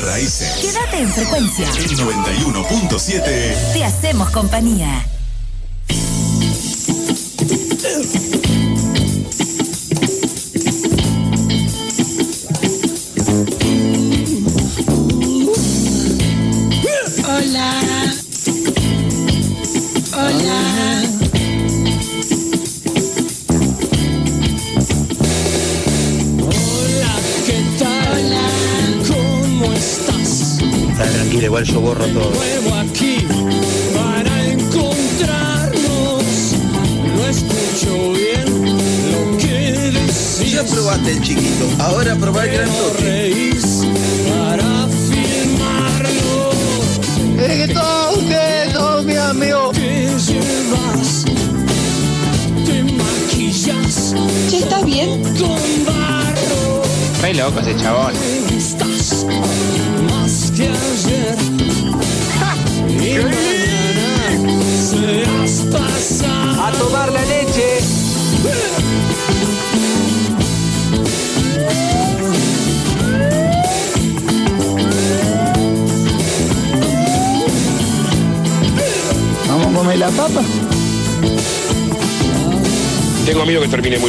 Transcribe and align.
Raíces. 0.00 0.56
Quédate 0.60 0.98
en 0.98 1.10
frecuencia. 1.10 1.68
El 1.68 1.96
91.7. 1.98 3.72
Te 3.72 3.84
hacemos 3.84 4.30
compañía. 4.30 5.06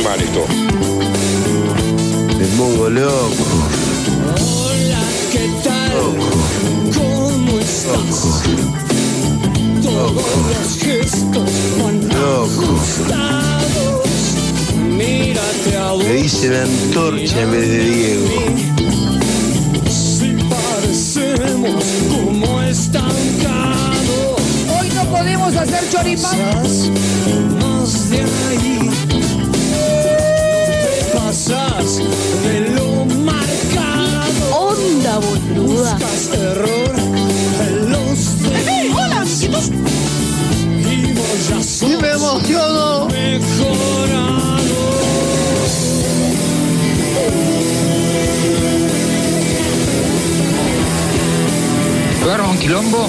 Mal 0.04 0.20
esto. 0.22 0.46
Me 2.38 2.46
pongo 2.58 2.90
loco. 2.90 3.46
Hola, 4.40 5.04
¿qué 5.32 5.50
tal? 5.64 5.92
¿Cómo 6.96 7.60
estás? 7.60 8.44
Todos 9.82 10.26
los 10.50 10.78
gestos 10.80 11.52
van 11.82 12.08
Loco. 12.08 12.64
ajustados. 12.64 14.06
Mírate 14.98 15.78
a 15.78 15.92
vos. 15.92 16.04
Me 16.04 16.14
dice 16.14 16.50
la 16.50 16.64
antorcha 16.64 17.42
en 17.42 17.52
vez 17.52 17.68
de 17.70 17.80
Diego. 17.80 18.30
Si 19.90 20.38
parecemos 20.50 21.84
como 22.10 22.62
estancados. 22.64 24.42
Hoy 24.80 24.90
no 24.96 25.06
podemos 25.06 25.56
hacer 25.56 25.90
choripán. 25.92 26.38
Más 27.60 28.10
de 28.10 28.22
ahí. 28.22 28.71
De 31.82 32.70
lo 32.76 33.06
marcado. 33.24 34.56
Onda, 34.56 35.18
boluda. 35.18 35.94
Buscas 35.94 36.30
error 36.32 36.96
en 37.60 37.92
los 37.92 38.44
demás. 38.44 39.44
Y 39.44 41.14
vos 41.14 41.50
ya 41.50 41.64
sos 41.64 41.82
¡Y 41.90 41.98
me 41.98 42.12
emociono! 42.12 43.08
mejorado. 43.08 44.82
¿Agarra 52.24 52.48
un 52.48 52.58
quilombo? 52.60 53.08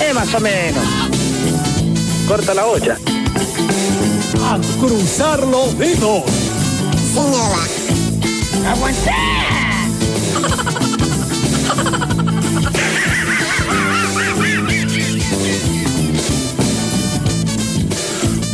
Eh, 0.00 0.12
más 0.14 0.34
o 0.34 0.40
menos. 0.40 0.84
Corta 2.32 2.54
la 2.54 2.64
olla. 2.64 2.96
A 4.42 4.58
cruzar 4.80 5.46
los 5.46 5.76
dedos. 5.76 6.22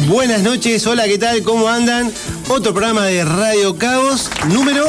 Buenas 0.09 0.43
noches, 0.43 0.85
hola, 0.89 1.05
¿qué 1.05 1.17
tal? 1.17 1.45
¿Cómo 1.45 1.69
andan? 1.69 2.13
Otro 2.49 2.73
programa 2.73 3.05
de 3.05 3.25
Radio 3.25 3.79
Caos, 3.79 4.29
número. 4.49 4.87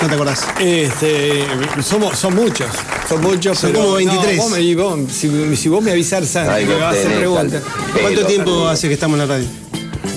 ¿No 0.00 0.08
te 0.08 0.14
acordás? 0.16 0.44
Este, 0.58 1.46
somos, 1.80 2.18
son 2.18 2.34
muchos, 2.34 2.66
son 3.14 3.20
muchos, 3.22 3.58
Son 3.58 3.70
pero 3.72 3.82
como 3.84 3.94
23. 3.96 4.36
no, 4.36 4.42
vos 4.42 4.52
me, 4.52 4.74
vos, 4.74 4.98
si, 5.12 5.56
si 5.56 5.68
vos 5.68 5.82
me 5.82 5.90
avisás, 5.92 6.26
Santi, 6.28 6.50
Ay, 6.52 6.66
me 6.66 6.74
vas 6.74 6.82
a 6.84 6.90
hacer 6.98 7.16
preguntas. 7.18 7.62
¿Cuánto 8.00 8.26
tiempo 8.26 8.66
hace 8.68 8.88
que 8.88 8.94
estamos 8.94 9.20
en 9.20 9.28
la 9.28 9.34
radio? 9.34 9.46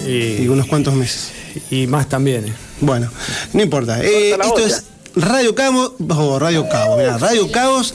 Y 0.08 0.44
Y, 0.44 0.48
unos 0.48 0.68
cuantos 0.68 0.94
meses. 0.94 1.32
y 1.72 1.88
más 1.88 2.08
también. 2.10 2.46
eh. 2.48 2.54
Bueno, 2.82 3.10
no 3.54 3.62
importa. 3.64 4.04
Eh, 4.04 4.32
esto 4.32 4.60
es 4.60 4.84
Radio 5.16 5.56
Caos, 5.56 5.94
oh, 6.10 6.40
Radio 6.40 6.68
Caos, 6.70 6.98
mirá, 6.98 7.18
Radio 7.18 7.50
Caos, 7.52 7.94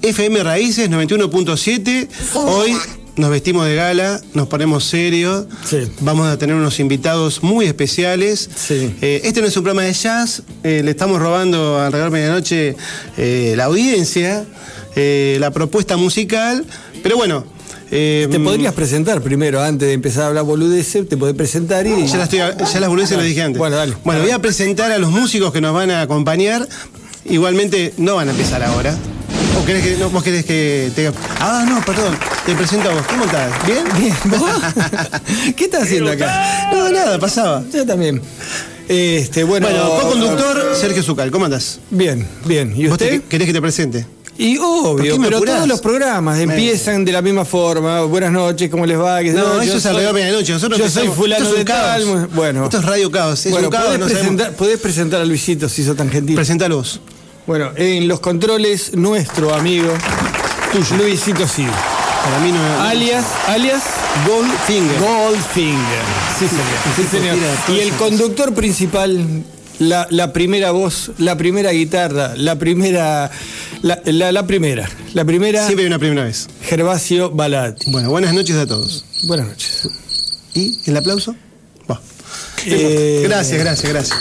FM 0.00 0.42
Raíces 0.42 0.88
91.7. 0.90 2.08
Hoy 2.34 2.76
nos 3.16 3.30
vestimos 3.30 3.66
de 3.66 3.74
gala, 3.74 4.20
nos 4.34 4.48
ponemos 4.48 4.84
serios. 4.84 5.46
Sí. 5.68 5.78
Vamos 6.00 6.26
a 6.28 6.38
tener 6.38 6.56
unos 6.56 6.80
invitados 6.80 7.42
muy 7.42 7.66
especiales. 7.66 8.48
Sí. 8.54 8.94
Eh, 9.00 9.20
este 9.24 9.40
no 9.40 9.46
es 9.48 9.56
un 9.56 9.62
programa 9.64 9.86
de 9.86 9.92
jazz, 9.92 10.42
eh, 10.62 10.82
le 10.84 10.90
estamos 10.92 11.20
robando 11.20 11.78
alrededor 11.78 12.10
de 12.10 12.18
medianoche 12.18 12.76
eh, 13.18 13.54
la 13.56 13.64
audiencia, 13.64 14.44
eh, 14.96 15.36
la 15.40 15.50
propuesta 15.50 15.96
musical, 15.96 16.64
pero 17.02 17.16
bueno. 17.16 17.44
eh, 17.90 18.26
Te 18.30 18.40
podrías 18.40 18.72
presentar 18.72 19.20
primero, 19.20 19.60
antes 19.60 19.88
de 19.88 19.94
empezar 19.94 20.22
a 20.24 20.26
hablar 20.28 20.44
boludeces, 20.44 21.06
te 21.08 21.16
podés 21.16 21.34
presentar 21.34 21.86
y... 21.86 22.06
Ya, 22.06 22.16
la 22.16 22.24
estoy, 22.24 22.38
ya 22.38 22.80
las 22.80 22.88
boludeces 22.88 23.16
las 23.18 23.26
dije 23.26 23.42
antes. 23.42 23.58
Bueno, 23.58 23.76
dale. 23.76 23.94
Bueno, 24.04 24.22
voy 24.22 24.30
a 24.30 24.38
presentar 24.38 24.90
a 24.90 24.98
los 24.98 25.10
músicos 25.10 25.52
que 25.52 25.60
nos 25.60 25.74
van 25.74 25.90
a 25.90 26.00
acompañar. 26.00 26.66
Igualmente 27.24 27.92
no 27.98 28.16
van 28.16 28.28
a 28.28 28.30
empezar 28.32 28.62
ahora. 28.62 28.96
¿O 29.60 29.64
querés 29.64 29.82
que, 29.84 29.96
no, 29.96 30.10
vos 30.10 30.22
querés 30.22 30.44
que 30.44 30.90
te... 30.94 31.12
Ah, 31.40 31.64
no, 31.68 31.84
perdón. 31.84 32.16
Te 32.44 32.54
presento 32.54 32.90
a 32.90 32.94
vos. 32.94 33.02
¿Cómo 33.06 33.24
estás? 33.24 33.50
¿Bien? 33.66 33.84
Bien, 33.98 34.14
¿vos? 34.40 34.50
¿Qué 35.56 35.64
estás 35.64 35.82
haciendo 35.84 36.10
acá? 36.10 36.70
No, 36.72 36.90
nada, 36.90 37.18
pasaba. 37.18 37.62
Yo 37.72 37.86
también. 37.86 38.20
Este, 38.88 39.44
bueno... 39.44 39.68
Bueno, 39.68 39.90
co-conductor 40.00 40.74
Sergio 40.78 41.02
Zucal. 41.02 41.30
¿Cómo 41.30 41.44
andás? 41.44 41.78
Bien, 41.90 42.26
bien. 42.44 42.72
¿Y 42.76 42.86
¿Vos 42.86 42.98
te- 42.98 43.20
querés 43.22 43.46
que 43.46 43.52
te 43.52 43.60
presente? 43.60 44.06
Y 44.38 44.56
¿Por 44.56 44.66
obvio, 44.98 45.18
pero 45.22 45.36
apurás? 45.36 45.54
todos 45.56 45.68
los 45.68 45.80
programas 45.82 46.40
empiezan 46.40 47.04
de 47.04 47.12
la 47.12 47.20
misma 47.22 47.44
forma. 47.44 48.00
Buenas 48.02 48.32
noches, 48.32 48.70
¿cómo 48.70 48.86
les 48.86 48.98
va? 48.98 49.20
¿Qué- 49.20 49.30
No, 49.32 49.56
yo 49.56 49.62
eso 49.62 49.76
es 49.76 49.86
alrededor 49.86 50.14
de 50.14 50.22
medianoche. 50.22 50.52
Nosotros 50.54 50.78
yo 50.80 50.88
soy 50.88 51.08
fulano 51.08 51.52
de 51.52 51.64
tal. 51.64 52.26
Bueno, 52.34 52.64
Esto 52.64 52.78
es 52.78 52.84
Radio 52.84 53.10
Caos. 53.10 53.44
Es 53.46 53.52
bueno, 53.52 53.68
un 53.68 53.72
caos, 53.72 53.84
podés, 53.84 54.00
no 54.00 54.06
presentar, 54.06 54.52
podés 54.54 54.80
presentar 54.80 55.20
a 55.20 55.24
Luisito 55.26 55.68
si 55.68 55.84
sos 55.84 55.94
tan 55.96 56.10
gentil. 56.10 56.34
Presentalo 56.34 56.76
vos. 56.78 57.00
Bueno, 57.46 57.70
en 57.76 58.08
los 58.08 58.20
controles, 58.20 58.94
nuestro 58.96 59.54
amigo 59.54 59.88
Luisito 60.96 61.46
sí. 61.46 61.66
Para 62.24 62.38
mí 62.38 62.52
no 62.52 62.80
Alias, 62.82 63.24
alias 63.48 63.82
Goldfinger. 64.26 65.00
Goldfinger. 65.00 66.02
Sí, 66.38 66.46
señor. 66.48 66.66
Sí, 66.96 67.04
señor. 67.10 67.36
Y 67.68 67.80
el 67.80 67.92
conductor 67.94 68.54
principal, 68.54 69.42
la, 69.80 70.06
la 70.10 70.32
primera 70.32 70.70
voz, 70.70 71.10
la 71.18 71.36
primera 71.36 71.72
guitarra, 71.72 72.34
la 72.36 72.58
primera. 72.58 73.30
La, 73.82 74.00
la- 74.04 74.30
la 74.30 74.46
primera. 74.46 74.88
La 75.14 75.24
primera, 75.24 75.64
Siempre 75.64 75.82
hay 75.84 75.88
una 75.88 75.98
primera 75.98 76.22
vez. 76.24 76.46
Gervasio 76.62 77.30
Balati. 77.30 77.90
Bueno, 77.90 78.10
buenas 78.10 78.32
noches 78.32 78.54
a 78.56 78.66
todos. 78.66 79.04
Buenas 79.24 79.48
noches. 79.48 79.88
¿Y 80.54 80.78
el 80.88 80.96
aplauso? 80.96 81.34
Eh, 82.66 83.22
Gracias, 83.24 83.58
gracias, 83.58 83.92
gracias. 83.92 84.18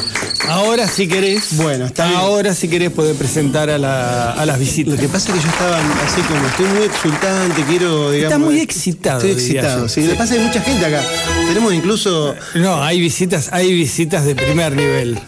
Ahora 0.47 0.87
si 0.87 1.07
querés. 1.07 1.55
Bueno, 1.57 1.85
está 1.85 2.07
bien. 2.07 2.17
Ahora 2.19 2.55
si 2.55 2.67
querés 2.67 2.89
poder 2.91 3.15
presentar 3.15 3.69
a, 3.69 3.77
la- 3.77 4.31
a 4.31 4.45
las 4.45 4.57
visitas. 4.59 4.93
Lo 4.95 4.99
que 4.99 5.07
pasa 5.07 5.29
es 5.29 5.35
que 5.37 5.43
yo 5.43 5.49
estaba 5.49 5.77
así 5.77 6.21
como, 6.21 6.45
estoy 6.47 6.65
muy 6.67 6.83
exultante, 6.85 7.63
quiero, 7.63 8.11
digamos. 8.11 8.33
Estás 8.33 8.39
muy 8.39 8.59
excitado, 8.59 9.17
Estoy 9.19 9.31
excitado, 9.31 9.87
sí. 9.87 10.01
Lo 10.01 10.09
que 10.11 10.15
pasa 10.15 10.33
es 10.33 10.39
que 10.39 10.41
hay 10.41 10.47
mucha 10.47 10.61
gente 10.61 10.85
acá. 10.85 11.03
Tenemos 11.47 11.73
incluso. 11.73 12.35
No, 12.55 12.81
hay 12.83 12.99
visitas, 12.99 13.49
hay 13.51 13.71
visitas 13.73 14.25
de 14.25 14.35
primer 14.35 14.75
nivel. 14.75 15.19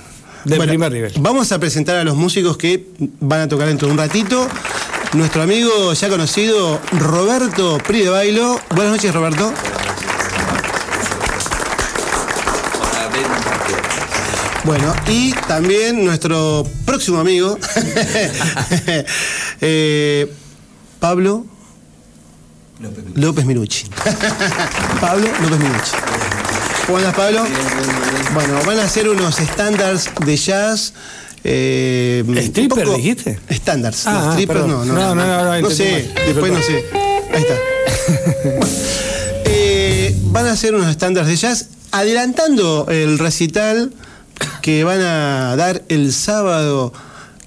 De 0.45 0.57
Bueno, 0.57 0.71
primer 0.71 0.91
nivel. 0.91 1.13
Vamos 1.19 1.51
a 1.51 1.59
presentar 1.59 1.95
a 1.97 2.03
los 2.03 2.15
músicos 2.17 2.57
que 2.57 2.87
van 3.21 3.41
a 3.41 3.47
tocar 3.47 3.67
dentro 3.67 3.87
de 3.87 3.91
un 3.93 3.97
ratito. 3.99 4.47
Nuestro 5.13 5.43
amigo 5.43 5.93
ya 5.93 6.09
conocido, 6.09 6.81
Roberto 6.91 7.77
Pri 7.85 8.01
de 8.01 8.09
Bailo. 8.09 8.59
Buenas 8.75 8.93
noches, 8.93 9.13
Roberto. 9.13 9.53
Bueno, 14.65 14.93
y 15.07 15.33
también 15.47 16.05
nuestro 16.05 16.65
próximo 16.85 17.19
amigo, 17.19 17.57
eh, 19.61 20.31
Pablo 20.99 21.45
López 23.15 23.45
Minucci. 23.45 23.87
Pablo 25.01 25.27
López 25.41 25.59
Minucci. 25.59 25.91
¿Cómo 26.85 26.97
andas, 26.97 27.13
Pablo? 27.13 27.45
Bueno, 28.33 28.59
van 28.65 28.79
a 28.79 28.83
hacer 28.85 29.09
unos 29.09 29.37
estándares 29.41 30.09
de 30.25 30.37
jazz. 30.37 30.93
Eh, 31.43 32.23
¿Stripper 32.37 32.85
poco- 32.85 32.95
dijiste? 32.97 33.37
Estándares. 33.49 34.07
Ah, 34.07 34.23
no, 34.27 34.31
strippers 34.31 34.61
perdón. 34.61 34.87
no, 34.87 34.93
no. 34.93 34.93
No, 34.93 35.15
no, 35.15 35.25
no, 35.27 35.43
no, 35.43 35.61
No 35.61 35.69
sé, 35.71 36.09
después 36.25 36.51
no 36.53 36.61
sé. 36.61 36.85
Ahí 37.33 37.41
está. 37.41 37.55
Bueno, 38.43 38.65
eh, 39.45 40.15
van 40.25 40.47
a 40.47 40.51
hacer 40.53 40.73
unos 40.73 40.89
estándares 40.89 41.29
de 41.29 41.35
jazz 41.35 41.67
adelantando 41.91 42.87
el 42.89 43.19
recital 43.19 43.93
que 44.63 44.85
van 44.85 45.01
a 45.01 45.57
dar 45.57 45.83
el 45.89 46.13
sábado 46.13 46.93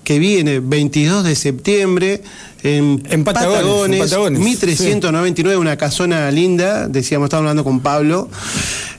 que 0.05 0.19
viene, 0.19 0.61
22 0.61 1.25
de 1.25 1.35
septiembre, 1.35 2.23
en, 2.63 3.03
En 3.11 3.25
Patagones, 3.25 3.99
en 3.99 4.05
Patagones, 4.05 4.39
1399, 4.39 5.57
una 5.57 5.79
casona 5.79 6.31
linda, 6.31 6.89
decíamos, 6.89 7.29
estábamos 7.29 7.49
hablando 7.49 7.65
con 7.65 7.81
Pablo, 7.81 8.29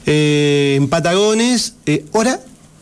eh, 0.08 0.74
en 0.78 0.88
Patagones, 0.90 1.76
eh, 1.86 2.06
hora, 2.12 2.40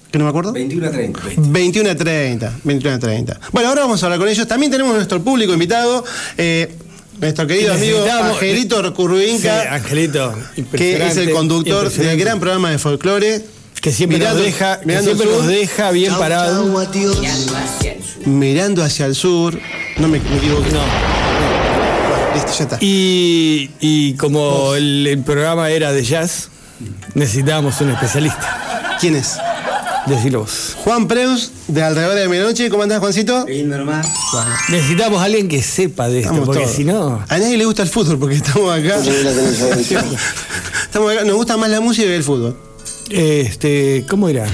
que 0.10 0.18
no 0.18 0.24
me 0.24 0.30
acuerdo. 0.30 0.54
21 0.54 0.88
a 0.88 0.92
30. 0.92 1.20
21 1.36 1.90
a 1.90 1.96
30, 1.96 2.60
21 2.64 2.96
a 2.96 3.00
30. 3.00 3.40
Bueno, 3.52 3.68
ahora 3.70 3.82
vamos 3.82 4.02
a 4.02 4.06
hablar 4.06 4.20
con 4.20 4.30
ellos. 4.30 4.48
También 4.48 4.72
tenemos 4.72 4.96
nuestro 4.96 5.22
público 5.22 5.52
invitado, 5.52 6.06
eh, 6.38 6.74
nuestro 7.20 7.46
querido 7.46 7.74
amigo 7.74 8.06
Angelito 8.10 8.82
Sí, 8.82 8.92
Curruinca, 8.94 9.76
Angelito. 9.76 10.34
que 10.72 11.06
es 11.06 11.18
el 11.18 11.32
conductor 11.32 11.92
del 11.92 12.18
gran 12.18 12.40
programa 12.40 12.72
de 12.72 12.78
folclore. 12.78 13.55
Que 13.86 13.92
siempre 13.92 14.18
Mirando- 14.18 14.40
nos 14.40 14.46
deja, 14.48 14.80
que 14.80 14.86
mirando 14.88 15.06
siempre 15.06 15.28
al 15.28 15.32
sur. 15.34 15.42
nos 15.44 15.48
deja 15.52 15.92
bien 15.92 16.16
parado. 16.16 16.66
Mirando 18.26 18.84
hacia 18.84 19.06
el 19.06 19.14
sur. 19.14 19.60
No 19.98 20.08
me, 20.08 20.20
me 20.20 20.38
equivoqué. 20.38 20.72
No. 20.72 20.80
Bueno, 20.80 22.34
listo, 22.34 22.52
ya 22.58 22.64
está. 22.64 22.78
Y, 22.82 23.70
y 23.80 24.16
como 24.16 24.74
el, 24.74 25.06
el 25.06 25.22
programa 25.22 25.70
era 25.70 25.94
de 25.94 26.04
jazz, 26.04 26.50
necesitábamos 27.14 27.80
un 27.82 27.92
especialista. 27.92 28.98
¿Quién 29.00 29.18
es? 29.18 29.38
Decilo 30.08 30.40
vos. 30.40 30.76
Juan 30.84 31.08
Preus, 31.08 31.52
de 31.68 31.84
Alrededor 31.84 32.16
de 32.16 32.28
Medianoche. 32.28 32.72
¿Cómo 32.72 32.82
andás, 32.82 32.98
Juancito? 33.02 33.46
Lindo 33.48 33.78
nomás. 33.78 34.08
Necesitamos 34.70 35.22
a 35.22 35.26
alguien 35.26 35.48
que 35.48 35.62
sepa 35.62 36.08
de 36.08 36.22
esto, 36.22 36.32
Estamos 36.32 36.48
porque 36.48 36.64
todos. 36.64 36.76
si 36.76 36.86
no. 36.86 37.24
A 37.30 37.38
nadie 37.38 37.56
le 37.56 37.66
gusta 37.66 37.84
el 37.84 37.90
fútbol 37.90 38.18
porque 38.18 38.38
estamos 38.38 38.76
acá. 38.76 38.98
estamos 39.76 39.94
acá. 41.14 41.24
Nos 41.24 41.36
gusta 41.36 41.56
más 41.58 41.70
la 41.70 41.82
música 41.82 42.08
que 42.08 42.16
el 42.16 42.24
fútbol. 42.24 42.58
Este, 43.10 44.06
¿Cómo 44.10 44.30
era? 44.30 44.46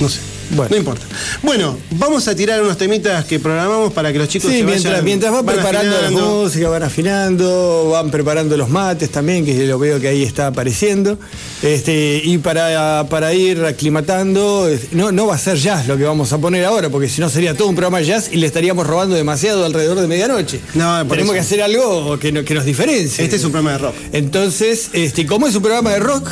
No 0.00 0.08
sé. 0.08 0.20
Bueno. 0.54 0.68
No 0.70 0.76
importa. 0.76 1.06
Bueno, 1.42 1.78
vamos 1.92 2.28
a 2.28 2.34
tirar 2.36 2.60
unos 2.60 2.76
temitas 2.76 3.24
que 3.24 3.40
programamos 3.40 3.90
para 3.94 4.12
que 4.12 4.18
los 4.18 4.28
chicos 4.28 4.50
Sí, 4.50 4.58
se 4.58 4.64
mientras, 4.64 4.92
vayan- 4.92 5.04
mientras 5.06 5.32
van 5.32 5.46
preparando 5.46 6.02
la 6.02 6.10
música, 6.10 6.68
van 6.68 6.82
afinando, 6.82 7.88
van 7.92 8.10
preparando 8.10 8.54
los 8.58 8.68
mates 8.68 9.08
también, 9.08 9.46
que 9.46 9.64
lo 9.66 9.78
veo 9.78 9.98
que 9.98 10.08
ahí 10.08 10.22
está 10.22 10.48
apareciendo. 10.48 11.18
Este, 11.62 12.20
y 12.22 12.36
para, 12.36 13.06
para 13.08 13.32
ir 13.32 13.64
aclimatando, 13.64 14.68
no, 14.90 15.10
no 15.10 15.26
va 15.26 15.36
a 15.36 15.38
ser 15.38 15.56
jazz 15.56 15.86
lo 15.88 15.96
que 15.96 16.04
vamos 16.04 16.30
a 16.34 16.38
poner 16.38 16.66
ahora, 16.66 16.90
porque 16.90 17.08
si 17.08 17.22
no 17.22 17.30
sería 17.30 17.56
todo 17.56 17.68
un 17.68 17.74
programa 17.74 18.00
de 18.00 18.04
jazz 18.06 18.28
y 18.30 18.36
le 18.36 18.46
estaríamos 18.46 18.86
robando 18.86 19.14
demasiado 19.14 19.64
alrededor 19.64 20.00
de 20.02 20.06
medianoche. 20.06 20.60
No, 20.74 20.98
Tenemos 21.06 21.24
eso. 21.28 21.32
que 21.32 21.40
hacer 21.40 21.62
algo 21.62 22.18
que, 22.18 22.30
no- 22.30 22.44
que 22.44 22.52
nos 22.54 22.66
diferencie. 22.66 23.24
Este 23.24 23.36
es 23.36 23.44
un 23.44 23.52
programa 23.52 23.72
de 23.78 23.78
rock. 23.86 23.94
Entonces, 24.12 24.90
este, 24.92 25.24
como 25.24 25.46
es 25.46 25.54
un 25.56 25.62
programa 25.62 25.92
de 25.92 25.98
rock, 26.00 26.28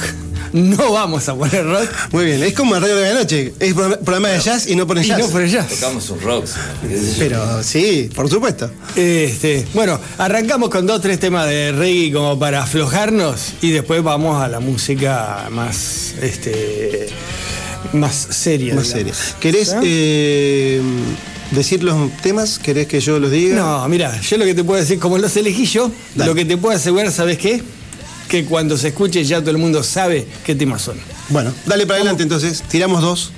no 0.52 0.92
vamos 0.92 1.28
a 1.28 1.34
poner 1.34 1.64
rock. 1.64 1.88
Muy 2.12 2.24
bien, 2.24 2.42
es 2.42 2.52
como 2.54 2.74
el 2.76 2.82
radio 2.82 2.96
de 2.96 3.08
la 3.14 3.20
noche. 3.20 3.54
Es 3.60 3.74
pro- 3.74 3.98
programa 4.00 4.28
de 4.28 4.40
jazz 4.40 4.66
y 4.68 4.76
no 4.76 4.86
pone 4.86 5.02
Y 5.04 5.08
jazz. 5.08 5.18
no 5.18 5.28
por 5.28 5.42
el 5.42 5.50
jazz. 5.50 5.68
Tocamos 5.68 6.08
un 6.10 6.20
rock. 6.20 6.46
Pero 7.18 7.62
sí, 7.62 8.10
por 8.14 8.28
supuesto. 8.28 8.70
Este, 8.96 9.66
bueno, 9.74 9.98
arrancamos 10.18 10.68
con 10.70 10.86
dos, 10.86 11.00
tres 11.00 11.18
temas 11.20 11.46
de 11.48 11.72
reggae 11.72 12.12
como 12.12 12.38
para 12.38 12.62
aflojarnos 12.62 13.52
y 13.62 13.70
después 13.70 14.02
vamos 14.02 14.42
a 14.42 14.48
la 14.48 14.60
música 14.60 15.48
más, 15.50 16.14
este, 16.20 17.08
más 17.92 18.14
seria. 18.30 18.74
Más 18.74 18.92
digamos. 18.94 19.16
serio. 19.16 19.36
¿Querés 19.40 19.76
eh, 19.82 20.80
decir 21.50 21.82
los 21.82 22.10
temas? 22.22 22.58
¿Querés 22.58 22.86
que 22.86 23.00
yo 23.00 23.18
los 23.18 23.30
diga? 23.30 23.56
No, 23.56 23.88
mira, 23.88 24.20
yo 24.20 24.36
lo 24.36 24.44
que 24.44 24.54
te 24.54 24.64
puedo 24.64 24.80
decir, 24.80 24.98
como 24.98 25.18
los 25.18 25.36
elegí 25.36 25.66
yo, 25.66 25.90
Dale. 26.14 26.28
lo 26.28 26.34
que 26.34 26.44
te 26.44 26.56
puedo 26.56 26.76
asegurar, 26.76 27.10
¿sabes 27.12 27.38
qué? 27.38 27.62
Que 28.30 28.44
cuando 28.44 28.78
se 28.78 28.88
escuche 28.88 29.24
ya 29.24 29.40
todo 29.40 29.50
el 29.50 29.58
mundo 29.58 29.82
sabe 29.82 30.24
qué 30.46 30.54
temas 30.54 30.82
son. 30.82 30.96
Bueno, 31.30 31.52
dale 31.66 31.84
para 31.84 31.96
adelante 31.96 32.22
entonces. 32.22 32.62
Tiramos 32.62 33.02
dos. 33.02 33.32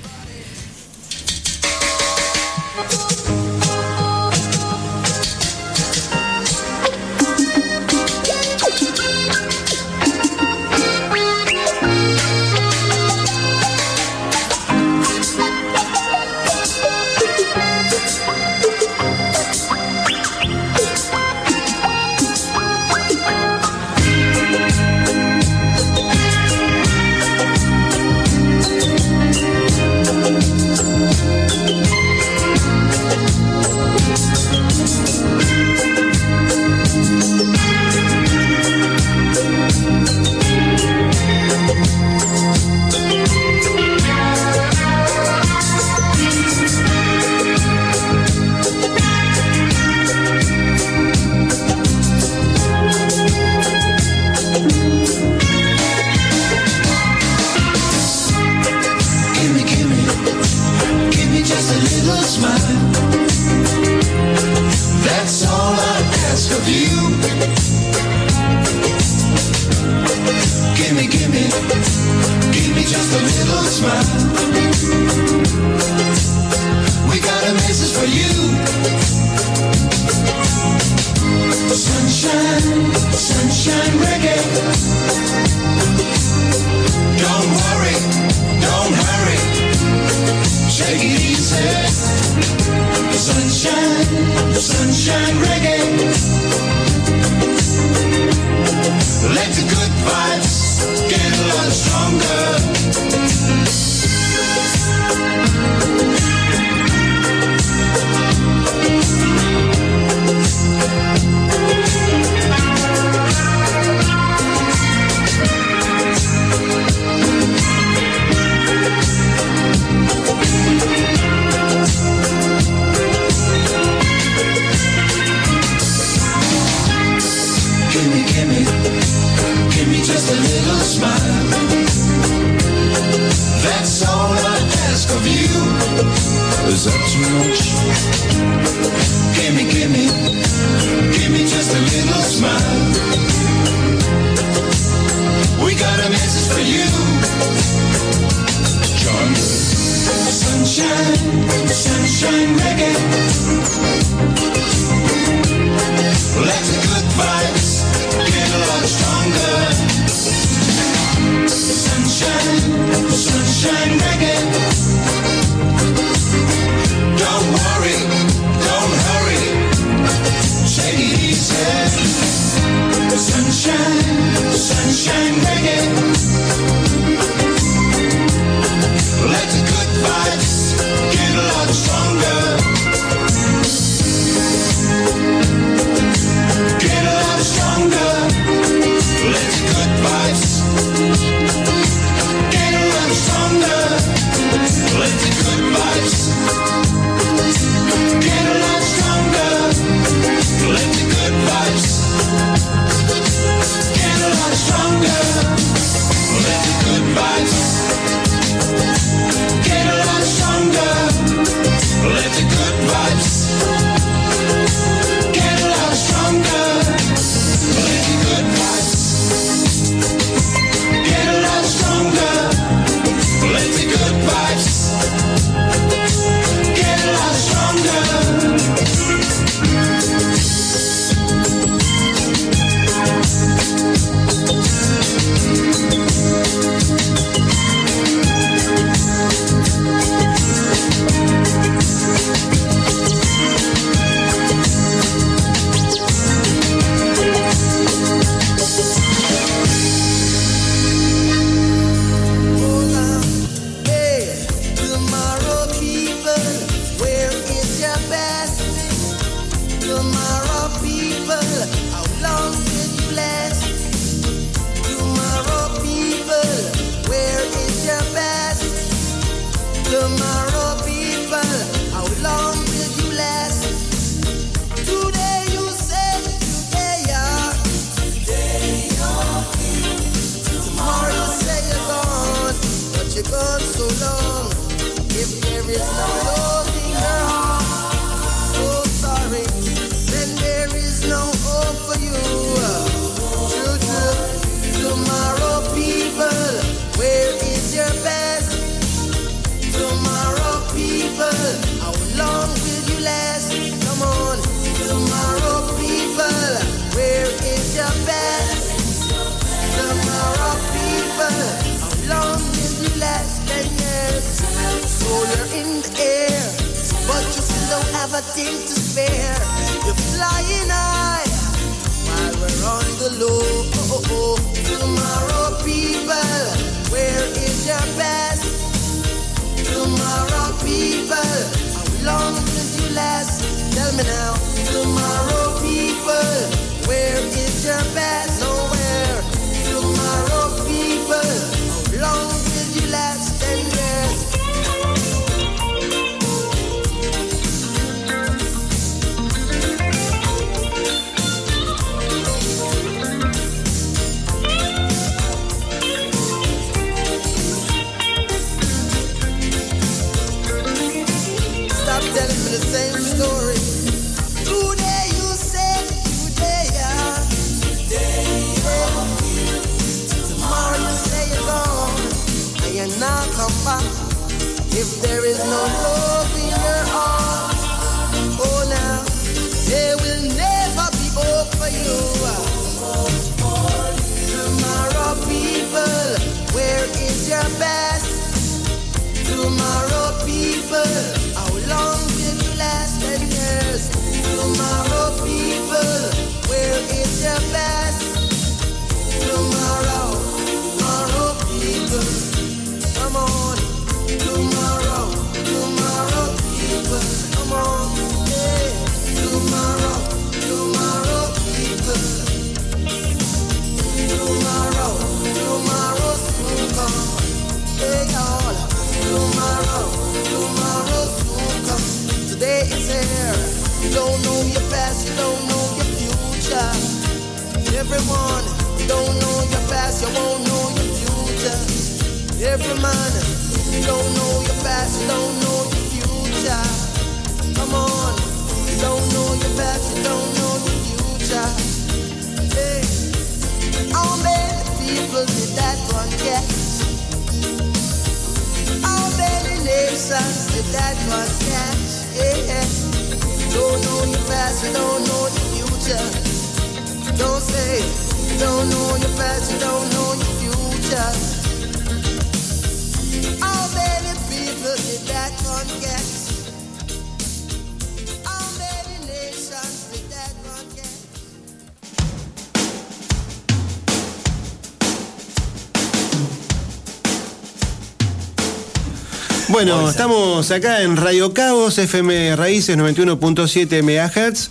Bueno, 479.65 479.89
estamos 479.89 480.51
acá 480.51 480.81
en 480.81 480.97
Radio 480.97 481.33
Cabos, 481.33 481.77
FM 481.77 482.35
Raíces 482.35 482.77
91.7 482.77 483.81
MHz. 483.81 484.49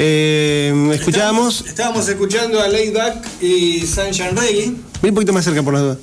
Eh, 0.00 0.90
escuchábamos. 0.94 1.64
Estábamos 1.64 2.08
escuchando 2.08 2.60
a 2.60 2.66
Layback 2.66 3.24
y 3.40 3.86
Sunshine 3.86 4.36
Reggae. 4.36 4.72
Ven 5.00 5.10
un 5.10 5.14
poquito 5.14 5.32
más 5.32 5.44
cerca 5.44 5.62
por 5.62 5.74
las 5.74 5.82
dudas. 5.84 5.98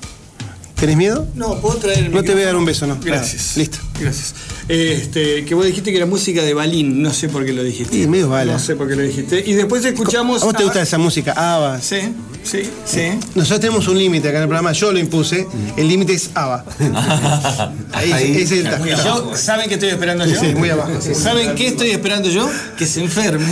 ¿Tenés 0.75 0.95
miedo? 0.95 1.27
No, 1.35 1.59
puedo 1.59 1.75
traer 1.75 2.05
el 2.05 2.11
No 2.13 2.23
te 2.23 2.31
voy 2.33 2.43
a 2.43 2.45
dar 2.47 2.55
un 2.55 2.63
beso, 2.65 2.87
no. 2.87 2.97
Gracias. 3.01 3.51
Ah, 3.55 3.59
listo. 3.59 3.77
Gracias. 3.99 4.35
Este, 4.67 5.43
que 5.45 5.53
vos 5.55 5.65
dijiste 5.65 5.91
que 5.91 5.97
era 5.97 6.05
música 6.05 6.41
de 6.41 6.53
Balín, 6.53 7.01
no 7.01 7.13
sé 7.13 7.27
por 7.29 7.45
qué 7.45 7.53
lo 7.53 7.63
dijiste. 7.63 7.93
Sí, 7.95 8.07
medio 8.07 8.29
bala. 8.29 8.53
No 8.53 8.59
sé 8.59 8.75
por 8.75 8.87
qué 8.87 8.95
lo 8.95 9.01
dijiste. 9.01 9.43
Y 9.45 9.53
después 9.53 9.83
escuchamos. 9.85 10.41
¿A 10.43 10.45
vos 10.45 10.55
te 10.55 10.63
a- 10.63 10.65
gusta 10.65 10.81
esa 10.81 10.97
música? 10.97 11.33
ABBA. 11.33 11.81
Sí, 11.81 11.97
sí, 12.45 12.69
sí. 12.85 13.01
Nosotros 13.35 13.59
tenemos 13.59 13.87
un 13.87 13.97
límite 13.97 14.29
acá 14.29 14.37
en 14.37 14.43
el 14.43 14.47
programa, 14.49 14.71
yo 14.71 14.91
lo 14.91 14.99
impuse. 14.99 15.45
El 15.75 15.87
límite 15.87 16.13
es 16.13 16.29
ABBA. 16.33 16.63
Ahí, 17.93 18.37
ese 18.41 18.59
es 18.61 18.65
el 18.65 18.95
yo, 19.03 19.35
¿Saben 19.35 19.67
qué 19.67 19.73
estoy 19.75 19.89
esperando 19.89 20.25
yo? 20.25 20.39
Sí, 20.39 20.47
muy 20.55 20.69
abajo, 20.69 20.91
sí. 21.01 21.13
¿Saben 21.15 21.55
qué 21.55 21.67
estoy 21.67 21.91
esperando 21.91 22.29
yo? 22.29 22.49
Que 22.77 22.85
se 22.85 23.01
enferme. 23.01 23.45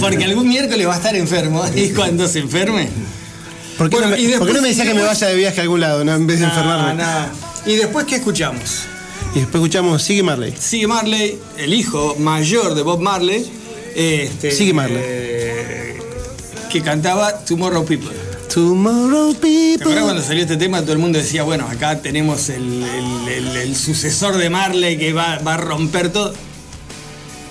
Porque 0.00 0.24
algún 0.24 0.48
miércoles 0.48 0.86
va 0.88 0.94
a 0.94 0.96
estar 0.96 1.14
enfermo. 1.14 1.64
Y 1.76 1.90
cuando 1.90 2.26
se 2.28 2.40
enferme. 2.40 2.88
¿Por 3.78 3.88
qué, 3.88 3.96
Bueno, 3.96 4.10
no, 4.10 4.16
me, 4.16 4.22
y 4.22 4.26
después 4.26 4.40
por 4.40 4.48
qué 4.48 4.54
no 4.54 4.62
me 4.62 4.68
decías 4.68 4.86
que 4.88 4.94
me 4.94 5.02
vaya 5.02 5.26
de 5.28 5.34
viaje 5.36 5.60
a 5.60 5.62
algún 5.62 5.80
lado, 5.80 6.04
no, 6.04 6.14
en 6.14 6.26
vez 6.26 6.40
de 6.40 6.46
Nah, 6.46 6.52
enfermarme? 6.52 6.94
nah. 7.02 7.26
¿Y 7.66 7.76
después 7.76 8.04
qué 8.06 8.16
escuchamos? 8.16 8.80
Y 9.34 9.38
después 9.40 9.54
escuchamos 9.62 10.02
Sigue 10.02 10.22
Marley. 10.22 10.54
Sigue 10.58 10.86
Marley, 10.86 11.38
el 11.56 11.72
hijo 11.72 12.16
mayor 12.18 12.74
de 12.74 12.82
Bob 12.82 13.00
Marley. 13.00 13.50
Este, 13.94 14.50
Sigue 14.50 14.72
Marley. 14.74 14.98
eh, 15.00 15.98
que 16.70 16.82
cantaba 16.82 17.32
Tomorrow 17.44 17.84
People. 17.86 18.10
Tomorrow 18.52 19.34
¿Te 19.34 19.38
acuerdas 19.38 19.78
people. 19.78 20.00
cuando 20.02 20.22
salió 20.22 20.42
este 20.42 20.56
tema? 20.56 20.80
Todo 20.82 20.92
el 20.92 20.98
mundo 20.98 21.18
decía, 21.18 21.42
bueno, 21.44 21.68
acá 21.68 22.00
tenemos 22.02 22.48
el, 22.48 22.82
el- 22.82 23.28
el- 23.28 23.56
el 23.56 23.76
sucesor 23.76 24.36
de 24.38 24.50
Marley 24.50 24.98
que 24.98 25.12
va, 25.12 25.38
va 25.38 25.54
a 25.54 25.56
romper 25.56 26.10
todo. 26.10 26.34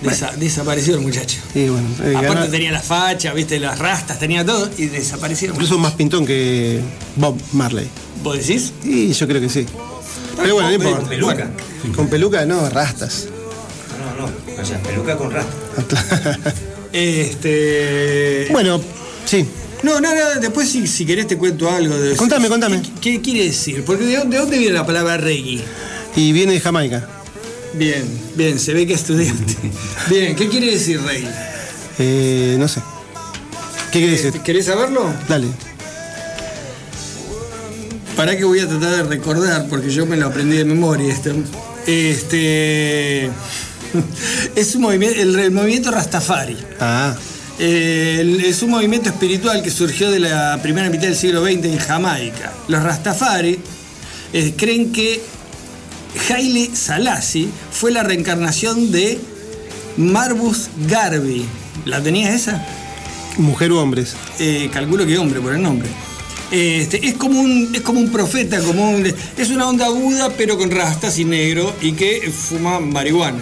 Desa- 0.04 0.34
desapareció 0.36 0.96
el 0.96 1.02
muchacho. 1.02 1.38
Bueno, 1.54 1.80
eh, 2.04 2.14
Aparte 2.16 2.36
ganó- 2.36 2.48
tenía 2.52 2.72
la 2.72 2.82
facha, 2.82 3.34
viste, 3.34 3.60
las 3.60 3.80
rastas, 3.80 4.18
tenía 4.20 4.46
todo 4.46 4.70
y 4.78 4.86
desaparecieron. 4.88 5.56
incluso 5.56 5.78
más 5.78 5.94
pintón 5.94 6.26
que 6.26 6.80
Bob 7.16 7.38
Marley. 7.54 7.88
¿Vos 8.24 8.38
decís? 8.38 8.72
Y 8.84 9.12
yo 9.14 9.28
creo 9.28 9.42
que 9.42 9.50
sí. 9.50 9.66
Pero 10.38 10.54
bueno, 10.56 10.70
no 10.70 10.76
importa. 10.76 11.00
Con 11.00 11.10
peluca. 11.10 11.50
Con 11.96 12.08
peluca 12.08 12.46
no, 12.46 12.70
rastas. 12.70 13.28
No, 14.18 14.26
no. 14.26 14.62
O 14.62 14.66
sea, 14.66 14.82
peluca 14.84 15.18
con 15.18 15.32
rasta. 15.32 15.54
Este. 16.92 18.48
bueno, 18.52 18.82
sí. 19.26 19.46
No, 19.82 20.02
no, 20.02 20.14
no, 20.14 20.42
después 20.42 20.70
si, 20.70 20.88
si 20.88 21.06
querés 21.06 21.28
te 21.28 21.38
cuento 21.38 21.70
algo 21.70 21.98
de 21.98 22.16
Contame, 22.16 22.50
contame. 22.50 22.82
¿Qué, 22.82 23.14
qué 23.14 23.22
quiere 23.22 23.46
decir? 23.46 23.84
Porque 23.86 24.06
¿de 24.06 24.18
dónde, 24.18 24.36
de 24.36 24.42
dónde 24.42 24.58
viene 24.58 24.74
la 24.74 24.86
palabra 24.86 25.18
reggae? 25.18 25.64
Y 26.16 26.32
viene 26.34 26.54
de 26.54 26.60
Jamaica. 26.60 27.08
Bien, 27.74 28.04
bien, 28.36 28.60
se 28.60 28.74
ve 28.74 28.86
que 28.86 28.94
estudiaste. 28.94 29.56
Bien, 30.10 30.36
¿qué 30.36 30.50
quiere 30.50 30.72
decir 30.72 31.00
reggae? 31.02 31.30
Eh, 32.00 32.56
no 32.60 32.68
sé. 32.68 32.82
¿Qué 33.92 34.00
quiere 34.00 34.12
decir? 34.12 34.34
¿Querés 34.42 34.66
saberlo? 34.66 35.14
Dale. 35.28 35.48
Para 38.16 38.36
que 38.36 38.44
voy 38.44 38.60
a 38.60 38.68
tratar 38.68 38.92
de 38.98 39.04
recordar, 39.04 39.68
porque 39.70 39.90
yo 39.90 40.06
me 40.06 40.18
lo 40.18 40.28
aprendí 40.28 40.58
de 40.58 40.66
memoria 40.66 41.14
esto. 41.14 41.32
Este. 41.88 43.30
Es 44.56 44.76
un 44.76 44.82
movimiento, 44.82 45.20
el, 45.20 45.40
el 45.40 45.52
movimiento 45.52 45.90
Rastafari. 45.90 46.58
Ah, 46.80 47.16
Eh, 47.62 48.44
es 48.46 48.62
un 48.64 48.70
movimiento 48.72 49.10
espiritual 49.10 49.62
que 49.62 49.70
surgió 49.70 50.10
de 50.12 50.20
la 50.20 50.60
primera 50.62 50.90
mitad 50.90 51.04
del 51.04 51.16
siglo 51.16 51.44
XX 51.44 51.66
en 51.66 51.78
Jamaica. 51.78 52.54
Los 52.70 52.82
Rastafari 52.84 53.60
eh, 54.34 54.54
creen 54.56 54.92
que 54.94 55.22
Haile 56.34 56.70
Selassie 56.74 57.50
fue 57.72 57.92
la 57.92 58.04
reencarnación 58.04 58.92
de 58.92 59.20
Marbus 59.98 60.70
Garvey. 60.88 61.46
¿La 61.86 62.02
tenías 62.02 62.34
esa? 62.34 62.66
mujer 63.38 63.72
u 63.72 63.78
hombres. 63.78 64.16
Eh, 64.40 64.70
calculo 64.74 65.06
que 65.06 65.18
hombre 65.18 65.40
por 65.40 65.54
el 65.56 65.62
nombre. 65.62 65.88
Este, 66.52 67.06
es, 67.08 67.14
como 67.14 67.40
un, 67.40 67.72
es 67.74 67.82
como 67.82 68.00
un 68.02 68.12
profeta, 68.12 68.60
como 68.60 68.90
un- 68.92 69.06
es 69.38 69.50
una 69.50 69.70
onda 69.70 69.86
aguda 69.86 70.30
pero 70.36 70.58
con 70.58 70.72
rastas 70.72 71.20
y 71.20 71.26
negro 71.26 71.74
y 71.82 71.94
que 71.94 72.32
fuma 72.36 72.80
marihuana. 72.82 73.40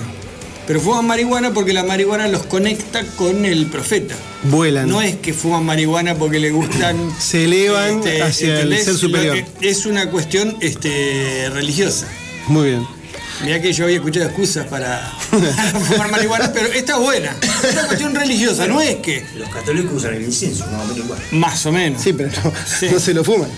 Pero 0.67 0.81
fuman 0.81 1.07
marihuana 1.07 1.53
porque 1.53 1.71
la 1.71 1.83
marihuana 1.83 2.27
los 2.27 2.43
conecta 2.43 3.03
con 3.15 3.45
el 3.45 3.67
profeta. 3.67 4.15
Vuelan. 4.43 4.89
No 4.89 5.01
es 5.01 5.15
que 5.15 5.33
fuman 5.33 5.65
marihuana 5.65 6.15
porque 6.15 6.39
le 6.39 6.51
gustan. 6.51 6.97
Se 7.19 7.45
elevan 7.45 8.01
hacia 8.21 8.47
el 8.47 8.53
¿entendés? 8.55 8.83
ser 8.83 8.95
superior. 8.95 9.37
Es 9.61 9.85
una 9.85 10.09
cuestión 10.09 10.57
este, 10.59 11.49
religiosa. 11.51 12.07
Muy 12.47 12.69
bien. 12.69 12.96
Mirá 13.43 13.61
que 13.61 13.71
yo 13.71 13.83
había 13.85 13.97
escuchado 13.97 14.25
excusas 14.25 14.65
para, 14.67 15.13
para 15.29 15.79
fumar 15.81 16.09
marihuana, 16.11 16.51
pero 16.51 16.67
esta 16.73 16.93
es 16.93 16.99
buena. 16.99 17.35
Es 17.63 17.73
una 17.73 17.85
cuestión 17.87 18.15
religiosa, 18.15 18.67
no 18.67 18.81
es 18.81 18.95
que. 18.95 19.23
Los 19.35 19.47
católicos 19.49 19.93
usan 19.93 20.15
el 20.15 20.23
incienso, 20.23 20.65
más 20.67 20.81
o 20.81 20.85
menos 20.87 20.97
igual. 20.97 21.19
Más 21.31 21.65
o 21.67 21.71
menos. 21.71 22.01
Sí, 22.01 22.13
pero 22.13 22.29
no, 22.43 22.51
Sí. 22.79 22.87
no 22.91 22.99
se 22.99 23.13
lo 23.13 23.23
fuman. 23.23 23.49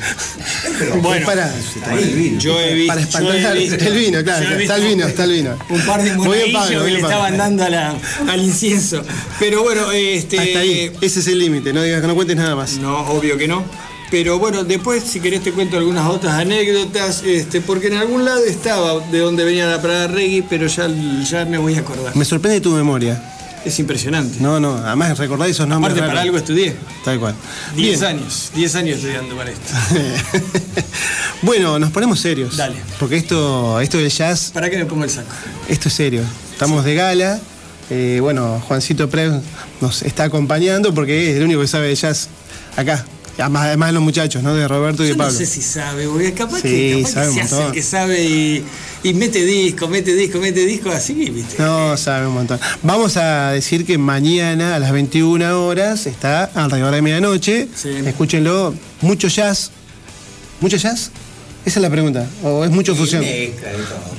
Bueno, 1.01 1.25
para, 1.25 1.47
Está 1.57 1.91
ahí 1.91 2.03
el 2.03 2.09
vino. 2.15 2.39
yo 2.39 2.59
he 2.59 2.73
visto. 2.73 2.87
para 2.93 3.01
yo 3.01 3.05
he 3.05 3.37
espantar 3.37 3.57
visto- 3.57 3.85
el 3.85 3.93
vino, 3.97 4.23
claro. 4.23 4.49
Está 4.59 4.75
el 4.75 4.83
vino, 4.83 5.07
está 5.07 5.23
el 5.23 5.31
vino. 5.31 5.57
Un 5.69 5.81
par 5.85 6.03
de 6.03 6.13
monaguillos 6.15 6.83
que 6.83 6.91
le 6.91 6.99
estaban 6.99 7.37
dando 7.37 7.63
a 7.63 7.69
la- 7.69 7.95
al 8.27 8.43
incienso. 8.43 9.01
Pero 9.39 9.63
bueno, 9.63 9.91
este. 9.91 10.39
Hasta 10.39 10.59
ahí. 10.59 10.91
Ese 11.01 11.19
es 11.21 11.27
el 11.27 11.39
límite. 11.39 11.71
No 11.73 11.81
digas 11.81 12.01
que 12.01 12.07
no 12.07 12.15
cuentes 12.15 12.35
nada 12.35 12.55
más. 12.55 12.73
No, 12.77 12.97
obvio 13.11 13.37
que 13.37 13.47
no. 13.47 13.63
Pero 14.11 14.39
bueno, 14.39 14.63
después 14.63 15.03
si 15.03 15.19
querés 15.19 15.43
te 15.43 15.51
cuento 15.51 15.77
algunas 15.77 16.07
otras 16.09 16.33
anécdotas, 16.33 17.21
este, 17.23 17.61
porque 17.61 17.87
en 17.87 17.93
algún 17.97 18.25
lado 18.25 18.43
estaba 18.43 18.99
de 19.07 19.19
donde 19.19 19.43
venía 19.43 19.67
la 19.67 19.81
Praga 19.81 20.07
Reggae, 20.07 20.43
pero 20.49 20.65
ya, 20.67 20.87
ya 21.29 21.45
me 21.45 21.57
voy 21.57 21.75
a 21.75 21.79
acordar. 21.81 22.15
Me 22.15 22.25
sorprende 22.25 22.59
tu 22.59 22.71
memoria. 22.71 23.21
Es 23.65 23.77
impresionante. 23.77 24.37
No, 24.39 24.59
no, 24.59 24.77
además 24.77 25.17
recordar 25.17 25.49
esos 25.49 25.67
nombres. 25.67 25.93
Aparte, 25.93 26.07
para 26.09 26.21
algo 26.21 26.37
estudié. 26.37 26.75
Tal 27.03 27.19
cual. 27.19 27.35
10 27.75 27.99
Bien. 27.99 28.09
años, 28.09 28.51
10 28.55 28.75
años 28.75 28.97
estudiando 28.97 29.35
para 29.35 29.51
esto. 29.51 29.73
bueno, 31.41 31.77
nos 31.77 31.91
ponemos 31.91 32.19
serios. 32.19 32.55
Dale. 32.57 32.77
Porque 32.99 33.17
esto, 33.17 33.79
esto 33.81 33.97
del 33.97 34.09
jazz, 34.09 34.51
¿Para 34.53 34.69
qué 34.69 34.77
me 34.77 34.85
pongo 34.85 35.03
el 35.03 35.09
saco? 35.09 35.27
esto 35.67 35.89
es 35.89 35.93
serio. 35.93 36.23
Estamos 36.51 36.85
de 36.85 36.95
gala. 36.95 37.39
Eh, 37.89 38.19
bueno, 38.21 38.61
Juancito 38.67 39.09
Preus 39.09 39.43
nos 39.81 40.03
está 40.03 40.23
acompañando 40.23 40.93
porque 40.93 41.31
es 41.31 41.37
el 41.37 41.43
único 41.43 41.61
que 41.61 41.67
sabe 41.67 41.87
de 41.89 41.95
jazz 41.95 42.29
acá. 42.77 43.05
Además, 43.39 43.63
además 43.67 43.89
de 43.89 43.93
los 43.93 44.03
muchachos, 44.03 44.43
¿no? 44.43 44.53
De 44.53 44.67
Roberto 44.67 45.03
y 45.03 45.07
Yo 45.07 45.13
de 45.13 45.17
no 45.17 45.23
Pablo. 45.23 45.37
sé 45.37 45.45
si 45.45 45.61
sabe, 45.61 46.07
porque 46.07 46.33
capaz 46.33 46.57
Sí, 46.57 46.61
que, 46.67 47.03
capaz 47.03 47.11
sabe 47.13 47.27
que 47.27 47.33
se 47.33 47.41
hace 47.41 47.65
el 47.65 47.71
que 47.71 47.83
sabe 47.83 48.23
y, 48.23 48.65
y 49.03 49.13
mete 49.13 49.45
disco, 49.45 49.87
mete 49.87 50.13
disco, 50.13 50.39
mete 50.39 50.65
disco, 50.65 50.89
así, 50.89 51.13
¿viste? 51.13 51.55
No, 51.57 51.95
sabe 51.97 52.27
un 52.27 52.33
montón. 52.33 52.59
Vamos 52.83 53.15
a 53.17 53.51
decir 53.51 53.85
que 53.85 53.97
mañana 53.97 54.75
a 54.75 54.79
las 54.79 54.91
21 54.91 55.65
horas 55.65 56.05
está 56.05 56.43
alrededor 56.53 56.93
de 56.93 57.01
medianoche. 57.01 57.67
Sí. 57.75 57.89
Escúchenlo. 58.05 58.73
Mucho 59.01 59.27
jazz. 59.29 59.71
¿Mucho 60.59 60.75
jazz? 60.77 61.11
Esa 61.65 61.79
es 61.79 61.81
la 61.81 61.89
pregunta. 61.89 62.27
¿O 62.43 62.65
es 62.65 62.71
mucho 62.71 62.95
fusión? 62.95 63.23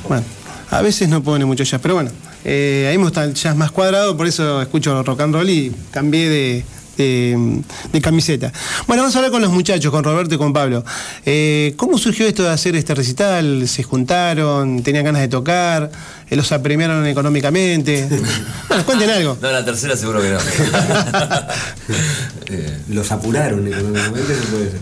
Bueno, 0.08 0.24
a 0.70 0.82
veces 0.82 1.08
no 1.08 1.22
pone 1.22 1.44
mucho 1.44 1.64
jazz, 1.64 1.80
pero 1.82 1.94
bueno. 1.94 2.10
Eh, 2.44 2.86
ahí 2.90 2.96
me 2.96 3.04
gusta 3.04 3.24
el 3.24 3.34
jazz 3.34 3.54
más 3.54 3.70
cuadrado, 3.70 4.16
por 4.16 4.26
eso 4.26 4.62
escucho 4.62 5.02
rock 5.02 5.20
and 5.20 5.34
roll 5.34 5.50
y 5.50 5.70
cambié 5.90 6.28
de, 6.30 6.64
de- 6.96 7.60
de 7.92 8.00
camiseta. 8.00 8.52
Bueno, 8.86 9.02
vamos 9.02 9.14
a 9.14 9.18
hablar 9.18 9.30
con 9.32 9.42
los 9.42 9.50
muchachos, 9.50 9.90
con 9.90 10.04
Roberto 10.04 10.34
y 10.34 10.38
con 10.38 10.52
Pablo. 10.52 10.84
Eh, 11.24 11.74
¿Cómo 11.76 11.98
surgió 11.98 12.26
esto 12.26 12.42
de 12.42 12.50
hacer 12.50 12.76
este 12.76 12.94
recital? 12.94 13.66
¿Se 13.68 13.82
juntaron? 13.82 14.82
¿Tenían 14.82 15.04
ganas 15.04 15.22
de 15.22 15.28
tocar? 15.28 15.90
Eh, 16.28 16.36
¿Los 16.36 16.52
apremiaron 16.52 17.06
económicamente? 17.06 18.08
Bueno, 18.68 18.84
cuenten 18.86 19.10
algo. 19.10 19.36
No, 19.42 19.50
la 19.50 19.64
tercera 19.64 19.96
seguro 19.96 20.22
que 20.22 20.30
no. 20.30 20.38
Eh, 22.52 22.78
Los 22.88 23.10
apuraron 23.12 23.66
económicamente, 23.66 24.34
no 24.34 24.42
puede 24.50 24.70
ser. 24.70 24.80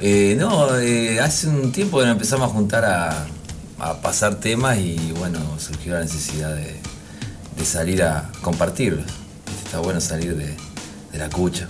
eh, 0.00 0.36
no, 0.38 0.76
eh, 0.78 1.20
hace 1.20 1.48
un 1.48 1.72
tiempo 1.72 1.98
que 1.98 2.04
nos 2.06 2.12
empezamos 2.12 2.50
a 2.50 2.52
juntar 2.52 2.84
a, 2.84 3.26
a 3.78 4.00
pasar 4.00 4.36
temas 4.36 4.78
y 4.78 5.12
bueno, 5.18 5.38
surgió 5.58 5.94
la 5.94 6.00
necesidad 6.00 6.54
de, 6.54 6.76
de 7.58 7.64
salir 7.64 8.02
a 8.02 8.30
compartirlos. 8.42 9.04
Está 9.64 9.80
bueno 9.80 10.00
salir 10.00 10.36
de, 10.36 10.54
de 11.16 11.22
la 11.22 11.30
cucha, 11.30 11.66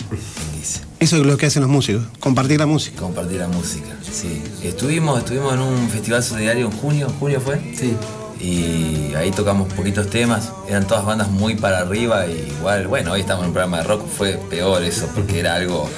dice. 0.55 0.81
Eso 0.99 1.17
es 1.17 1.25
lo 1.25 1.37
que 1.37 1.45
hacen 1.45 1.61
los 1.61 1.71
músicos, 1.71 2.03
compartir 2.19 2.59
la 2.59 2.65
música. 2.65 2.99
Compartir 2.99 3.39
la 3.39 3.47
música, 3.47 3.95
sí. 4.03 4.41
Estuvimos, 4.61 5.19
estuvimos 5.19 5.53
en 5.53 5.61
un 5.61 5.89
festival 5.89 6.21
solidario 6.21 6.65
en 6.65 6.71
junio, 6.71 7.07
¿junio 7.19 7.39
fue? 7.39 7.61
Sí. 7.75 7.95
Y 8.39 9.15
ahí 9.15 9.31
tocamos 9.31 9.71
poquitos 9.73 10.09
temas, 10.09 10.51
eran 10.67 10.85
todas 10.85 11.05
bandas 11.05 11.29
muy 11.29 11.55
para 11.55 11.79
arriba 11.79 12.27
y 12.27 12.53
igual, 12.59 12.87
bueno, 12.87 13.13
hoy 13.13 13.21
estamos 13.21 13.43
en 13.43 13.47
un 13.49 13.53
programa 13.53 13.77
de 13.77 13.83
rock, 13.83 14.05
fue 14.07 14.33
peor 14.49 14.83
eso, 14.83 15.07
porque 15.15 15.39
era 15.39 15.55
algo... 15.55 15.89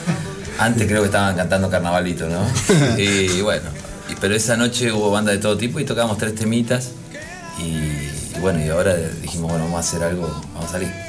Antes 0.60 0.88
creo 0.88 1.02
que 1.02 1.08
estaban 1.08 1.36
cantando 1.36 1.70
carnavalito, 1.70 2.28
¿no? 2.30 2.46
Y 2.98 3.42
bueno, 3.42 3.70
pero 4.22 4.36
esa 4.36 4.58
noche 4.58 4.92
hubo 4.92 5.10
banda 5.10 5.32
de 5.32 5.40
todo 5.40 5.58
tipo 5.58 5.80
y 5.80 5.86
tocamos 5.86 6.18
tres 6.18 6.36
temitas 6.36 6.92
y, 7.58 7.64
y 7.64 8.40
bueno, 8.42 8.64
y 8.64 8.70
ahora 8.70 8.96
dijimos, 8.96 9.50
bueno, 9.50 9.66
vamos 9.66 9.78
a 9.78 9.80
hacer 9.80 10.04
algo, 10.04 10.28
vamos 10.54 10.70
a 10.70 10.72
salir. 10.74 11.09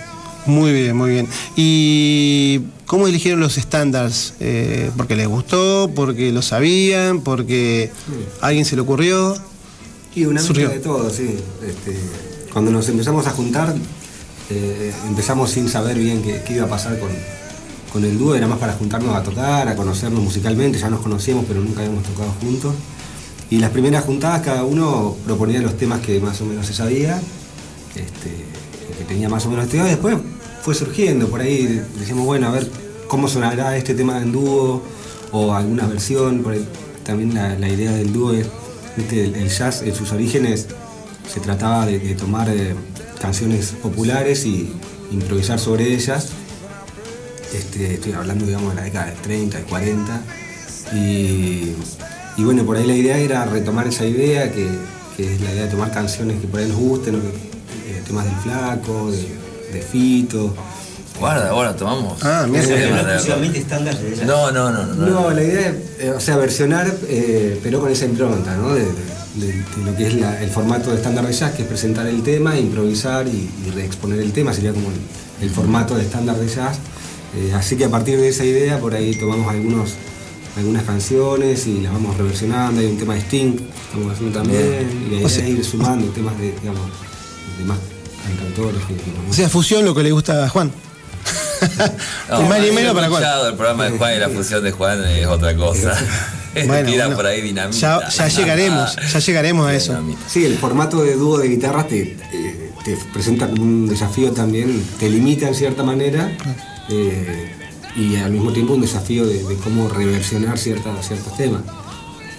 Muy 0.51 0.73
bien, 0.73 0.97
muy 0.97 1.11
bien. 1.11 1.29
¿Y 1.55 2.61
cómo 2.87 3.07
eligieron 3.07 3.39
los 3.39 3.57
estándares? 3.57 4.35
Eh, 4.41 4.91
¿Porque 4.97 5.15
les 5.15 5.29
gustó? 5.29 5.89
¿Porque 5.95 6.33
lo 6.33 6.43
sabían? 6.43 7.21
¿Porque 7.21 7.93
a 8.41 8.49
alguien 8.49 8.65
se 8.65 8.75
le 8.75 8.83
ocurrió? 8.83 9.37
Y 10.15 10.25
una 10.25 10.43
mezcla 10.43 10.69
de 10.69 10.81
todo, 10.81 11.09
sí. 11.09 11.37
Este, 11.65 11.97
cuando 12.53 12.73
nos 12.73 12.89
empezamos 12.89 13.29
a 13.29 13.31
juntar, 13.31 13.77
eh, 14.51 14.93
empezamos 15.07 15.51
sin 15.53 15.69
saber 15.69 15.97
bien 15.97 16.21
qué, 16.21 16.43
qué 16.45 16.55
iba 16.55 16.65
a 16.65 16.69
pasar 16.69 16.99
con, 16.99 17.11
con 17.93 18.05
el 18.05 18.19
dúo, 18.19 18.35
era 18.35 18.49
más 18.49 18.59
para 18.59 18.73
juntarnos 18.73 19.15
a 19.15 19.23
tocar, 19.23 19.69
a 19.69 19.77
conocernos 19.77 20.21
musicalmente, 20.21 20.81
ya 20.81 20.91
nos 20.91 21.01
conocíamos 21.01 21.45
pero 21.47 21.61
nunca 21.61 21.83
habíamos 21.83 22.03
tocado 22.03 22.33
juntos. 22.41 22.75
Y 23.51 23.59
las 23.59 23.71
primeras 23.71 24.05
juntadas 24.05 24.43
cada 24.43 24.65
uno 24.65 25.17
proponía 25.25 25.61
los 25.61 25.77
temas 25.77 26.01
que 26.01 26.19
más 26.19 26.41
o 26.41 26.45
menos 26.45 26.67
se 26.67 26.75
sabía, 26.75 27.21
este, 27.95 28.31
que 28.99 29.05
tenía 29.05 29.29
más 29.29 29.47
o 29.47 29.51
menos 29.51 29.67
estudiado, 29.67 29.89
y 29.89 29.93
después 29.93 30.17
fue 30.62 30.75
surgiendo, 30.75 31.29
por 31.29 31.40
ahí 31.40 31.83
decíamos, 31.99 32.27
bueno, 32.27 32.49
a 32.49 32.51
ver 32.53 32.68
cómo 33.09 33.29
sonará 33.29 33.77
este 33.77 33.94
tema 33.94 34.20
en 34.23 34.33
dúo, 34.33 34.83
o 35.33 35.55
alguna 35.55 35.87
versión, 35.87 36.42
por 36.42 36.53
ahí 36.53 36.66
también 37.05 37.35
la, 37.35 37.68
idea 37.68 37.92
del 37.92 38.12
dúo 38.12 38.33
es, 38.33 38.46
el, 39.12 39.49
jazz 39.49 39.83
en 39.83 39.94
sus 39.94 40.12
orígenes 40.12 40.66
se 41.33 41.40
trataba 41.40 41.87
de, 41.87 41.99
tomar 42.14 42.49
eh, 42.49 42.75
canciones 43.20 43.75
populares 43.83 44.44
y 44.44 44.73
improvisar 45.12 45.59
sobre 45.59 45.94
ellas. 45.94 46.31
Este, 47.55 47.94
estoy 47.94 48.12
hablando, 48.12 48.46
digamos, 48.46 48.70
de 48.70 48.77
la 48.77 48.83
década 48.83 49.07
del 49.07 49.16
30, 49.16 49.57
del 49.59 49.66
40. 49.66 50.23
Y, 50.94 51.75
y 52.37 52.44
bueno, 52.44 52.64
por 52.64 52.77
ahí 52.77 52.87
la 52.87 52.94
idea 52.94 53.18
era 53.18 53.44
retomar 53.44 53.87
esa 53.87 54.05
idea, 54.05 54.51
que, 54.53 54.68
que 55.16 55.35
es 55.35 55.40
la 55.40 55.53
idea 55.53 55.64
de 55.64 55.70
tomar 55.70 55.92
canciones 55.92 56.40
que 56.40 56.49
por 56.49 56.61
ahí 56.61 56.68
nos 56.68 56.79
gusten. 56.79 57.14
Eh, 57.16 58.03
temas 58.07 58.25
del 58.25 58.37
flaco, 58.37 59.11
de, 59.11 59.29
de 59.73 59.83
Fito. 59.83 60.55
Guarda, 61.19 61.51
ahora 61.51 61.77
tomamos. 61.77 62.23
Ah, 62.25 62.47
mira. 62.49 62.63
Exclusivamente 62.63 63.59
estándares 63.59 64.19
de. 64.21 64.25
No, 64.25 64.51
no, 64.51 64.71
no, 64.71 64.85
no. 64.87 65.31
la 65.31 65.43
idea 65.43 65.69
es, 65.69 65.75
eh, 66.05 66.11
o 66.17 66.21
sea, 66.21 66.37
versionar, 66.37 66.91
eh, 67.09 67.61
pero 67.63 67.81
con 67.81 67.91
esa 67.91 68.07
impronta, 68.07 68.57
¿no? 68.57 68.75
De, 68.75 68.81
de- 68.85 69.21
de- 69.37 69.47
de 69.53 69.85
lo 69.85 69.95
que 69.97 70.07
es 70.09 70.15
la- 70.15 70.43
el 70.43 70.51
formato 70.51 70.91
de 70.91 70.97
estándar 70.97 71.27
de 71.27 71.33
jazz, 71.33 71.53
que 71.55 71.63
es 71.63 71.69
presentar 71.69 72.07
el 72.07 72.23
tema, 72.23 72.59
improvisar 72.59 73.27
y, 73.29 73.51
y 73.67 73.71
reexponer 73.75 74.19
el 74.19 74.33
tema, 74.33 74.53
sería 74.55 74.73
como 74.73 74.89
el, 74.89 75.45
el 75.45 75.51
formato 75.51 75.95
de 75.95 76.03
estándar 76.03 76.37
de 76.37 76.49
jazz. 76.49 76.79
Eh, 77.37 77.53
así 77.55 77.77
que 77.77 77.85
a 77.85 77.91
partir 77.91 78.19
de 78.19 78.29
esa 78.29 78.45
idea, 78.45 78.79
por 78.81 78.95
ahí 78.95 79.15
tomamos 79.15 79.49
algunos, 79.53 79.91
algunas 80.57 80.83
canciones 80.85 81.67
y 81.67 81.81
las 81.81 81.93
vamos 81.93 82.17
reversionando. 82.17 82.81
Hay 82.81 82.87
un 82.87 82.97
tema 82.99 83.15
de 83.15 83.21
Sting, 83.21 83.57
estamos 83.87 84.13
haciendo 84.15 84.39
también, 84.41 84.89
y 85.11 85.15
idea 85.15 85.27
O 85.27 85.29
sea- 85.29 85.47
ir 85.47 85.63
sumando 85.65 86.07
temas 86.13 86.37
de, 86.39 86.53
digamos, 86.61 86.83
de 87.59 87.65
más 87.67 87.79
nos 88.29 89.31
O 89.31 89.33
sea, 89.35 89.49
fusión 89.49 89.85
lo 89.85 89.95
que 89.95 90.03
le 90.03 90.13
gusta 90.13 90.45
a 90.45 90.49
Juan. 90.49 90.71
No, 92.31 92.43
más 92.43 92.61
ni 92.61 92.71
menos 92.71 92.95
para 92.95 93.09
Juan. 93.09 93.23
el 93.49 93.55
programa 93.55 93.85
de 93.85 93.99
Juan 93.99 94.15
y 94.17 94.19
la 94.19 94.29
fusión 94.31 94.65
de 94.65 94.73
Juan 94.73 95.05
es 95.05 95.27
otra 95.27 95.55
cosa. 95.55 95.95
Bueno, 96.67 96.89
Tira 96.91 97.05
bueno. 97.05 97.17
por 97.17 97.27
ahí 97.27 97.43
dinamita. 97.43 98.01
Ya, 98.01 98.09
ya 98.09 98.29
llegaremos, 98.29 98.97
ya 99.13 99.19
llegaremos 99.19 99.69
a 99.69 99.75
eso. 99.75 99.93
Dinamita. 99.93 100.21
Sí, 100.29 100.45
el 100.47 100.57
formato 100.57 101.03
de 101.03 101.15
dúo 101.17 101.37
de 101.39 101.49
guitarra 101.49 101.87
te, 101.87 102.17
eh, 102.33 102.71
te 102.85 102.97
presenta 103.13 103.47
como 103.49 103.63
un 103.63 103.87
desafío 103.89 104.33
también, 104.33 104.83
te 104.99 105.11
limita 105.11 105.49
en 105.49 105.55
cierta 105.55 105.83
manera 105.83 106.35
eh, 106.89 107.53
y 107.97 108.17
al 108.17 108.31
mismo 108.31 108.53
tiempo 108.53 108.73
un 108.73 108.81
desafío 108.81 109.27
de, 109.27 109.43
de 109.45 109.57
cómo 109.57 109.89
reversionar 109.91 110.57
cierta- 110.59 111.03
ciertos 111.03 111.37
temas. 111.37 111.63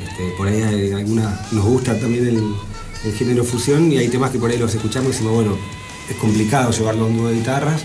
Este, 0.04 0.32
por 0.36 0.48
ahí 0.48 0.64
hay 0.64 0.94
alguna, 0.94 1.40
nos 1.52 1.64
gusta 1.66 1.94
también 2.00 2.28
el, 2.28 2.44
el 3.06 3.14
género 3.14 3.44
fusión 3.44 3.92
y 3.92 3.98
hay 3.98 4.08
temas 4.10 4.32
que 4.32 4.40
por 4.40 4.52
ahí 4.52 4.58
los 4.58 4.74
escuchamos 4.74 5.10
y 5.10 5.12
decimos, 5.14 5.34
bueno, 5.34 5.58
es 6.10 6.16
complicado 6.18 6.72
llevarlo 6.72 7.06
a 7.06 7.08
un 7.08 7.18
dúo 7.18 7.28
de 7.30 7.36
guitarras 7.36 7.82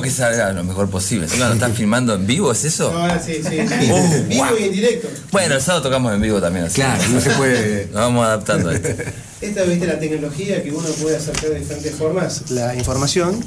Que 0.00 0.10
salga 0.10 0.52
lo 0.52 0.64
mejor 0.64 0.88
posible. 0.88 1.26
¿Encima 1.26 1.48
lo 1.48 1.54
están 1.54 1.74
filmando 1.74 2.14
en 2.14 2.26
vivo? 2.26 2.52
¿Es 2.52 2.64
eso? 2.64 2.92
No, 2.92 3.08
sí, 3.22 3.40
sí. 3.42 3.58
Oh, 3.92 4.24
Vivo 4.28 4.58
y 4.58 4.64
en 4.64 4.72
directo. 4.72 5.08
Bueno, 5.30 5.56
el 5.56 5.60
sábado 5.60 5.82
tocamos 5.82 6.14
en 6.14 6.20
vivo 6.20 6.40
también. 6.40 6.66
Así. 6.66 6.76
Claro, 6.76 7.02
no 7.08 7.20
se 7.20 7.30
puede. 7.30 7.86
Nos 7.92 7.94
vamos 7.94 8.24
adaptando 8.24 8.70
a 8.70 8.74
esto. 8.74 8.88
Esta, 9.42 9.64
viste, 9.64 9.88
la 9.88 9.98
tecnología 9.98 10.62
que 10.62 10.70
uno 10.70 10.86
puede 11.00 11.16
acercar 11.16 11.50
de 11.50 11.58
diferentes 11.58 11.92
formas 11.96 12.48
la 12.52 12.76
información. 12.76 13.44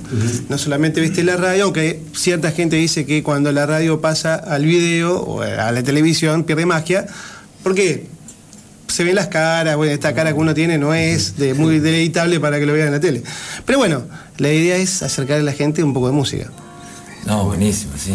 No 0.50 0.58
solamente, 0.58 1.00
viste, 1.00 1.24
la 1.24 1.38
radio, 1.38 1.64
aunque 1.64 2.02
cierta 2.14 2.52
gente 2.52 2.76
dice 2.76 3.06
que 3.06 3.24
cuando 3.24 3.54
la 3.54 3.66
radio 3.66 4.02
pasa 4.02 4.36
al 4.36 4.66
video 4.66 5.16
o 5.22 5.42
a 5.42 5.72
la 5.72 5.84
televisión 5.84 6.44
pierde 6.44 6.66
magia. 6.66 7.08
¿Por 7.64 7.76
qué? 7.76 8.08
Se 8.88 9.06
ven 9.06 9.16
las 9.16 9.28
caras, 9.28 9.78
bueno, 9.78 9.94
esta 9.94 10.14
cara 10.14 10.34
que 10.34 10.40
uno 10.40 10.54
tiene 10.54 10.78
no 10.78 10.94
es 10.94 11.38
de 11.38 11.54
muy 11.54 11.80
deleitable 11.80 12.42
para 12.42 12.60
que 12.60 12.66
lo 12.66 12.74
vean 12.74 12.88
en 12.88 12.94
la 12.94 13.00
tele. 13.00 13.24
Pero 13.66 13.80
bueno, 13.80 14.06
la 14.38 14.52
idea 14.52 14.76
es 14.78 15.02
acercar 15.04 15.40
a 15.40 15.44
la 15.44 15.54
gente 15.54 15.84
un 15.84 15.94
poco 15.94 16.08
de 16.08 16.14
música. 16.14 16.52
No, 17.26 17.46
buenísimo, 17.46 17.94
sí. 17.98 18.14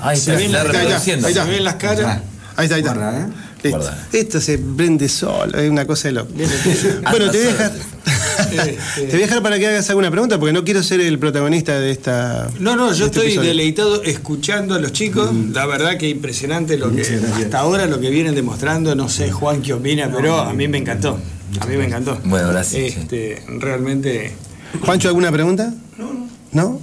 Ahí 0.00 0.16
Se 0.16 0.32
está, 0.34 0.64
las- 0.64 0.74
ahí 0.74 0.86
está, 0.92 1.26
ahí 1.26 1.32
está. 1.32 1.44
Se 1.44 1.50
ven 1.50 1.64
las 1.64 1.74
caras. 1.76 2.20
Ahí 2.56 2.64
está, 2.64 2.74
ahí 2.76 2.80
está. 2.82 2.94
Guarda, 2.94 3.20
¿eh? 3.20 3.26
Listo. 3.62 3.78
Guarda. 3.78 4.08
Esto 4.12 4.40
se 4.40 4.58
prende 4.58 5.08
solo, 5.08 5.56
es 5.58 5.70
una 5.70 5.86
cosa 5.86 6.08
de 6.08 6.12
loco. 6.14 6.32
bueno, 7.10 7.30
te 7.30 7.38
voy 7.38 7.46
a 7.46 7.52
dejar. 7.52 7.72
te 8.96 9.06
voy 9.06 9.14
a 9.14 9.18
dejar 9.18 9.42
para 9.42 9.58
que 9.58 9.66
hagas 9.68 9.88
alguna 9.90 10.10
pregunta 10.10 10.38
porque 10.40 10.52
no 10.52 10.64
quiero 10.64 10.82
ser 10.82 11.00
el 11.00 11.18
protagonista 11.18 11.78
de 11.78 11.90
esta. 11.92 12.48
No, 12.58 12.74
no, 12.74 12.88
yo 12.92 13.06
este 13.06 13.18
estoy 13.18 13.26
episodio. 13.26 13.48
deleitado 13.48 14.02
escuchando 14.02 14.74
a 14.74 14.80
los 14.80 14.92
chicos. 14.92 15.30
La 15.52 15.66
verdad 15.66 15.96
que 15.96 16.08
impresionante 16.08 16.76
lo 16.76 16.90
que 16.92 17.02
hasta 17.36 17.58
ahora 17.60 17.86
lo 17.86 18.00
que 18.00 18.10
vienen 18.10 18.34
demostrando. 18.34 18.94
No 18.96 19.08
sé, 19.08 19.30
Juan, 19.30 19.62
qué 19.62 19.72
opina, 19.74 20.10
pero 20.14 20.40
a 20.40 20.52
mí 20.52 20.66
me 20.66 20.78
encantó. 20.78 21.18
A 21.60 21.66
mí 21.66 21.76
me 21.76 21.84
encantó. 21.84 22.18
Bueno, 22.24 22.48
gracias. 22.48 22.96
Este, 22.96 23.42
realmente. 23.46 24.32
Juancho, 24.80 25.08
¿alguna 25.08 25.30
pregunta? 25.30 25.72
No. 25.98 26.28
¿No? 26.52 26.80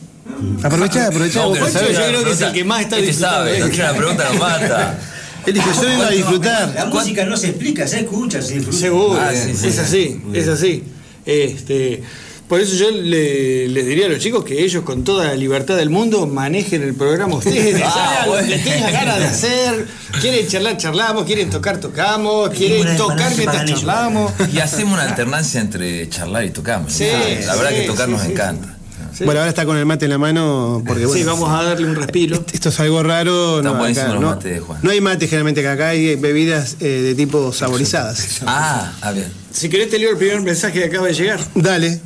Aprovecha, 0.63 1.07
aprovecha. 1.07 1.41
No, 1.41 1.53
que 1.53 1.59
no 1.59 1.67
sabés. 1.67 1.87
sé, 1.89 1.93
yo 1.93 2.07
creo 2.07 2.23
que 2.23 2.31
es 2.31 2.41
el 2.41 2.53
que 2.53 2.63
más 2.63 2.81
está 2.81 2.95
este 2.97 3.07
disfrutando 3.07 3.37
sabe, 3.45 3.57
esto. 3.57 3.69
tiene 3.69 3.83
una 3.89 3.97
pregunta, 3.97 4.23
nos 4.29 4.39
mata. 4.39 4.99
Él 5.45 5.53
dijo, 5.53 5.71
yo 5.73 5.81
vengo 5.87 6.01
a 6.03 6.05
La 6.05 6.11
disfrutar. 6.11 6.87
música 6.89 7.25
no 7.25 7.37
se 7.37 7.47
explica, 7.49 7.87
se 7.87 7.99
escucha, 8.01 8.41
se 8.41 8.55
disfruta. 8.55 8.77
Seguro, 8.77 9.19
Ah, 9.19 9.31
sí, 9.33 9.55
sí. 9.55 9.67
es 9.67 9.79
así, 9.79 10.21
es 10.33 10.47
así. 10.47 10.83
Este, 11.25 12.03
por 12.49 12.59
eso 12.59 12.75
yo 12.75 12.91
le- 12.91 13.69
les 13.69 13.85
diría 13.85 14.07
a 14.07 14.09
los 14.09 14.19
chicos 14.19 14.43
que 14.43 14.63
ellos 14.65 14.83
con 14.83 15.03
toda 15.05 15.25
la 15.25 15.35
libertad 15.35 15.77
del 15.77 15.89
mundo 15.89 16.25
manejen 16.27 16.81
el 16.83 16.95
programa 16.95 17.35
ustedes, 17.35 17.79
Ah, 17.85 18.25
bueno. 18.27 18.47
tengan 18.63 18.91
ganas 18.91 19.19
de 19.19 19.25
hacer, 19.25 19.85
quieren 20.19 20.47
charlar, 20.47 20.75
charlamos, 20.75 21.23
quieren 21.25 21.49
tocar, 21.49 21.77
tocamos, 21.79 22.49
quieren 22.49 22.97
tocar 22.97 23.33
mientras 23.37 23.65
charlamos. 23.65 24.33
Y 24.51 24.59
hacemos 24.59 24.95
una 24.95 25.03
alternancia 25.03 25.61
entre 25.61 26.09
charlar 26.09 26.43
y 26.45 26.49
tocamos. 26.49 26.91
Sí, 26.91 27.05
la 27.45 27.55
verdad 27.55 27.69
sí, 27.69 27.75
que 27.75 27.87
tocar 27.87 28.07
sí, 28.07 28.11
nos 28.11 28.21
sí, 28.23 28.31
encanta. 28.31 28.75
Sí. 29.15 29.25
Bueno, 29.25 29.39
ahora 29.41 29.49
está 29.49 29.65
con 29.65 29.75
el 29.77 29.85
mate 29.85 30.05
en 30.05 30.11
la 30.11 30.17
mano 30.17 30.83
porque 30.85 31.05
bueno. 31.05 31.19
Sí, 31.19 31.25
vamos 31.25 31.49
a 31.49 31.63
darle 31.63 31.85
un 31.87 31.95
respiro. 31.95 32.43
Esto 32.53 32.69
es 32.69 32.79
algo 32.79 33.01
raro. 33.03 33.61
No, 33.61 33.75
buenísimos 33.75 34.13
los 34.13 34.21
no, 34.21 34.29
mates 34.31 34.53
de 34.53 34.59
Juan. 34.59 34.79
no 34.81 34.91
hay 34.91 35.01
mate 35.01 35.27
generalmente 35.27 35.61
acá, 35.61 35.73
acá 35.73 35.89
hay 35.89 36.15
bebidas 36.15 36.77
eh, 36.79 36.85
de 36.87 37.15
tipo 37.15 37.51
saborizadas. 37.53 38.39
Ah, 38.45 38.91
ah, 39.01 39.11
bien. 39.11 39.27
Si 39.51 39.67
querés 39.69 39.89
te 39.89 39.99
leo 39.99 40.11
el 40.11 40.17
primer 40.17 40.41
mensaje 40.41 40.79
que 40.79 40.85
acaba 40.85 41.07
de 41.07 41.13
llegar. 41.13 41.39
Dale. 41.55 41.99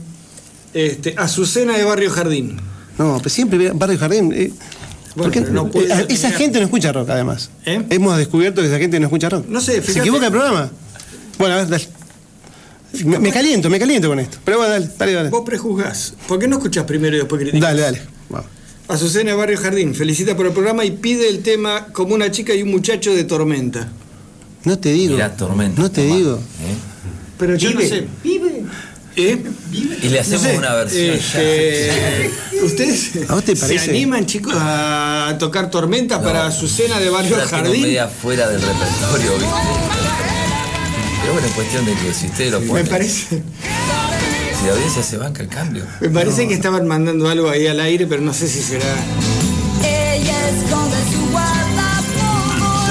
Este, 0.74 1.14
Azucena 1.18 1.78
de 1.78 1.84
Barrio 1.84 2.10
Jardín. 2.10 2.58
No, 2.98 3.18
pero 3.18 3.30
siempre 3.30 3.72
Barrio 3.74 3.98
Jardín. 4.00 4.32
eh, 4.36 4.52
¿por 5.16 5.32
qué? 5.32 5.42
pero 5.42 5.54
no 5.54 5.70
puede 5.72 5.94
Eh, 5.94 6.06
esa 6.10 6.32
gente 6.32 6.60
no 6.60 6.66
escucha 6.66 6.92
rock, 6.92 7.10
además. 7.10 7.50
¿Eh? 7.66 7.82
Hemos 7.90 8.18
descubierto 8.18 8.62
que 8.62 8.68
esa 8.68 8.78
gente 8.80 9.00
no 9.00 9.08
escucha 9.08 9.30
rock. 9.30 9.46
No 9.48 9.62
sé, 9.62 9.82
¿Se 9.82 10.00
equivoca 10.00 10.26
el 10.28 10.32
programa? 10.32 10.70
Bueno, 11.38 11.56
a 11.56 11.58
ver, 11.58 11.68
dale. 11.70 11.88
Me, 13.06 13.18
me 13.18 13.32
caliento, 13.32 13.70
me 13.72 13.80
caliento 13.80 14.08
con 14.08 14.20
esto. 14.20 14.38
Pero 14.46 14.58
bueno, 14.58 14.72
dale, 14.74 14.90
dale, 14.98 15.14
dale. 15.14 15.30
Vos 15.30 15.44
prejuzgás. 15.46 16.14
¿Por 16.28 16.38
qué 16.40 16.48
no 16.48 16.58
escuchás 16.58 16.84
primero 16.86 17.16
y 17.16 17.20
después 17.20 17.42
criticás? 17.42 17.70
Dale, 17.72 17.82
dale. 17.82 18.02
Vamos. 18.30 18.48
Azucena 18.88 19.32
de 19.32 19.38
Barrio 19.38 19.58
Jardín 19.58 19.96
felicita 19.96 20.36
por 20.38 20.46
el 20.46 20.52
programa 20.52 20.86
y 20.86 20.92
pide 20.92 21.28
el 21.30 21.40
tema 21.42 21.88
como 21.88 22.14
una 22.14 22.30
chica 22.30 22.54
y 22.54 22.62
un 22.62 22.70
muchacho 22.72 23.14
de 23.16 23.24
tormenta. 23.24 23.92
No 24.66 24.78
te 24.78 24.92
digo. 24.94 25.14
Mirá, 25.16 25.36
tormenta. 25.36 25.82
No 25.82 25.90
te 25.90 26.04
tomá, 26.04 26.16
digo. 26.18 26.36
¿eh? 26.36 26.76
Pero 27.40 27.56
yo 27.56 27.70
Vive, 27.70 27.84
no 27.84 27.90
sé. 27.90 28.08
vive. 28.24 28.43
¿Eh? 29.16 29.44
Y 30.02 30.10
le 30.10 30.20
hacemos 30.20 30.44
No 30.44 30.50
sé, 30.50 30.58
una 30.58 30.74
versión. 30.74 31.16
este, 31.16 32.32
¿Ustedes 32.64 33.12
¿A 33.30 33.36
vos 33.36 33.44
te 33.44 33.56
se 33.56 33.80
animan, 33.80 34.26
chicos, 34.26 34.54
a 34.58 35.36
tocar 35.40 35.70
tormenta 35.70 36.18
No, 36.18 36.24
para 36.24 36.48
Azucena 36.48 37.00
de 37.00 37.06
Yo 37.06 37.14
Barrio 37.14 37.38
la 37.38 37.44
tengo 37.46 37.64
Jardín? 37.64 37.82
media 37.84 38.08
fuera 38.08 38.50
del 38.50 38.62
repertorio, 38.62 39.34
¿viste? 39.34 39.46
Pero 41.22 41.34
bueno, 41.34 41.48
es 41.48 41.54
cuestión 41.54 41.86
de 41.86 41.94
que 41.94 42.14
si 42.14 42.26
ustedes 42.28 42.52
lo 42.52 42.60
Me 42.60 42.68
ponen, 42.68 42.88
parece, 42.88 43.28
si 44.60 44.66
la 44.66 44.74
audiencia 44.74 45.04
se 45.04 45.18
banca 45.18 45.42
el 45.44 45.48
cambio. 45.50 45.86
me 46.02 46.10
parece 46.10 46.48
que 46.48 46.54
estaban 46.54 46.88
mandando 46.88 47.30
algo 47.30 47.50
ahí 47.50 47.68
al 47.68 47.80
aire, 47.80 48.08
pero 48.08 48.22
no 48.22 48.34
sé 48.34 48.48
si 48.48 48.62
será. 48.62 48.86
Ella 49.84 50.50
esconde 50.50 50.98
su 51.12 51.32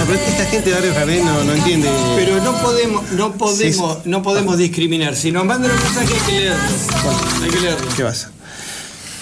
pero 0.07 0.19
esta 0.19 0.45
gente 0.47 0.71
de 0.71 0.75
Barrio 0.77 0.95
Jardín 0.95 1.25
no, 1.25 1.45
no 1.45 1.53
entiende. 1.53 1.89
Pero 2.17 2.43
no 2.43 2.53
podemos, 2.61 3.11
no 3.13 3.33
podemos, 3.35 4.07
no 4.07 4.23
podemos 4.23 4.59
discriminar. 4.59 5.15
Si 5.17 5.31
nos 5.33 5.45
mandan 5.45 5.71
un 5.71 5.77
mensaje 5.83 6.13
hay 6.15 6.21
que 6.21 6.33
leerlo. 6.33 6.63
Hay 7.43 7.51
que 7.51 7.61
leerlo. 7.61 7.89
¿Qué 7.97 8.03
pasa? 8.05 8.31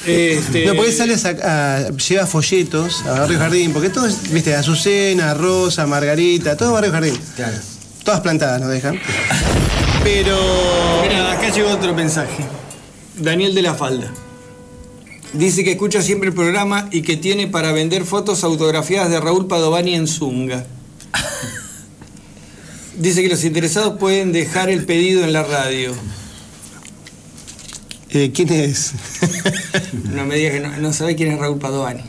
Este, 0.06 0.64
No, 0.64 0.74
porque 0.74 0.92
sales 0.92 1.24
a, 1.26 1.76
a- 1.76 1.90
lleva 1.90 2.26
folletos 2.26 3.02
a 3.06 3.20
Barrio 3.20 3.38
Jardín, 3.38 3.72
porque 3.72 3.90
todo 3.90 4.06
es, 4.06 4.30
viste, 4.32 4.54
Azucena, 4.54 5.34
Rosa, 5.34 5.86
Margarita, 5.86 6.56
todo 6.56 6.72
Barrio 6.72 6.90
Jardín. 6.92 7.18
Claro. 7.36 7.56
Todas 8.02 8.20
plantadas 8.20 8.60
nos 8.62 8.70
dejan. 8.70 8.98
Pero. 10.02 10.38
Mira, 11.02 11.32
acá 11.32 11.50
llegó 11.50 11.70
otro 11.70 11.94
mensaje. 11.94 12.44
Daniel 13.18 13.54
de 13.54 13.60
la 13.62 13.74
Falda. 13.74 14.10
Dice 15.32 15.62
que 15.62 15.72
escucha 15.72 16.02
siempre 16.02 16.30
el 16.30 16.34
programa 16.34 16.88
y 16.90 17.02
que 17.02 17.16
tiene 17.16 17.46
para 17.46 17.70
vender 17.72 18.04
fotos 18.04 18.42
autografiadas 18.42 19.10
de 19.10 19.20
Raúl 19.20 19.46
Padovani 19.46 19.94
en 19.94 20.06
Zunga. 20.08 20.66
Dice 22.98 23.22
que 23.22 23.28
los 23.28 23.44
interesados 23.44 23.98
pueden 23.98 24.32
dejar 24.32 24.70
el 24.70 24.84
pedido 24.84 25.22
en 25.22 25.32
la 25.32 25.42
radio. 25.44 25.94
eh, 28.10 28.32
¿Quién 28.34 28.52
es? 28.52 28.92
No 30.12 30.24
me 30.26 30.34
digas 30.36 30.54
que 30.54 30.60
no, 30.60 30.76
no 30.78 30.92
sabés 30.92 31.14
quién 31.16 31.30
es 31.32 31.38
Raúl 31.38 31.58
Padovani. 31.58 32.02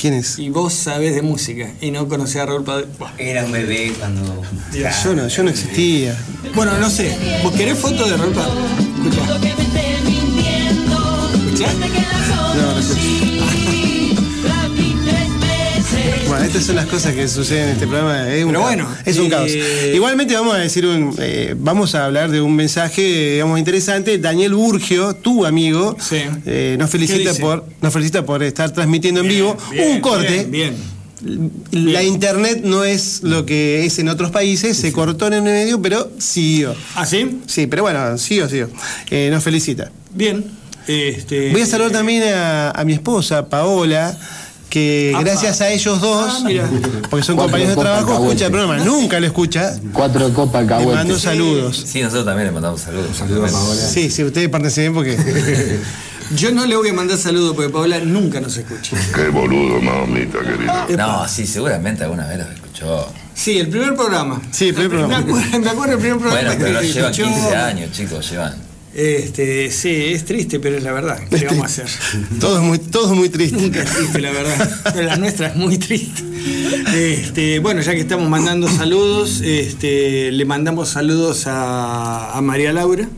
¿Quién 0.00 0.14
es? 0.14 0.38
Y 0.38 0.48
vos 0.48 0.72
sabés 0.72 1.14
de 1.16 1.22
música 1.22 1.72
y 1.80 1.90
no 1.90 2.08
conocés 2.08 2.36
a 2.36 2.46
Raúl 2.46 2.62
Padovani. 2.64 2.92
Era 3.18 3.44
un 3.44 3.52
bebé 3.52 3.92
cuando. 3.98 4.42
Yo 4.72 5.14
no, 5.14 5.26
yo 5.28 5.42
no 5.42 5.50
existía. 5.50 6.16
Bueno, 6.54 6.78
no 6.78 6.88
sé. 6.88 7.16
¿Vos 7.42 7.52
querés 7.54 7.76
fotos 7.78 8.08
de 8.08 8.16
Raúl 8.16 8.32
Padovani? 8.32 8.84
Escuchá. 9.08 9.40
¿Escuchá? 11.34 11.99
Bueno, 16.28 16.44
estas 16.44 16.64
son 16.64 16.76
las 16.76 16.86
cosas 16.86 17.12
que 17.12 17.26
suceden 17.26 17.64
en 17.64 17.70
este 17.70 17.86
programa. 17.88 18.32
Es 18.32 18.44
un 18.44 18.50
Pero 18.50 18.60
caos. 18.60 18.70
bueno, 18.76 18.88
es 19.04 19.18
un 19.18 19.26
eh, 19.26 19.30
caos. 19.30 19.50
Igualmente 19.94 20.34
vamos 20.34 20.54
a 20.54 20.58
decir 20.58 20.86
un, 20.86 21.12
eh, 21.18 21.56
vamos 21.58 21.96
a 21.96 22.04
hablar 22.04 22.30
de 22.30 22.40
un 22.40 22.54
mensaje, 22.54 23.32
digamos, 23.32 23.58
interesante. 23.58 24.16
Daniel 24.18 24.54
Burgio, 24.54 25.14
tu 25.16 25.44
amigo, 25.44 25.96
Sí. 25.98 26.18
eh, 26.46 26.76
nos 26.78 26.88
¿Qué 26.88 26.98
felicita 26.98 27.34
por, 27.34 27.64
nos 27.82 27.92
felicita 27.92 28.24
por 28.24 28.44
estar 28.44 28.72
transmitiendo 28.72 29.22
en 29.22 29.28
vivo 29.28 29.56
Bien, 29.72 29.90
un 29.96 30.00
corte. 30.00 30.46
Bien, 30.48 30.76
bien. 31.22 31.50
La 31.72 32.02
internet 32.04 32.60
no 32.62 32.84
es 32.84 33.22
lo 33.24 33.44
que 33.44 33.84
es 33.84 33.98
en 33.98 34.08
otros 34.08 34.30
países, 34.30 34.76
se 34.76 34.92
cortó 34.92 35.26
en 35.26 35.32
el 35.32 35.42
medio, 35.42 35.82
pero 35.82 36.12
siguió. 36.18 36.76
¿Ah, 36.94 37.06
sí? 37.06 37.40
Sí, 37.46 37.66
pero 37.66 37.82
bueno, 37.82 38.16
siguió, 38.18 38.48
siguió. 38.48 38.70
Eh, 39.10 39.30
nos 39.32 39.42
felicita. 39.42 39.90
Bien. 40.14 40.59
Este, 40.86 41.50
Voy 41.52 41.60
a 41.62 41.66
saludar 41.66 41.92
también 41.92 42.22
a, 42.32 42.70
a 42.70 42.84
mi 42.84 42.92
esposa, 42.94 43.48
Paola, 43.48 44.16
que 44.68 45.12
Apa. 45.14 45.24
gracias 45.24 45.60
a 45.60 45.70
ellos 45.70 46.00
dos, 46.00 46.42
Ah, 46.44 46.68
porque 47.10 47.24
son 47.24 47.36
compañeros 47.36 47.76
de 47.76 47.82
trabajo, 47.82 48.12
escucha 48.24 48.46
el 48.46 48.52
programa. 48.52 48.78
Nunca 48.78 49.20
lo 49.20 49.26
escucha. 49.26 49.74
Cuatro 49.92 50.32
copas 50.32 50.66
Le 50.66 50.86
mando 50.86 51.18
saludos. 51.18 51.84
Sí, 51.86 52.00
nosotros 52.02 52.24
también 52.24 52.46
le 52.48 52.52
mandamos 52.52 52.80
saludos. 52.80 53.16
Saludos 53.16 53.50
a 53.50 53.52
Paola. 53.52 53.80
Sí, 53.82 54.10
sí, 54.10 54.24
ustedes 54.24 54.76
bien 54.76 54.94
porque. 54.94 55.16
Yo 56.36 56.52
no 56.52 56.64
le 56.64 56.76
voy 56.76 56.88
a 56.90 56.92
mandar 56.92 57.18
saludos 57.18 57.56
porque 57.56 57.70
Paola 57.72 57.98
nunca 57.98 58.40
nos 58.40 58.56
escucha. 58.56 58.96
Qué 59.12 59.28
boludo, 59.30 59.80
mamita 59.80 60.38
querida. 60.38 60.86
No, 60.96 61.26
sí, 61.26 61.44
seguramente 61.44 62.04
alguna 62.04 62.26
vez 62.28 62.38
lo 62.38 62.44
escuchó. 62.44 63.12
Sí, 63.34 63.58
el 63.58 63.68
primer 63.68 63.96
programa. 63.96 64.40
Sí, 64.52 64.68
el 64.68 64.74
primer 64.74 64.90
Me 64.92 64.98
programa. 64.98 65.24
acuerdo, 65.26 65.58
me 65.58 65.70
acuerdo 65.70 65.94
el 65.94 65.98
primer 65.98 66.18
programa 66.18 66.48
Bueno, 66.50 66.64
pero 66.64 66.80
que 66.80 66.86
llevan 66.92 67.10
escuchó. 67.10 67.34
15 67.34 67.56
años, 67.56 67.90
chicos, 67.92 68.30
llevan. 68.30 68.54
Este, 68.94 69.70
sí, 69.70 69.88
es 69.88 70.24
triste, 70.24 70.58
pero 70.58 70.76
es 70.76 70.82
la 70.82 70.92
verdad. 70.92 71.20
¿Qué 71.30 71.44
vamos 71.46 71.62
a 71.62 71.66
hacer? 71.66 71.86
Todo 72.40 72.58
es 72.58 72.64
muy, 72.64 72.78
todo 72.78 73.12
es 73.12 73.16
muy 73.18 73.28
triste. 73.28 73.56
Nunca 73.60 73.82
es 73.82 73.90
triste, 73.94 74.20
la 74.20 74.32
verdad. 74.32 74.80
Pero 74.92 75.02
la 75.06 75.16
nuestra 75.16 75.46
es 75.48 75.56
muy 75.56 75.78
triste. 75.78 76.22
Este, 76.94 77.60
bueno, 77.60 77.80
ya 77.82 77.92
que 77.94 78.00
estamos 78.00 78.28
mandando 78.28 78.68
saludos, 78.68 79.42
este, 79.42 80.32
le 80.32 80.44
mandamos 80.44 80.88
saludos 80.88 81.46
a, 81.46 82.32
a 82.36 82.40
María 82.40 82.72
Laura. 82.72 83.08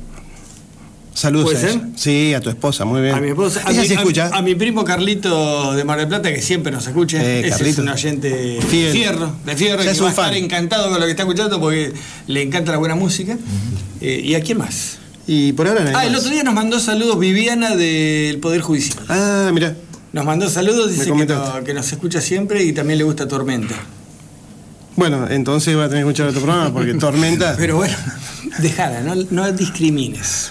Saludos 1.14 1.52
¿Puede 1.52 1.66
a 1.66 1.70
ser? 1.72 1.80
Sí, 1.94 2.32
a 2.34 2.40
tu 2.40 2.48
esposa, 2.50 2.84
muy 2.86 3.02
bien. 3.02 3.14
A 3.14 3.20
mi 3.20 3.28
esposa, 3.28 3.62
a 3.64 3.70
mi, 3.70 3.78
a- 3.78 3.82
escucha. 3.82 4.30
a 4.32 4.40
mi 4.42 4.54
primo 4.54 4.82
Carlito 4.84 5.72
de 5.74 5.84
Mar 5.84 5.98
del 5.98 6.08
Plata, 6.08 6.32
que 6.32 6.40
siempre 6.40 6.72
nos 6.72 6.86
escucha. 6.86 7.22
Eh, 7.22 7.46
Ese 7.48 7.68
es 7.68 7.78
un 7.78 7.88
oyente 7.88 8.58
Fiel. 8.68 8.86
de 8.86 8.98
fierro, 8.98 9.36
de 9.44 9.56
fierro, 9.56 9.78
Ya 9.82 9.84
que 9.84 9.90
es 9.90 10.02
va 10.02 10.06
a 10.06 10.10
estar 10.10 10.34
encantado 10.34 10.88
con 10.90 10.98
lo 11.00 11.04
que 11.04 11.10
está 11.10 11.22
escuchando 11.24 11.60
porque 11.60 11.92
le 12.26 12.42
encanta 12.42 12.72
la 12.72 12.78
buena 12.78 12.94
música. 12.94 13.36
Eh, 14.00 14.22
¿Y 14.24 14.34
a 14.34 14.40
quién 14.42 14.56
más? 14.58 14.98
Y 15.26 15.52
por 15.52 15.68
ahora 15.68 15.92
Ah, 15.94 16.06
el 16.06 16.14
otro 16.16 16.30
día 16.30 16.42
nos 16.42 16.54
mandó 16.54 16.80
saludos 16.80 17.18
Viviana 17.18 17.76
del 17.76 18.38
Poder 18.38 18.60
Judicial. 18.60 19.04
Ah, 19.08 19.50
mira. 19.52 19.76
Nos 20.12 20.24
mandó 20.26 20.48
saludos, 20.50 20.90
dice 20.90 21.04
que, 21.04 21.10
comentaste. 21.10 21.58
no- 21.58 21.64
que 21.64 21.74
nos 21.74 21.90
escucha 21.92 22.20
siempre 22.20 22.62
y 22.64 22.72
también 22.72 22.98
le 22.98 23.04
gusta 23.04 23.26
Tormenta. 23.28 23.74
Bueno, 24.96 25.26
entonces 25.30 25.76
va 25.76 25.84
a 25.84 25.88
tener 25.88 26.04
que 26.04 26.10
escuchar 26.10 26.28
otro 26.28 26.42
programa 26.42 26.72
porque 26.72 26.92
Tormenta. 27.00 27.54
Pero 27.56 27.76
bueno, 27.76 27.96
déjala, 28.58 29.00
no, 29.00 29.14
no 29.30 29.50
discrimines. 29.52 30.50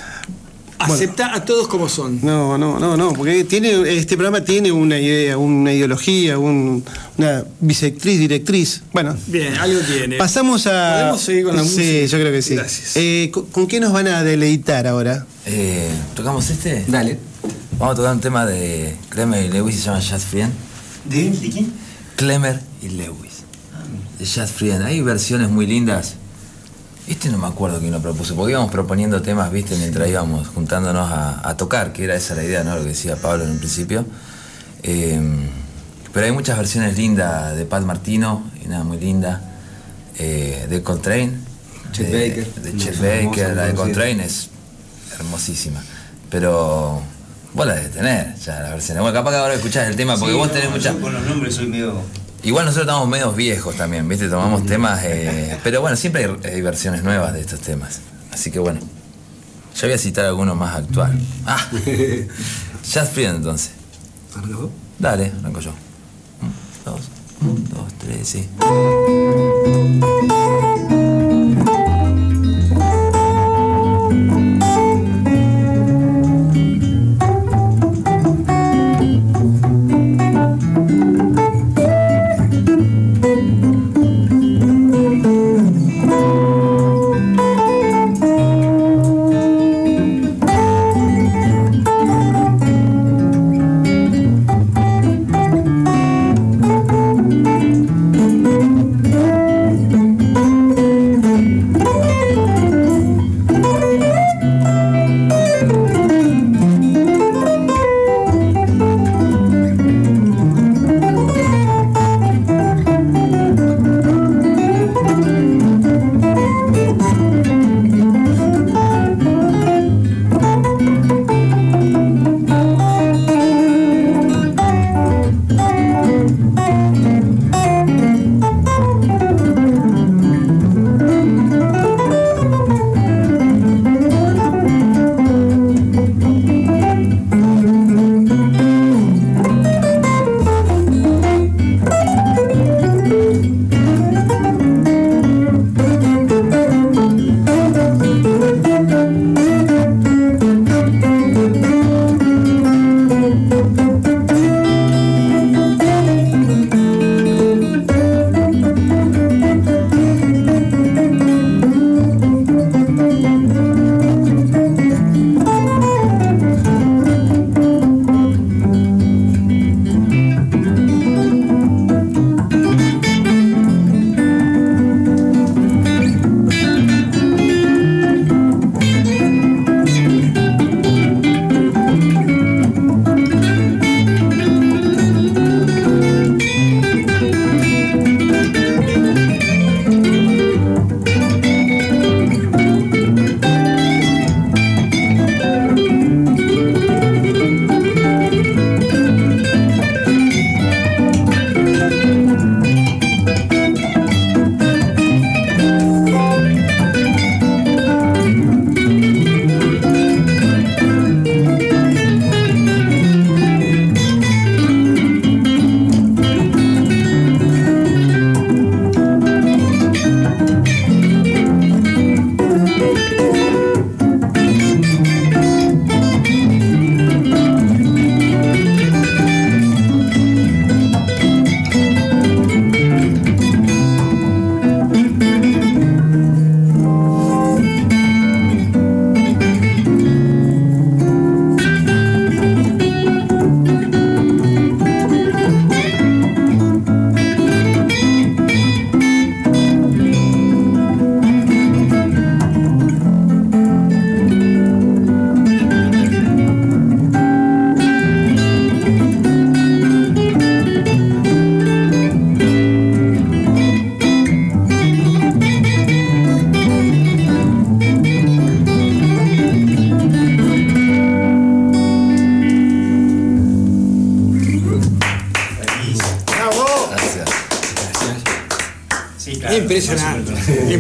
Acepta 0.86 1.34
a 1.36 1.46
todos 1.46 1.68
como 1.68 1.88
son. 1.90 2.20
No, 2.24 2.58
no, 2.58 2.80
no, 2.80 2.96
no, 2.98 3.14
porque 3.14 3.44
tiene, 3.44 3.72
este 3.98 4.16
programa 4.18 4.44
tiene 4.44 4.72
una 4.72 4.98
idea, 5.00 5.38
una 5.38 5.74
ideología, 5.74 6.38
un- 6.38 6.84
una 7.18 7.44
bisectriz, 7.60 8.20
directriz. 8.20 8.82
Bueno, 8.94 9.16
Bien, 9.28 9.56
algo 9.58 9.80
tiene. 9.82 10.18
pasamos 10.18 10.68
a. 10.68 11.00
¿Podemos 11.00 11.22
seguir 11.22 11.44
con 11.46 11.56
la 11.56 11.64
sí, 11.64 11.70
música? 11.70 12.06
yo 12.06 12.18
creo 12.20 12.32
que 12.32 12.42
sí. 12.42 12.56
Gracias. 12.56 12.92
Eh, 12.98 13.30
¿con, 13.34 13.46
con 13.48 13.68
qué 13.68 13.80
nos 13.80 13.92
van 13.94 14.08
a 14.08 14.24
deleitar 14.24 14.88
ahora? 14.88 15.26
Eh, 15.46 15.90
¿Tocamos 16.16 16.50
este? 16.50 16.86
Dale. 16.88 17.18
Vamos 17.80 17.94
a 17.94 17.96
tocar 17.98 18.14
un 18.14 18.22
tema 18.22 18.46
de 18.46 18.96
Clemer 19.10 19.46
y 19.46 19.50
Lewis, 19.50 19.76
se 19.78 19.86
llama 19.86 20.00
Jazz 20.00 20.24
Friend. 20.26 20.52
¿De, 21.06 21.32
¿De 21.32 21.50
quién? 21.50 21.74
Clemer 22.16 22.60
y 22.82 22.90
Lewis. 22.90 23.32
De 24.20 24.26
Jazz 24.26 24.52
Friend. 24.52 24.84
Hay 24.84 25.02
versiones 25.02 25.50
muy 25.50 25.66
lindas. 25.66 26.16
Este 27.08 27.30
no 27.30 27.38
me 27.38 27.48
acuerdo 27.48 27.80
quién 27.80 27.92
lo 27.92 28.00
propuso, 28.02 28.36
porque 28.36 28.52
íbamos 28.52 28.72
proponiendo 28.72 29.22
temas, 29.22 29.52
viste, 29.52 29.76
mientras 29.76 30.08
íbamos 30.08 30.48
juntándonos 30.48 31.12
a, 31.12 31.48
a 31.48 31.58
tocar, 31.58 31.92
que 31.94 32.04
era 32.06 32.16
esa 32.16 32.36
la 32.36 32.44
idea, 32.44 32.64
¿no? 32.64 32.76
Lo 32.76 32.84
que 32.84 32.90
decía 32.90 33.16
Pablo 33.16 33.44
en 33.44 33.52
un 33.52 33.58
principio. 33.58 34.06
Eh, 34.84 35.20
pero 36.14 36.26
hay 36.26 36.32
muchas 36.32 36.58
versiones 36.58 36.98
lindas 36.98 37.56
de 37.56 37.66
Pat 37.66 37.84
Martino, 37.84 38.44
y 38.64 38.68
una 38.68 38.84
muy 38.84 38.98
linda. 38.98 39.42
eh, 40.18 40.68
de 40.70 40.84
Coltrane. 40.84 41.32
Chet 41.92 42.08
de, 42.08 42.30
Baker. 42.30 42.54
De 42.62 42.78
Chet 42.78 43.00
Baker, 43.00 43.56
la 43.56 43.66
de. 43.68 43.74
Coltrane 43.74 44.24
es 44.26 44.50
hermosísima. 45.18 45.82
Pero 46.30 47.02
vos 47.54 47.66
la 47.68 47.74
debes 47.76 47.92
tener, 47.92 48.36
ya 48.38 48.60
la 48.62 48.70
versión. 48.70 49.00
Bueno, 49.00 49.14
capaz 49.14 49.32
que 49.32 49.38
ahora 49.38 49.54
escuchás 49.56 49.88
el 49.90 49.96
tema, 49.96 50.16
porque 50.18 50.32
Sí, 50.34 50.38
vos 50.38 50.48
no, 50.48 50.54
tenés 50.54 50.70
muchas. 50.70 50.96
Con 50.96 51.14
los 51.14 51.24
nombres 51.24 51.56
soy 51.56 51.68
medio. 51.68 51.96
Igual 52.44 52.66
nosotros 52.66 52.88
estamos 52.88 53.08
medios 53.08 53.36
viejos 53.36 53.76
también, 53.76 54.08
¿viste? 54.08 54.28
Tomamos 54.28 54.66
temas, 54.66 55.02
eh, 55.04 55.58
pero 55.64 55.82
bueno, 55.82 55.96
siempre 55.96 56.26
hay, 56.26 56.54
hay 56.54 56.62
versiones 56.62 57.04
nuevas 57.04 57.34
de 57.34 57.42
estos 57.42 57.60
temas. 57.60 58.02
Así 58.32 58.50
que 58.50 58.58
bueno, 58.60 58.80
yo 59.76 59.88
voy 59.88 59.94
a 59.94 59.98
citar 59.98 60.26
alguno 60.26 60.56
más 60.56 60.76
actual. 60.76 61.20
Ah, 61.46 61.68
Jazz 62.84 63.10
Friend 63.12 63.38
entonces. 63.38 63.72
¿Arrancó? 64.36 64.72
Dale, 64.98 65.32
arranco 65.40 65.60
yo. 65.60 65.72
Un, 66.42 66.54
dos, 66.86 67.02
un, 67.42 67.70
dos, 67.70 67.94
tres, 68.00 68.28
sí. 68.28 68.48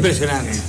Impresionante. 0.06 0.60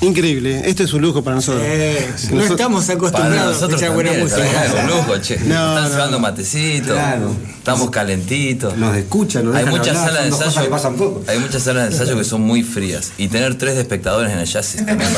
Increíble, 0.00 0.62
esto 0.64 0.82
es 0.82 0.92
un 0.94 1.00
lujo 1.02 1.22
para 1.22 1.36
nosotros. 1.36 1.62
Eh, 1.64 2.04
no 2.08 2.12
Nosotros- 2.38 2.50
estamos 2.50 2.88
acostumbrados 2.90 3.40
a 3.40 3.46
nosotros 3.52 3.80
escuchar 3.80 3.94
buena 3.94 4.12
música. 4.20 4.64
es 4.64 4.72
un 4.74 4.86
lujo, 4.88 5.18
che. 5.18 5.36
No, 5.38 5.44
Están 5.76 5.84
no. 5.84 5.88
llevando 5.90 6.18
matecitos, 6.18 6.92
Claro. 6.92 7.36
estamos 7.56 7.90
calentitos. 7.90 8.76
Nos 8.76 8.96
escuchan, 8.96 9.44
nos 9.44 9.54
hay 9.54 9.64
dejan 9.64 9.78
muchas 9.78 9.96
hablar, 9.96 10.08
salas 10.12 10.22
de 10.40 10.46
ensayo. 10.46 10.62
que 10.64 10.70
pasan 10.70 10.94
poco. 10.96 11.22
Hay 11.28 11.38
muchas 11.38 11.62
salas 11.62 11.88
de 11.88 11.92
ensayo 11.96 12.18
que 12.18 12.24
son 12.24 12.40
muy 12.40 12.64
frías. 12.64 13.12
Y 13.16 13.28
tener 13.28 13.54
tres 13.56 13.76
de 13.76 13.82
espectadores 13.82 14.32
en 14.32 14.40
el 14.40 14.46
jazz 14.46 14.74
es 14.74 14.84
también 14.84 15.08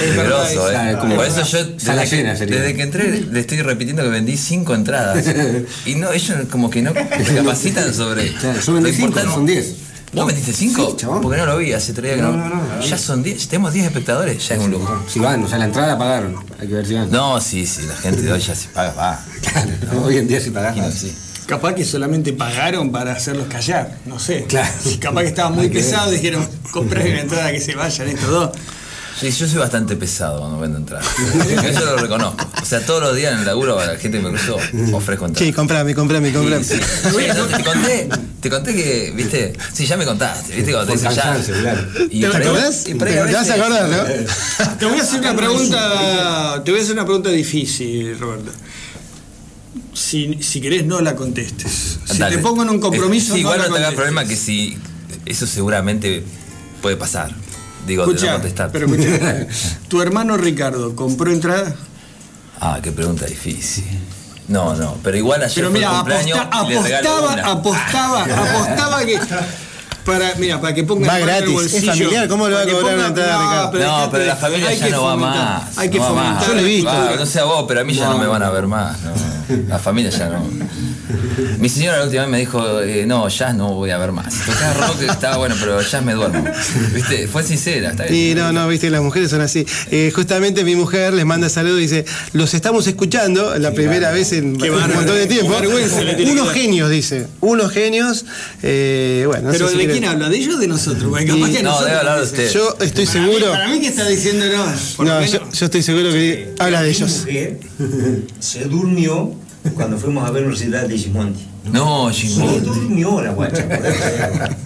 Es 0.00 0.16
¿eh? 0.16 0.96
como- 1.00 1.16
Por 1.16 1.26
eso 1.26 1.42
yo, 1.42 1.58
Sala 1.78 2.02
desde 2.02 2.10
que, 2.10 2.22
llena 2.22 2.36
sería. 2.36 2.56
desde 2.60 2.74
que 2.76 2.82
entré, 2.82 3.20
le 3.20 3.40
estoy 3.40 3.60
repitiendo 3.62 4.02
que 4.04 4.08
vendí 4.10 4.36
cinco 4.36 4.74
entradas. 4.76 5.24
Y 5.86 5.96
no, 5.96 6.12
ellos 6.12 6.36
como 6.50 6.70
que 6.70 6.82
no 6.82 6.92
capacitan 7.36 7.92
sobre. 7.92 8.32
Claro, 8.34 8.60
yo 8.60 8.72
vendí 8.74 8.92
cinco, 8.92 9.18
son 9.20 9.44
diez. 9.44 9.74
¿Vos 10.12 10.26
vendiste 10.26 10.52
cinco? 10.52 10.90
Sí, 10.90 10.96
chabón. 10.96 11.20
Porque 11.20 11.38
no 11.38 11.46
lo 11.46 11.58
vi, 11.58 11.72
hace 11.72 11.92
tres 11.92 12.16
días 12.16 12.16
que 12.16 12.22
no. 12.22 12.36
No, 12.36 12.48
no, 12.48 12.56
no, 12.56 12.80
ya 12.80 12.98
son 12.98 13.22
diez, 13.22 13.46
tenemos 13.46 13.72
diez 13.72 13.86
espectadores, 13.86 14.46
ya 14.48 14.56
es 14.56 14.60
un 14.60 14.70
lujo. 14.72 15.04
Si 15.08 15.20
van, 15.20 15.44
o 15.44 15.48
sea, 15.48 15.58
la 15.58 15.66
entrada 15.66 15.96
pagaron. 15.96 16.36
Hay 16.58 16.66
que 16.66 16.74
ver 16.74 16.86
si 16.86 16.94
van. 16.94 17.10
No, 17.10 17.40
sí, 17.40 17.64
sí, 17.66 17.82
la 17.86 17.94
gente 17.96 18.22
de 18.22 18.32
hoy 18.32 18.40
ya 18.40 18.54
se 18.54 18.68
paga, 18.68 18.92
va. 18.94 19.24
Claro, 19.40 19.70
no, 19.92 20.02
hoy 20.04 20.16
en 20.18 20.26
día 20.26 20.40
si 20.40 20.50
pagás. 20.50 20.76
Imagino, 20.76 20.94
sí. 20.96 21.14
Capaz 21.46 21.74
que 21.74 21.84
solamente 21.84 22.32
pagaron 22.32 22.90
para 22.92 23.12
hacerlos 23.12 23.46
callar, 23.48 23.98
no 24.06 24.18
sé. 24.18 24.44
Claro. 24.48 24.72
Capaz 25.00 25.22
que 25.22 25.28
estaba 25.28 25.50
muy 25.50 25.64
Hay 25.64 25.70
que 25.70 25.74
ver. 25.78 25.84
pesado, 25.84 26.10
dijeron, 26.10 26.48
compré 26.72 27.10
una 27.10 27.20
entrada 27.20 27.52
que 27.52 27.60
se 27.60 27.74
vayan 27.76 28.08
estos 28.08 28.28
dos. 28.30 28.50
Sí, 29.20 29.30
yo 29.32 29.46
soy 29.46 29.58
bastante 29.58 29.96
pesado 29.96 30.38
cuando 30.40 30.58
vendo 30.60 30.78
entradas. 30.78 31.06
Eso 31.64 31.84
lo 31.84 31.96
reconozco. 31.98 32.46
O 32.62 32.64
sea, 32.64 32.80
todos 32.86 33.02
los 33.02 33.14
días 33.14 33.34
en 33.34 33.40
el 33.40 33.46
laburo 33.46 33.78
la 33.84 33.96
gente 33.96 34.18
me 34.18 34.30
cruzó 34.30 34.56
ofrezco 34.92 35.26
entradas. 35.26 35.46
Sí, 35.46 35.52
comprame, 35.52 35.94
comprame, 35.94 36.32
comprame. 36.32 36.64
Sí, 36.64 36.74
sí. 36.76 37.10
Sí, 37.10 37.26
no, 37.36 37.44
te 37.46 37.62
conté, 37.64 38.08
te 38.40 38.48
conté 38.50 38.74
que, 38.74 39.12
viste, 39.14 39.52
sí, 39.72 39.86
ya 39.86 39.96
me 39.96 40.04
contaste, 40.04 40.54
viste, 40.54 40.72
cuando 40.72 40.92
te 40.92 40.98
ya. 40.98 41.04
cansancio, 41.08 41.54
claro. 41.60 41.86
Y 42.10 42.20
¿Te 42.20 42.26
acordás? 42.26 42.88
y 42.88 42.94
Te- 42.94 43.22
vas 43.32 43.50
a 43.50 43.54
acordar, 43.54 43.88
¿no? 43.88 44.68
Te 44.78 44.86
voy 44.86 44.98
a 44.98 45.02
hacer 45.02 45.20
una 45.20 45.36
pregunta, 45.36 46.62
te 46.64 46.70
voy 46.70 46.80
a 46.80 46.82
hacer 46.82 46.94
una 46.94 47.04
pregunta 47.04 47.30
difícil, 47.30 48.18
Roberto. 48.18 48.50
Si, 49.94 50.38
si 50.42 50.60
querés, 50.60 50.86
no 50.86 51.00
la 51.00 51.14
contestes. 51.14 51.98
Si 52.04 52.18
Dale. 52.18 52.36
te 52.36 52.42
pongo 52.42 52.62
en 52.62 52.70
un 52.70 52.80
compromiso, 52.80 53.34
sí, 53.34 53.42
no 53.42 53.52
igual 53.54 53.58
no 53.68 53.74
te 53.74 53.78
hagas 53.80 53.94
problema 53.94 54.24
que 54.24 54.36
si 54.36 54.76
eso 55.26 55.46
seguramente 55.46 56.24
puede 56.80 56.96
pasar. 56.96 57.34
Digo, 57.86 58.02
de 58.06 58.08
no 58.08 58.14
Escucha, 58.14 58.32
contestar. 58.34 58.70
pero 58.72 58.86
escucha, 58.86 59.46
tu 59.88 60.00
hermano 60.00 60.36
Ricardo 60.36 60.94
compró 60.96 61.30
entrada. 61.32 61.74
Ah, 62.60 62.78
qué 62.82 62.92
pregunta 62.92 63.26
difícil. 63.26 63.84
No, 64.48 64.74
no, 64.74 64.96
pero 65.02 65.16
igual 65.16 65.42
ayer 65.42 65.54
Pero 65.54 65.70
mira, 65.70 66.00
aposta- 66.00 66.48
apostaba, 66.50 67.32
una. 67.32 67.46
apostaba, 67.52 68.24
apostaba 68.24 69.04
que 69.04 69.20
para, 70.04 70.34
mira, 70.36 70.60
para 70.60 70.74
que 70.74 70.82
ponga 70.82 71.06
Va 71.06 71.18
gratis, 71.18 71.46
es 71.48 71.52
bolsillo, 71.52 71.92
familiar, 71.92 72.26
¿cómo 72.28 72.48
le 72.48 72.54
va 72.54 72.62
a 72.62 72.66
cobrar 72.66 72.94
una 72.96 73.06
entrada, 73.08 73.32
no, 73.34 73.42
Ricardo? 73.42 73.70
pero 73.70 73.86
no, 73.86 74.10
pero 74.10 74.24
la 74.24 74.36
familia 74.36 74.74
ya 74.74 74.88
no 74.88 75.04
va 75.04 75.16
más. 75.16 75.78
Hay 75.78 75.90
que 75.90 75.98
no 75.98 76.06
fomentar. 76.08 76.46
Yo 76.48 76.54
lo 76.54 76.60
he 76.60 76.64
visto. 76.64 77.16
No 77.18 77.26
sé 77.26 77.40
a 77.40 77.44
vos, 77.44 77.64
pero 77.68 77.80
a 77.80 77.84
mí 77.84 77.94
ya 77.94 78.08
no, 78.08 78.18
me 78.18 78.26
van 78.26 78.42
a 78.42 78.50
ver 78.50 78.66
más. 78.66 78.96
no. 79.02 79.12
La 79.68 79.78
familia 79.78 80.10
ya 80.10 80.28
no. 80.30 80.42
Mi 81.58 81.68
señora 81.68 81.98
la 81.98 82.04
última 82.04 82.22
vez 82.22 82.30
me 82.30 82.38
dijo, 82.38 82.80
eh, 82.82 83.04
no, 83.06 83.28
jazz 83.28 83.54
no 83.54 83.74
voy 83.74 83.90
a 83.90 83.98
ver 83.98 84.12
más. 84.12 84.34
Tocaba 84.46 84.86
rock, 84.86 85.02
estaba 85.02 85.36
bueno, 85.38 85.54
pero 85.60 85.80
jazz 85.82 86.02
me 86.04 86.14
duermo. 86.14 86.44
¿Viste? 86.94 87.26
Fue 87.28 87.42
sincera, 87.42 87.90
está 87.90 88.04
bien. 88.04 88.32
Y 88.32 88.34
no, 88.34 88.52
no, 88.52 88.66
viste, 88.68 88.90
las 88.90 89.02
mujeres 89.02 89.30
son 89.30 89.40
así. 89.40 89.66
Eh, 89.90 90.12
justamente 90.14 90.64
mi 90.64 90.74
mujer 90.76 91.12
les 91.14 91.24
manda 91.26 91.48
saludos 91.48 91.78
y 91.78 91.82
dice, 91.82 92.04
los 92.32 92.54
estamos 92.54 92.86
escuchando 92.86 93.56
la 93.58 93.72
primera 93.72 94.10
vez 94.10 94.32
en 94.32 94.56
Qué 94.58 94.70
un 94.70 94.80
montón 94.80 95.16
de 95.16 95.26
tiempo. 95.26 95.54
Unos 96.30 96.52
genios, 96.52 96.90
dice. 96.90 97.26
Unos 97.40 97.72
genios. 97.72 98.24
eh, 98.62 99.24
bueno, 99.26 99.46
no 99.46 99.52
Pero 99.52 99.68
sé 99.68 99.76
si 99.78 99.86
¿de 99.86 99.92
quién 99.92 100.04
habla? 100.04 100.28
¿De 100.28 100.36
ellos 100.36 100.54
o 100.56 100.58
de 100.58 100.66
nosotros? 100.68 101.04
Porque 101.10 101.26
capaz 101.26 101.48
Y- 101.48 101.52
que 101.52 101.62
No, 101.62 101.70
nosotros 101.70 101.86
debe 101.88 101.98
hablar 102.00 102.18
de 102.18 102.24
usted. 102.24 102.50
Yo 102.52 102.76
estoy 102.80 103.06
Para 103.06 103.18
seguro. 103.18 103.46
Mí, 103.46 103.52
para 103.52 103.68
mí 103.68 103.80
que 103.80 103.86
está 103.88 104.08
diciendo 104.08 104.46
no. 104.46 104.64
por 104.96 105.06
lo 105.06 105.12
No, 105.14 105.20
menos. 105.20 105.32
yo, 105.32 105.40
yo 105.52 105.64
estoy 105.66 105.82
seguro 105.82 106.10
que 106.10 106.54
habla 106.58 106.82
de 106.82 106.88
Mi 106.90 106.94
ellos. 106.96 107.18
mujer 107.20 107.58
se 108.38 108.64
durmió 108.64 109.34
cuando 109.74 109.98
fuimos 109.98 110.26
a 110.28 110.30
ver 110.30 110.44
un 110.44 110.50
recital 110.52 110.88
de 110.88 110.96
Gismondi. 110.98 111.46
No, 111.72 112.10
Jimbo. 112.10 112.50
durmió 112.60 113.20
la 113.22 113.30
guacha. 113.32 113.66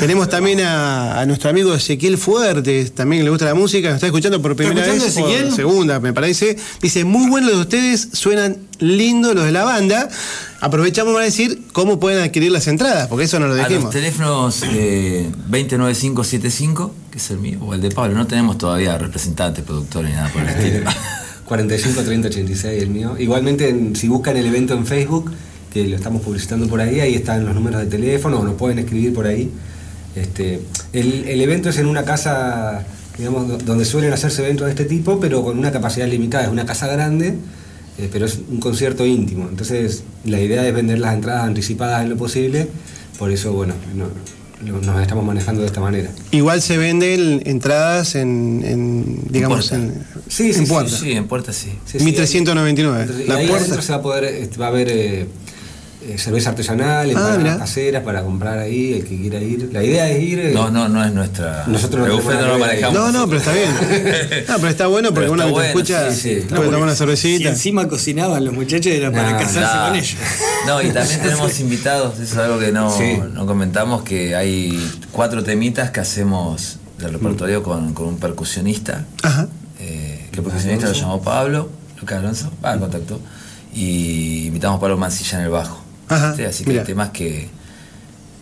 Tenemos 0.00 0.30
también 0.30 0.60
a, 0.62 1.20
a 1.20 1.26
nuestro 1.26 1.50
amigo 1.50 1.74
Ezequiel 1.74 2.16
Fuertes, 2.16 2.94
también 2.94 3.24
le 3.24 3.30
gusta 3.30 3.44
la 3.44 3.54
música, 3.54 3.88
nos 3.88 3.96
está 3.96 4.06
escuchando 4.06 4.40
por 4.40 4.56
primera 4.56 4.80
escuchando, 4.80 5.04
vez, 5.04 5.14
por 5.14 5.30
Ezequiel? 5.30 5.52
segunda 5.54 6.00
me 6.00 6.14
parece. 6.14 6.56
Dice, 6.80 7.04
muy 7.04 7.28
bueno 7.28 7.48
los 7.48 7.56
de 7.56 7.62
ustedes, 7.62 8.08
suenan 8.14 8.56
lindo 8.78 9.34
los 9.34 9.44
de 9.44 9.52
la 9.52 9.64
banda. 9.64 10.08
Aprovechamos 10.60 11.12
para 11.12 11.26
decir 11.26 11.64
cómo 11.72 12.00
pueden 12.00 12.22
adquirir 12.24 12.50
las 12.52 12.68
entradas, 12.68 13.06
porque 13.08 13.24
eso 13.26 13.38
no 13.38 13.48
lo 13.48 13.52
A 13.52 13.56
los 13.58 13.68
dijimos. 13.68 13.90
teléfonos 13.90 14.62
eh, 14.64 15.30
209575, 15.48 16.94
que 17.10 17.18
es 17.18 17.30
el 17.30 17.38
mío, 17.38 17.58
o 17.60 17.74
el 17.74 17.82
de 17.82 17.90
Pablo, 17.90 18.14
no 18.16 18.26
tenemos 18.26 18.56
todavía 18.56 18.96
representante, 18.96 19.60
productor 19.62 20.04
ni 20.04 20.12
nada 20.12 20.30
por 20.32 20.40
el 20.42 20.48
estilo. 20.56 20.90
45 21.56 22.02
30 22.02 22.28
86 22.28 22.82
el 22.82 22.88
mío. 22.88 23.14
Igualmente, 23.18 23.68
en- 23.68 23.94
si 23.94 24.08
buscan 24.08 24.36
el 24.38 24.46
evento 24.46 24.72
en 24.74 24.86
Facebook, 24.86 25.30
que 25.70 25.86
lo 25.86 25.96
estamos 25.96 26.22
publicitando 26.22 26.66
por 26.66 26.80
ahí, 26.80 27.00
ahí 27.00 27.14
están 27.14 27.44
los 27.44 27.54
números 27.54 27.80
de 27.82 27.86
teléfono, 27.88 28.38
o 28.40 28.44
nos 28.44 28.54
pueden 28.54 28.78
escribir 28.78 29.12
por 29.12 29.26
ahí. 29.26 29.50
Este, 30.16 30.60
el, 30.94 31.24
el 31.28 31.40
evento 31.42 31.68
es 31.68 31.76
en 31.78 31.86
una 31.86 32.04
casa, 32.04 32.86
digamos, 33.18 33.48
do- 33.48 33.58
donde 33.58 33.84
suelen 33.84 34.14
hacerse 34.14 34.42
eventos 34.44 34.64
de 34.64 34.70
este 34.70 34.86
tipo, 34.86 35.20
pero 35.20 35.42
con 35.42 35.58
una 35.58 35.70
capacidad 35.70 36.06
limitada. 36.08 36.44
Es 36.44 36.50
una 36.50 36.64
casa 36.64 36.86
grande, 36.86 37.34
eh, 37.98 38.08
pero 38.10 38.24
es 38.24 38.38
un 38.50 38.58
concierto 38.58 39.04
íntimo. 39.04 39.46
Entonces, 39.50 40.04
la 40.24 40.40
idea 40.40 40.66
es 40.66 40.74
vender 40.74 41.00
las 41.00 41.12
entradas 41.14 41.44
anticipadas 41.44 42.02
en 42.02 42.08
lo 42.10 42.16
posible. 42.16 42.66
Por 43.18 43.30
eso, 43.30 43.52
bueno, 43.52 43.74
no- 43.94 44.08
nos 44.64 45.00
estamos 45.02 45.24
manejando 45.24 45.60
de 45.62 45.66
esta 45.66 45.80
manera. 45.80 46.10
Igual 46.30 46.62
se 46.62 46.78
venden 46.78 47.42
entradas 47.46 48.14
en, 48.14 48.62
en, 48.64 49.20
digamos, 49.28 49.68
puerta. 49.68 49.76
en, 49.86 50.04
Sí, 50.28 50.52
sí, 50.52 50.60
en 50.60 50.66
sí, 50.66 50.72
puerta. 50.72 50.96
Sí, 50.96 51.12
en 51.12 51.28
puerta 51.28 51.52
sí. 51.52 51.70
Sí, 51.84 51.98
sí, 51.98 52.04
1399. 52.04 53.00
Entonces, 53.02 53.24
y 53.24 53.28
la 53.28 53.34
ahí 53.36 53.48
puerta. 53.48 53.82
se 53.82 53.92
va 53.92 53.98
a 53.98 54.02
poder, 54.02 54.24
este, 54.24 54.56
va 54.58 54.66
a 54.66 54.68
haber 54.68 54.88
eh, 54.90 55.26
eh, 56.08 56.18
cerveza 56.18 56.50
artesanal, 56.50 57.08
Ah, 57.10 57.12
empanadas 57.12 57.58
caseras 57.58 58.02
para 58.02 58.22
comprar 58.22 58.58
ahí, 58.58 58.94
el 58.94 59.04
que 59.04 59.16
quiera 59.20 59.38
ir. 59.40 59.70
La 59.72 59.82
idea 59.84 60.08
es 60.10 60.22
ir. 60.22 60.38
eh, 60.40 60.50
No, 60.54 60.70
no, 60.70 60.88
no 60.88 61.04
es 61.04 61.12
nuestra. 61.12 61.64
Nosotros 61.66 62.06
no 62.08 62.16
no 62.32 62.46
lo 62.48 62.58
manejamos. 62.58 62.94
No, 62.94 63.12
no, 63.12 63.26
pero 63.26 63.38
está 63.38 63.52
bien. 63.52 63.70
No, 64.48 64.56
pero 64.56 64.68
está 64.68 64.86
bueno 64.88 65.14
porque 65.14 65.30
uno 65.30 65.42
que 65.44 65.48
te 65.48 65.52
bueno, 65.52 65.68
escucha 65.68 66.12
sí, 66.12 66.40
sí. 66.40 66.46
puede 66.48 66.64
tomar 66.66 66.82
una 66.82 66.92
Si 66.92 66.98
cervecita. 66.98 67.48
encima 67.48 67.88
cocinaban 67.88 68.44
los 68.44 68.54
muchachos 68.54 68.86
era 68.92 69.10
para 69.12 69.32
No, 69.32 69.38
casarse 69.38 69.88
con 69.88 69.96
ellos. 69.96 70.16
No, 70.66 70.80
y 70.82 70.90
también 70.90 71.20
tenemos 71.22 71.58
invitados, 71.60 72.14
eso 72.20 72.22
es 72.34 72.36
algo 72.38 72.58
que 72.58 72.70
no, 72.72 72.90
Sí. 72.96 73.18
no 73.32 73.46
comentamos, 73.46 74.02
que 74.02 74.34
hay 74.36 74.78
cuatro 75.10 75.42
temitas 75.42 75.90
que 75.90 76.00
hacemos 76.00 76.78
del 76.98 77.12
repertorio 77.14 77.62
con, 77.62 77.94
con 77.94 78.06
un 78.06 78.18
percusionista. 78.18 79.04
Ajá. 79.22 79.48
Eh, 79.80 80.28
que 80.30 80.38
el 80.38 80.44
percusionista 80.44 80.86
lo 80.86 80.92
llamó 80.92 81.20
Pablo, 81.22 81.68
Lucas 82.00 82.18
Alonso, 82.18 82.52
va, 82.64 82.78
contactó. 82.78 83.20
Y 83.74 84.46
invitamos 84.48 84.76
a 84.76 84.80
Pablo 84.80 84.96
Mancilla 84.98 85.38
en 85.38 85.44
el 85.44 85.50
bajo. 85.50 85.81
Así 86.48 86.64
que 86.64 86.70
mira. 86.70 86.82
hay 86.82 86.86
temas 86.86 87.10
que, 87.10 87.48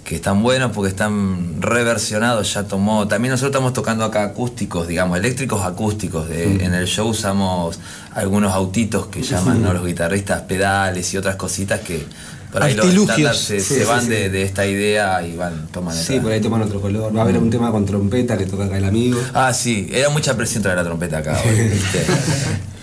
que 0.05 0.17
están 0.17 0.43
buenos 0.43 0.73
porque 0.73 0.89
están 0.91 1.61
reversionados, 1.63 2.53
ya 2.55 2.65
tomó. 2.65 3.07
También 3.07 3.31
nosotros 3.33 3.51
estamos 3.53 3.73
tocando 3.73 4.05
acá 4.05 4.25
acústicos, 4.25 4.89
digamos, 4.89 5.19
eléctricos 5.19 5.63
acústicos. 5.65 6.29
de- 6.29 6.65
En 6.65 6.75
el 6.75 6.87
show 6.87 7.09
usamos 7.09 7.79
algunos 8.15 8.53
autitos 8.53 9.07
que 9.07 9.23
llaman 9.23 9.63
¿no? 9.63 9.73
los 9.73 9.85
guitarristas 9.87 10.43
pedales 10.43 11.13
y 11.15 11.17
otras 11.17 11.37
cositas 11.37 11.81
que 11.81 12.05
por 12.51 12.65
ahí 12.65 12.75
los 12.75 12.87
estándares 12.87 13.39
se, 13.39 13.61
Sí, 13.61 13.75
se 13.75 13.81
sí, 13.83 13.87
van 13.87 14.03
sí. 14.03 14.09
De, 14.09 14.29
de 14.29 14.43
esta 14.43 14.67
idea 14.67 15.25
y 15.25 15.37
van, 15.37 15.69
toman 15.69 15.95
Sí, 15.95 16.19
por 16.19 16.33
ahí 16.33 16.41
toman 16.41 16.63
otro 16.63 16.81
color. 16.81 17.15
Va 17.15 17.21
a 17.21 17.23
haber 17.23 17.39
un 17.39 17.49
tema 17.49 17.71
con 17.71 17.87
trompeta 17.87 18.37
que 18.37 18.47
toca 18.47 18.65
acá 18.65 18.79
el 18.79 18.85
amigo. 18.87 19.21
Ah, 19.33 19.53
sí, 19.55 19.89
era 19.93 20.09
mucha 20.11 20.37
presión 20.37 20.61
traer 20.61 20.79
la 20.79 20.85
trompeta 20.85 21.19
acá. 21.19 21.39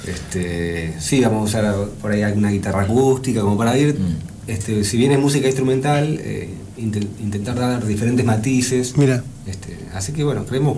Este, 0.08 0.94
sí, 1.00 1.20
vamos 1.22 1.42
a 1.54 1.60
usar 1.60 1.76
por 2.02 2.12
ahí 2.12 2.22
alguna 2.22 2.50
guitarra 2.50 2.84
acústica, 2.84 3.42
como 3.42 3.58
para 3.58 3.78
ir. 3.78 4.00
Mm. 4.00 4.37
Este, 4.48 4.84
si 4.84 4.98
bien 4.98 5.12
es 5.12 5.20
música 5.20 5.48
instrumental, 5.48 6.20
eh, 6.22 6.50
inten- 6.78 7.08
intentar 7.22 7.56
dar 7.56 7.86
diferentes 7.86 8.26
matices. 8.26 8.96
Mira. 8.98 9.24
Este, 9.46 9.78
así 9.94 10.14
que 10.14 10.24
bueno, 10.24 10.46
creemos, 10.46 10.78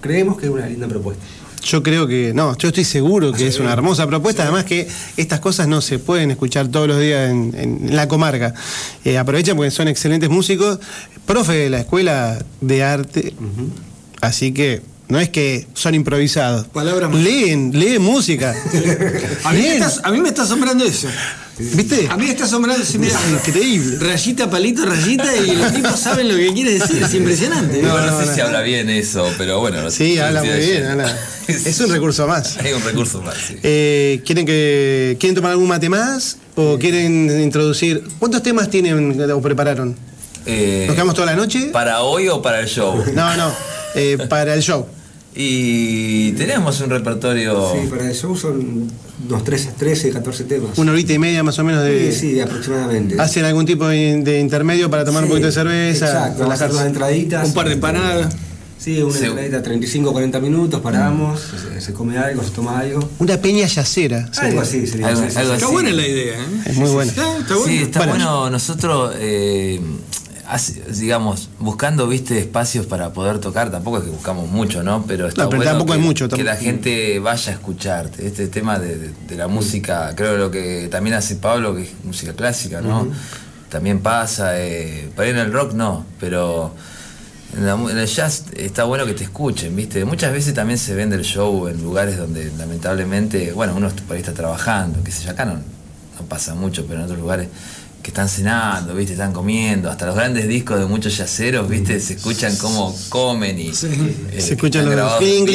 creemos 0.00 0.36
que 0.38 0.46
es 0.46 0.52
una 0.52 0.66
linda 0.66 0.88
propuesta. 0.88 1.22
Yo 1.64 1.82
creo 1.82 2.06
que, 2.06 2.32
no, 2.34 2.56
yo 2.58 2.68
estoy 2.68 2.84
seguro 2.84 3.32
que 3.32 3.46
es 3.48 3.58
una 3.58 3.72
hermosa 3.72 4.06
propuesta, 4.06 4.42
además 4.42 4.64
que 4.64 4.86
estas 5.16 5.40
cosas 5.40 5.66
no 5.68 5.80
se 5.80 5.98
pueden 5.98 6.30
escuchar 6.30 6.68
todos 6.68 6.88
los 6.88 7.00
días 7.00 7.30
en, 7.30 7.54
en 7.56 7.96
la 7.96 8.06
comarca. 8.08 8.52
Eh, 9.04 9.16
aprovechan 9.16 9.56
porque 9.56 9.70
son 9.70 9.88
excelentes 9.88 10.28
músicos, 10.28 10.78
profe 11.24 11.52
de 11.54 11.70
la 11.70 11.80
escuela 11.80 12.44
de 12.60 12.82
arte, 12.82 13.32
así 14.20 14.52
que 14.52 14.82
no 15.08 15.20
es 15.20 15.28
que 15.28 15.66
son 15.74 15.94
improvisados. 15.94 16.66
Palabras 16.68 17.10
más. 17.10 17.20
leen, 17.20 17.72
leen 17.78 18.02
música. 18.02 18.54
A 19.44 19.52
mí, 19.52 19.58
me 19.58 19.62
leen. 19.62 19.82
está, 19.82 20.08
a 20.08 20.10
mí 20.10 20.20
me 20.20 20.28
está 20.28 20.42
asombrando 20.42 20.84
eso. 20.84 21.08
¿Viste? 21.58 22.08
A 22.10 22.16
mí 22.16 22.24
me 22.24 22.30
está 22.30 22.44
asombrando 22.44 22.82
eso. 22.82 22.98
Mira, 22.98 23.18
Increíble. 23.30 23.98
Rayita, 24.00 24.50
palito, 24.50 24.84
rayita 24.84 25.36
y 25.36 25.54
los 25.54 25.72
tipos 25.72 26.00
saben 26.00 26.28
lo 26.28 26.34
que 26.36 26.52
quiere 26.52 26.78
decir. 26.78 27.02
Es 27.02 27.14
impresionante. 27.14 27.80
No, 27.80 28.00
no, 28.00 28.06
no, 28.10 28.20
sé 28.20 28.26
no. 28.26 28.34
si 28.34 28.40
habla 28.40 28.62
bien 28.62 28.90
eso, 28.90 29.30
pero 29.38 29.60
bueno. 29.60 29.82
no 29.82 29.90
sé. 29.90 30.14
Sí, 30.14 30.18
habla 30.18 30.42
muy 30.42 30.58
bien, 30.58 30.84
habla. 30.86 31.16
Es 31.46 31.78
un 31.80 31.90
recurso 31.90 32.26
más. 32.26 32.56
Hay 32.56 32.72
un 32.72 32.82
recurso 32.82 33.20
más, 33.20 33.36
sí. 33.36 33.56
Eh, 33.62 34.22
¿quieren, 34.24 34.46
que, 34.46 35.16
¿Quieren 35.20 35.34
tomar 35.34 35.52
algún 35.52 35.68
mate 35.68 35.90
más? 35.90 36.38
¿O 36.54 36.78
quieren 36.78 37.30
introducir? 37.42 38.02
¿Cuántos 38.18 38.42
temas 38.42 38.70
tienen 38.70 39.20
o 39.30 39.42
prepararon? 39.42 39.94
Eh, 40.46 40.84
¿Nos 40.86 40.94
quedamos 40.94 41.14
toda 41.14 41.26
la 41.26 41.36
noche? 41.36 41.68
¿Para 41.72 42.00
hoy 42.00 42.28
o 42.28 42.40
para 42.40 42.60
el 42.60 42.66
show? 42.66 43.04
No, 43.14 43.36
no, 43.36 43.52
eh, 43.94 44.18
para 44.28 44.54
el 44.54 44.62
show. 44.62 44.86
Y 45.36 46.32
tenemos 46.32 46.80
un 46.80 46.90
repertorio. 46.90 47.72
Sí, 47.72 47.88
para 47.88 48.08
el 48.08 48.14
show 48.14 48.36
son 48.36 48.88
unos 49.28 49.44
13, 49.44 49.72
13 49.78 50.10
14 50.10 50.44
temas. 50.44 50.78
Una 50.78 50.92
horita 50.92 51.12
y 51.12 51.18
media 51.18 51.42
más 51.42 51.58
o 51.58 51.64
menos 51.64 51.82
de. 51.82 52.12
Sí, 52.12 52.32
sí, 52.34 52.40
aproximadamente. 52.40 53.20
¿Hacen 53.20 53.44
algún 53.44 53.66
tipo 53.66 53.86
de, 53.88 54.20
de 54.22 54.40
intermedio 54.40 54.88
para 54.90 55.04
tomar 55.04 55.24
un 55.24 55.28
poquito 55.28 55.46
de 55.46 55.52
cerveza? 55.52 56.06
Exacto, 56.06 56.50
hacer 56.50 56.70
unas 56.70 56.86
entraditas. 56.86 57.48
Un 57.48 57.54
par 57.54 57.66
de 57.66 57.74
empanadas. 57.74 58.34
Sí, 58.78 59.00
una 59.00 59.16
Sí. 59.18 59.24
entradita 59.24 59.62
35 59.62 60.12
40 60.12 60.40
minutos, 60.40 60.80
paramos, 60.82 61.40
se, 61.72 61.80
se 61.80 61.92
come 61.94 62.18
algo, 62.18 62.42
se 62.44 62.50
toma 62.50 62.80
algo. 62.80 63.08
Una 63.18 63.38
peña 63.38 63.66
yacera. 63.66 64.28
Algo 64.36 64.60
así 64.60 64.86
sería. 64.86 65.08
Algo- 65.08 65.22
algo. 65.36 65.54
Está 65.54 65.66
buena 65.68 65.90
la 65.90 66.06
idea, 66.06 66.34
¿eh? 66.34 66.46
Es 66.66 66.76
muy 66.76 66.90
buena. 66.90 67.10
Está 67.10 67.24
bueno. 67.56 67.64
Sí, 67.66 67.76
está 67.78 68.00
Bueno. 68.00 68.12
bueno. 68.12 68.50
Nosotros, 68.50 69.14
eh, 69.18 69.80
digamos, 70.98 71.48
buscando, 71.58 72.06
viste, 72.06 72.38
espacios 72.38 72.86
para 72.86 73.12
poder 73.12 73.38
tocar, 73.38 73.70
tampoco 73.70 73.98
es 73.98 74.04
que 74.04 74.10
buscamos 74.10 74.48
mucho, 74.50 74.82
¿no? 74.82 75.04
Pero 75.06 75.26
está 75.28 75.44
No, 75.44 75.48
pero 75.48 75.58
bueno 75.62 75.70
tampoco 75.72 75.92
que, 75.92 75.98
hay 75.98 76.04
mucho, 76.06 76.28
que 76.28 76.44
la 76.44 76.56
gente 76.56 77.18
vaya 77.18 77.52
a 77.52 77.54
escucharte. 77.54 78.26
Este 78.26 78.48
tema 78.48 78.78
de, 78.78 78.96
de- 78.98 79.10
de 79.28 79.36
la 79.36 79.48
música, 79.48 80.12
creo 80.14 80.36
lo 80.36 80.50
que 80.50 80.88
también 80.90 81.14
hace 81.16 81.36
Pablo, 81.36 81.74
que 81.74 81.82
es 81.82 81.90
música 82.04 82.32
clásica, 82.34 82.80
¿no? 82.80 83.08
También 83.70 84.00
pasa, 84.00 84.60
eh, 84.60 85.10
por 85.16 85.24
ahí 85.24 85.30
en 85.30 85.38
el 85.38 85.52
rock 85.52 85.72
no, 85.72 86.04
pero 86.20 86.72
en, 87.56 87.66
la 87.66 87.72
en 87.74 87.98
el 87.98 88.06
jazz 88.06 88.44
está 88.56 88.84
bueno 88.84 89.04
que 89.06 89.14
te 89.14 89.24
escuchen, 89.24 89.74
¿viste? 89.74 90.04
Muchas 90.04 90.32
veces 90.32 90.54
también 90.54 90.78
se 90.78 90.94
vende 90.94 91.16
el 91.16 91.24
show 91.24 91.66
en 91.68 91.82
lugares 91.82 92.16
donde 92.18 92.52
lamentablemente, 92.56 93.52
bueno, 93.52 93.74
uno 93.76 93.88
por 94.06 94.14
ahí 94.16 94.20
está 94.22 94.32
trabajando, 94.34 95.02
qué 95.02 95.10
sé 95.10 95.24
yo, 95.24 95.30
acá 95.32 95.44
no, 95.44 95.54
no 95.54 96.26
pasa 96.28 96.54
mucho, 96.54 96.84
pero 96.86 96.98
en 97.00 97.04
otros 97.06 97.18
lugares 97.18 97.48
que 98.04 98.10
están 98.10 98.28
cenando, 98.28 98.94
¿viste? 98.94 99.14
Están 99.14 99.32
comiendo, 99.32 99.88
hasta 99.90 100.04
los 100.04 100.14
grandes 100.14 100.46
discos 100.46 100.78
de 100.78 100.84
muchos 100.84 101.16
yaceros, 101.16 101.66
¿viste? 101.66 101.98
Se 102.00 102.12
escuchan 102.12 102.54
cómo 102.58 102.94
comen 103.08 103.58
y... 103.58 103.68
eh, 103.68 103.72
Se 103.72 104.52
escuchan 104.54 104.84
los 104.84 104.92
grabados 104.94 105.22
en. 105.24 105.46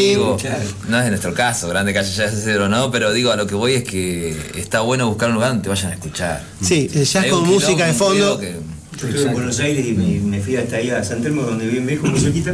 No 0.90 0.98
es 0.98 1.04
en 1.04 1.10
nuestro 1.10 1.32
caso, 1.36 1.68
grande 1.70 1.94
calle 1.94 2.12
yacero, 2.12 2.68
¿no? 2.68 2.90
Pero 2.90 3.14
digo, 3.14 3.32
a 3.32 3.36
lo 3.36 3.46
que 3.46 3.54
voy 3.54 3.74
es 3.74 3.84
que 3.84 4.36
está 4.56 4.82
bueno 4.82 5.08
buscar 5.08 5.30
un 5.30 5.36
lugar 5.36 5.50
donde 5.52 5.64
te 5.64 5.70
vayan 5.70 5.92
a 5.92 5.94
escuchar. 5.94 6.44
Sí, 6.60 6.88
jazz 6.88 7.16
Hay 7.18 7.30
con 7.30 7.48
música 7.48 7.86
de 7.86 7.94
fondo. 7.94 8.40
que- 8.40 8.56
Yo 9.00 9.08
estuve 9.08 9.28
en 9.28 9.34
Buenos 9.34 9.60
Aires 9.60 9.86
y 9.86 9.92
me, 9.94 10.20
me 10.20 10.42
fui 10.42 10.56
hasta 10.56 10.78
allá 10.78 10.98
a 11.00 11.04
San 11.04 11.22
Telmo, 11.22 11.44
donde 11.44 11.68
vive 11.68 11.82
mi 11.82 11.94
hijo, 11.94 12.08
muy 12.08 12.20
cerquita. 12.20 12.54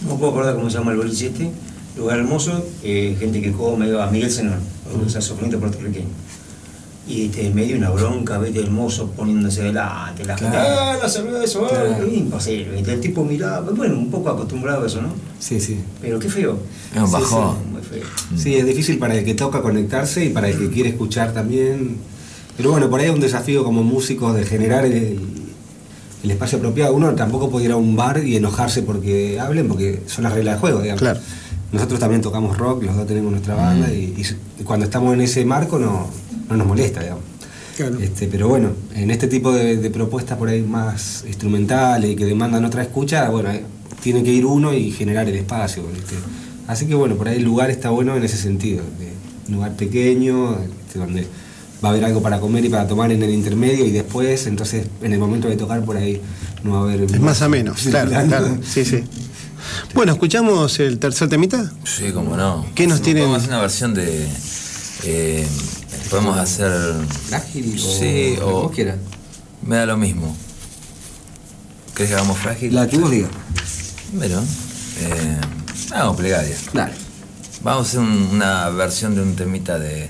No 0.00 0.16
puedo 0.16 0.30
acordar 0.32 0.54
cómo 0.54 0.70
se 0.70 0.78
llama 0.78 0.92
el 0.92 0.96
boliche 0.96 1.26
este. 1.26 1.50
Lugar 1.96 2.18
hermoso, 2.20 2.64
eh, 2.82 3.16
gente 3.20 3.42
que 3.42 3.52
come, 3.52 3.86
a 4.00 4.06
Miguel 4.06 4.30
Senón, 4.30 4.60
un 4.94 5.10
saxofonista 5.10 5.58
puertorriqueño. 5.58 6.06
Y 7.08 7.24
este, 7.26 7.48
medio 7.50 7.76
una 7.78 7.88
bronca, 7.88 8.36
vete 8.36 8.58
el 8.60 8.70
mozo 8.70 9.10
poniéndose 9.12 9.62
delante, 9.62 10.24
la 10.26 10.36
gente, 10.36 10.52
Claro. 10.52 10.74
¡ah, 10.78 10.96
la 11.02 11.08
cerveza! 11.08 11.58
ah", 11.64 11.68
Claro. 11.70 12.06
Imposible, 12.06 12.70
¿viste? 12.76 12.92
el 12.92 13.00
tipo 13.00 13.24
miraba, 13.24 13.60
bueno, 13.70 13.96
un 13.96 14.10
poco 14.10 14.28
acostumbrado 14.28 14.82
a 14.84 14.86
eso, 14.86 15.00
¿no? 15.00 15.08
Sí, 15.38 15.58
sí. 15.58 15.78
Pero 16.02 16.18
qué 16.18 16.28
feo. 16.28 16.58
Es 16.94 17.00
un 17.00 17.06
Sí, 17.06 17.12
bajón. 17.14 17.56
Muy 17.72 17.80
feo. 17.82 18.02
Sí, 18.36 18.54
es 18.56 18.66
difícil 18.66 18.98
para 18.98 19.14
el 19.16 19.24
que 19.24 19.34
toca 19.34 19.62
conectarse 19.62 20.24
y 20.24 20.28
para 20.28 20.48
el 20.50 20.58
que 20.58 20.68
quiere 20.70 20.90
escuchar 20.90 21.32
también. 21.32 21.96
Pero 22.58 22.72
bueno, 22.72 22.90
por 22.90 23.00
ahí 23.00 23.06
es 23.06 23.12
un 23.14 23.20
desafío 23.20 23.64
como 23.64 23.82
músicos 23.84 24.34
de 24.36 24.44
generar 24.44 24.84
el, 24.84 25.18
el 26.24 26.30
espacio 26.30 26.58
apropiado. 26.58 26.92
Uno 26.94 27.14
tampoco 27.14 27.48
puede 27.50 27.66
ir 27.66 27.72
a 27.72 27.76
un 27.76 27.96
bar 27.96 28.22
y 28.22 28.36
enojarse 28.36 28.82
porque 28.82 29.38
hablen, 29.40 29.66
porque 29.68 30.02
son 30.06 30.24
las 30.24 30.34
reglas 30.34 30.54
del 30.56 30.60
juego, 30.60 30.80
digamos. 30.82 31.00
Claro. 31.00 31.20
Nosotros 31.72 32.00
también 32.00 32.22
tocamos 32.22 32.56
rock, 32.56 32.84
los 32.84 32.96
dos 32.96 33.06
tenemos 33.06 33.30
nuestra 33.30 33.54
banda 33.54 33.92
y, 33.92 34.24
y 34.58 34.64
cuando 34.64 34.86
estamos 34.86 35.12
en 35.14 35.20
ese 35.20 35.44
marco 35.44 35.78
no, 35.78 36.08
no 36.48 36.56
nos 36.56 36.66
molesta, 36.66 37.00
digamos. 37.00 37.24
Claro. 37.76 37.98
Este, 38.00 38.26
pero 38.26 38.48
bueno, 38.48 38.70
en 38.94 39.10
este 39.10 39.28
tipo 39.28 39.52
de, 39.52 39.76
de 39.76 39.90
propuestas 39.90 40.36
por 40.36 40.48
ahí 40.48 40.62
más 40.62 41.24
instrumentales 41.26 42.10
y 42.10 42.16
que 42.16 42.24
demandan 42.24 42.64
otra 42.64 42.82
escucha, 42.82 43.28
bueno, 43.28 43.50
eh, 43.50 43.62
tiene 44.02 44.22
que 44.22 44.32
ir 44.32 44.46
uno 44.46 44.72
y 44.72 44.90
generar 44.90 45.28
el 45.28 45.36
espacio. 45.36 45.84
¿viste? 45.92 46.16
Así 46.66 46.86
que 46.86 46.94
bueno, 46.94 47.16
por 47.16 47.28
ahí 47.28 47.36
el 47.36 47.44
lugar 47.44 47.70
está 47.70 47.90
bueno 47.90 48.16
en 48.16 48.24
ese 48.24 48.36
sentido, 48.36 48.82
de 48.98 49.12
un 49.48 49.54
lugar 49.54 49.76
pequeño, 49.76 50.58
este, 50.58 50.98
donde 50.98 51.26
va 51.84 51.90
a 51.90 51.92
haber 51.92 52.04
algo 52.04 52.20
para 52.20 52.40
comer 52.40 52.64
y 52.64 52.68
para 52.68 52.88
tomar 52.88 53.12
en 53.12 53.22
el 53.22 53.30
intermedio 53.30 53.84
y 53.84 53.90
después, 53.90 54.46
entonces 54.46 54.86
en 55.00 55.12
el 55.12 55.18
momento 55.18 55.48
de 55.48 55.56
tocar 55.56 55.84
por 55.84 55.96
ahí 55.96 56.20
no 56.64 56.72
va 56.72 56.78
a 56.78 56.82
haber... 56.82 57.02
Es 57.02 57.20
más 57.20 57.40
o 57.42 57.48
menos, 57.48 57.82
claro, 57.82 58.10
claro. 58.28 58.58
Sí, 58.64 58.84
sí. 58.84 59.04
Bueno, 59.94 60.12
¿escuchamos 60.12 60.78
el 60.80 60.98
tercer 60.98 61.28
temita? 61.28 61.70
Sí, 61.84 62.10
como 62.12 62.36
no. 62.36 62.66
¿Qué 62.74 62.86
nos 62.86 63.02
tienen? 63.02 63.24
Podemos 63.24 63.42
hacer 63.42 63.52
una 63.54 63.60
versión 63.60 63.94
de. 63.94 64.26
eh, 65.04 65.46
podemos 66.10 66.36
hacer. 66.38 66.70
Frágil 67.28 67.74
o 67.74 67.78
Sí, 67.98 68.36
o. 68.42 68.50
vos 68.62 68.72
quieras. 68.72 68.96
Me 69.62 69.76
da 69.76 69.86
lo 69.86 69.96
mismo. 69.96 70.36
¿Crees 71.94 72.10
que 72.10 72.16
hagamos 72.16 72.38
frágil? 72.38 72.74
La 72.74 72.86
que 72.86 72.98
vos 72.98 73.10
digas. 73.10 73.30
Bueno, 74.12 74.40
eh, 75.00 75.36
hagamos 75.92 76.16
plegaria. 76.16 76.56
Dale. 76.72 76.92
Vamos 77.62 77.86
a 77.86 77.88
hacer 77.88 78.00
un- 78.00 78.28
una 78.32 78.68
versión 78.70 79.14
de 79.16 79.22
un 79.22 79.34
temita 79.34 79.78
de, 79.78 80.08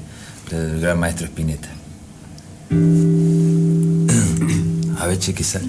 del 0.51 0.81
gran 0.81 0.99
maestro 1.01 1.27
Spinetta. 1.27 1.69
A 5.01 5.07
ver, 5.07 5.19
che, 5.19 5.33
¿qué 5.33 5.45
sale? 5.45 5.69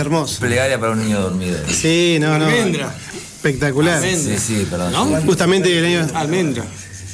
Hermoso. 0.00 0.40
Plegaria 0.40 0.78
para 0.78 0.92
un 0.92 1.00
niño 1.00 1.20
dormido. 1.20 1.58
Sí, 1.68 2.18
no, 2.20 2.38
no. 2.38 2.46
Almendra. 2.46 2.94
Espectacular. 3.36 4.02
Sí, 4.02 4.36
sí, 4.38 4.66
perdón. 4.70 4.92
¿No? 4.92 5.20
Justamente 5.22 5.76
el 5.76 5.84
año. 5.84 6.08
Almendra. 6.14 6.64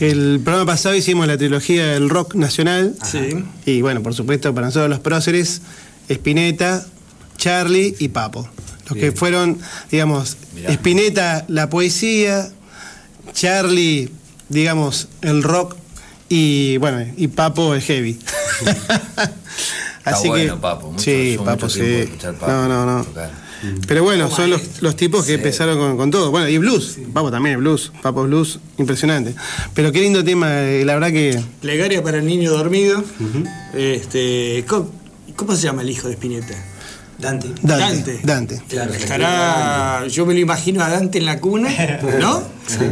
El 0.00 0.40
programa 0.44 0.72
pasado 0.72 0.94
hicimos 0.94 1.26
la 1.26 1.38
trilogía 1.38 1.86
del 1.86 2.10
rock 2.10 2.34
nacional. 2.34 2.94
Sí. 3.02 3.44
Y 3.64 3.80
bueno, 3.80 4.02
por 4.02 4.14
supuesto, 4.14 4.54
para 4.54 4.66
nosotros 4.66 4.90
los 4.90 5.00
próceres, 5.00 5.62
Spinetta, 6.08 6.84
Charlie 7.38 7.94
y 7.98 8.08
Papo. 8.08 8.48
Los 8.88 8.98
que 8.98 9.12
fueron, 9.12 9.58
digamos, 9.90 10.36
Mirá. 10.54 10.70
Spinetta 10.72 11.44
la 11.48 11.70
poesía, 11.70 12.50
Charlie, 13.32 14.10
digamos, 14.48 15.08
el 15.22 15.42
rock 15.42 15.76
y 16.28 16.76
bueno, 16.78 17.12
y 17.16 17.28
Papo 17.28 17.74
el 17.74 17.82
heavy. 17.82 18.18
Está 20.06 20.28
bueno, 20.28 20.60
Papo, 20.60 20.90
mucho- 20.92 21.02
sí, 21.04 21.36
Papo, 21.38 21.50
mucho 21.66 21.68
sí. 21.70 22.08
Papo 22.22 22.46
no, 22.46 22.68
no, 22.68 22.86
no. 22.86 23.04
tocar. 23.04 23.30
Pero 23.88 24.04
bueno, 24.04 24.30
son 24.30 24.50
los, 24.50 24.82
los 24.82 24.94
tipos 24.96 25.22
que 25.24 25.28
Sí. 25.32 25.34
empezaron 25.34 25.78
con, 25.78 25.96
con 25.96 26.10
todo. 26.10 26.30
Bueno, 26.30 26.48
y 26.48 26.58
blues. 26.58 26.98
Papo 27.12 27.30
también, 27.30 27.58
blues. 27.58 27.90
Papo 28.02 28.22
blues, 28.24 28.60
impresionante. 28.78 29.34
Pero 29.74 29.90
qué 29.92 30.00
lindo 30.02 30.22
tema, 30.22 30.60
eh, 30.62 30.84
la 30.84 30.94
verdad 30.94 31.08
que. 31.10 31.42
Plegaria 31.60 32.02
para 32.02 32.18
el 32.18 32.26
niño 32.26 32.52
dormido. 32.52 33.02
este, 33.74 34.64
¿cómo, 34.68 34.90
cómo 35.36 35.56
se 35.56 35.62
llama 35.64 35.82
el 35.82 35.90
hijo 35.90 36.06
de 36.08 36.14
Spinetta? 36.14 36.54
Dante. 37.18 37.48
Dante. 37.62 38.20
Dante. 38.22 38.62
Claro, 38.68 38.92
Estará, 38.92 40.06
yo 40.06 40.26
me 40.26 40.34
lo 40.34 40.40
imagino 40.40 40.82
a 40.84 40.90
Dante 40.90 41.18
en 41.18 41.24
la 41.24 41.40
cuna, 41.40 41.70
¿no? 42.20 42.42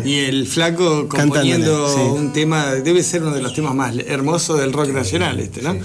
Y 0.04 0.14
el 0.20 0.46
flaco 0.46 1.08
componiendo 1.08 1.88
sí. 1.94 2.00
un 2.00 2.32
tema, 2.32 2.72
debe 2.74 3.02
ser 3.02 3.22
uno 3.22 3.32
de 3.34 3.42
los 3.42 3.52
temas 3.54 3.74
más 3.74 3.94
hermosos 4.06 4.60
del 4.60 4.72
rock 4.72 4.88
nacional, 4.90 5.38
este, 5.40 5.60
¿no? 5.62 5.76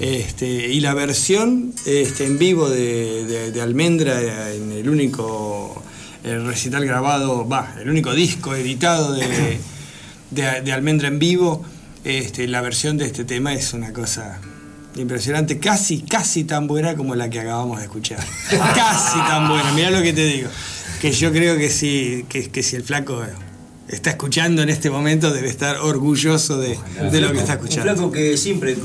Este, 0.00 0.46
y 0.72 0.80
la 0.80 0.94
versión 0.94 1.72
este, 1.86 2.24
en 2.26 2.38
vivo 2.38 2.68
de, 2.68 3.24
de- 3.26 3.52
de 3.52 3.60
Almendra 3.60 4.52
en 4.52 4.72
el 4.72 4.88
único 4.88 5.80
eh, 6.24 6.38
recital 6.38 6.84
grabado, 6.84 7.46
va, 7.48 7.74
el 7.80 7.88
único 7.88 8.12
disco 8.14 8.54
editado 8.54 9.12
de, 9.12 9.58
de- 10.30 10.60
de 10.62 10.72
Almendra 10.72 11.08
en 11.08 11.18
vivo, 11.18 11.64
este, 12.04 12.46
la 12.48 12.60
versión 12.60 12.96
de 12.96 13.06
este 13.06 13.24
tema 13.24 13.52
es 13.54 13.72
una 13.72 13.92
cosa 13.92 14.40
impresionante, 14.98 15.58
casi, 15.58 16.00
casi 16.02 16.44
tan 16.44 16.66
buena 16.66 16.94
como 16.96 17.14
la 17.14 17.28
que 17.30 17.40
acabamos 17.40 17.78
de 17.78 17.84
escuchar. 17.84 18.18
casi 18.74 19.18
tan 19.18 19.48
buena, 19.48 19.72
mirá 19.72 19.90
lo 19.90 20.02
que 20.02 20.12
te 20.12 20.26
digo. 20.26 20.48
Que 21.00 21.12
yo 21.12 21.30
creo 21.32 21.56
que 21.56 21.70
si, 21.70 22.24
que, 22.28 22.50
que 22.50 22.62
si 22.62 22.76
el 22.76 22.82
flaco 22.82 23.22
está 23.88 24.10
escuchando 24.10 24.62
en 24.62 24.68
este 24.68 24.90
momento, 24.90 25.32
debe 25.32 25.48
estar 25.48 25.76
orgulloso 25.78 26.58
de, 26.58 26.78
de 27.10 27.20
lo 27.20 27.32
que 27.32 27.38
está 27.38 27.52
Un 27.54 27.58
escuchando. 27.58 27.92
flaco 27.94 28.12
que 28.12 28.36
siempre 28.36 28.76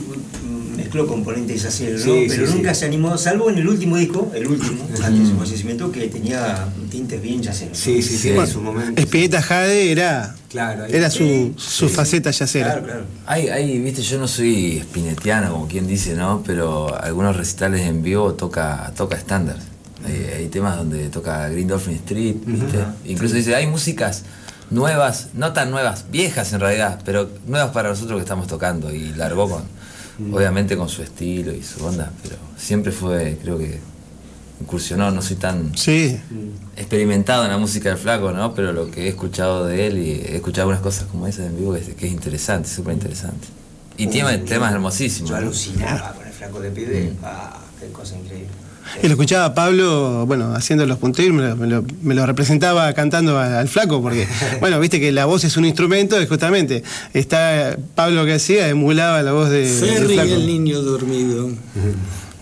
mezcló 0.94 1.08
componentes 1.08 1.66
así, 1.66 1.88
¿no? 1.92 1.98
Sí, 1.98 2.26
pero 2.30 2.48
sí, 2.48 2.54
nunca 2.56 2.74
sí. 2.74 2.82
se 2.82 2.86
animó, 2.86 3.18
salvo 3.18 3.50
en 3.50 3.58
el 3.58 3.68
último 3.68 3.98
disco, 3.98 4.32
el 4.36 4.48
último, 4.48 4.84
antes 5.04 5.20
de 5.20 5.26
su 5.28 5.38
fallecimiento, 5.38 5.92
que 5.92 6.08
tenía 6.08 6.68
tintes 6.92 7.22
bien 7.22 7.42
yaceros. 7.42 7.78
Sí, 7.78 8.02
sí, 8.02 8.18
sí, 8.18 8.30
en 8.30 8.48
su 8.48 8.62
momento. 8.62 9.02
Spinetta 9.02 9.42
Jade 9.42 9.92
era, 9.92 10.36
Claro, 10.50 10.84
ahí- 10.84 10.92
era 10.94 11.10
su, 11.10 11.54
su 11.58 11.90
faceta 11.90 12.30
yacera. 12.32 12.66
Claro, 12.74 12.84
claro. 12.86 13.04
Hay, 13.26 13.48
hay, 13.50 13.80
viste, 13.80 14.02
yo 14.04 14.20
no 14.20 14.28
soy 14.28 14.80
spinetiano, 14.84 15.52
como 15.52 15.68
quien 15.68 15.88
dice, 15.88 16.14
¿no? 16.16 16.44
Pero 16.46 16.96
algunos 17.02 17.36
recitales 17.36 17.82
en 17.82 18.04
vivo 18.04 18.34
toca, 18.34 18.92
toca 18.96 19.18
estándar. 19.18 19.58
Hay, 20.06 20.42
hay 20.42 20.48
temas 20.48 20.78
donde 20.78 21.10
toca 21.10 21.48
Green 21.50 21.68
Dolphin 21.68 21.96
Street, 21.96 22.36
¿viste? 22.46 22.78
Incluso 23.06 23.36
dice, 23.36 23.56
hay 23.56 23.66
músicas 23.68 24.24
nuevas, 24.70 25.30
no 25.34 25.54
tan 25.54 25.72
nuevas, 25.72 26.06
viejas 26.12 26.52
en 26.54 26.60
realidad, 26.60 27.00
pero 27.06 27.30
nuevas 27.48 27.72
para 27.72 27.90
nosotros 27.90 28.18
que 28.18 28.24
estamos 28.24 28.48
tocando. 28.48 28.94
Y 28.94 29.14
largó 29.14 29.50
con, 29.50 29.64
obviamente 30.32 30.78
con 30.78 30.90
su 30.90 31.02
estilo 31.04 31.52
y 31.54 31.64
su 31.64 31.84
onda, 31.86 32.12
pero 32.22 32.36
siempre 32.58 32.92
fue, 32.92 33.38
creo 33.42 33.58
que 33.58 33.80
incursionó, 34.62 35.12
no 35.12 35.22
soy 35.22 35.36
tan 35.38 35.76
Sí. 35.78 36.18
experimentado 36.78 37.44
en 37.46 37.52
la 37.52 37.58
música 37.58 37.90
del 37.90 37.98
flaco, 37.98 38.32
¿no? 38.32 38.54
Pero 38.54 38.72
lo 38.74 38.90
que 38.92 39.06
he 39.06 39.08
escuchado 39.10 39.66
de 39.66 39.88
él 39.88 39.98
y 39.98 40.12
he 40.12 40.36
escuchado 40.38 40.64
algunas 40.70 40.82
cosas 40.82 41.06
como 41.10 41.28
esas 41.28 41.48
en 41.48 41.58
vivo 41.58 41.74
que 41.74 41.80
es, 41.80 41.88
que 41.90 42.08
es 42.08 42.14
interesante, 42.14 42.70
súper 42.70 42.94
interesante. 42.94 43.48
Y 43.98 44.08
tiene 44.08 44.38
temas 44.40 44.72
hermosísimos. 44.74 45.30
Yo 45.30 45.36
alucinaba 45.36 46.14
con 46.14 46.26
el 46.26 46.34
flaco 46.34 46.60
de 46.62 46.72
pibe. 46.72 47.14
Ah, 47.24 47.60
qué 47.80 47.88
cosa 47.92 48.18
increíble. 48.18 48.48
Y 49.02 49.08
lo 49.08 49.14
escuchaba 49.14 49.46
a 49.46 49.54
Pablo, 49.54 50.26
bueno, 50.26 50.54
haciendo 50.56 50.86
los 50.86 50.98
punteros, 50.98 51.34
me 51.36 51.44
lo, 51.50 51.56
me 51.56 51.68
lo- 51.68 51.86
me 52.02 52.16
lo 52.16 52.26
representaba 52.26 52.92
cantando 52.94 53.38
al 53.40 53.68
flaco, 53.68 54.02
porque, 54.02 54.28
bueno, 54.60 54.80
viste 54.80 55.00
que 55.00 55.12
la 55.12 55.26
voz 55.26 55.44
es 55.44 55.58
un 55.58 55.66
instrumento, 55.66 56.22
y 56.22 56.28
justamente 56.28 56.84
está 57.14 57.78
Pablo 57.96 58.26
que 58.26 58.34
hacía, 58.34 58.68
emulaba 58.70 59.22
la 59.24 59.32
voz 59.32 59.50
de, 59.50 59.66
Ferry 59.66 60.14
flaco. 60.16 60.34
el 60.34 60.46
niño 60.48 60.82
dormido. 60.82 61.50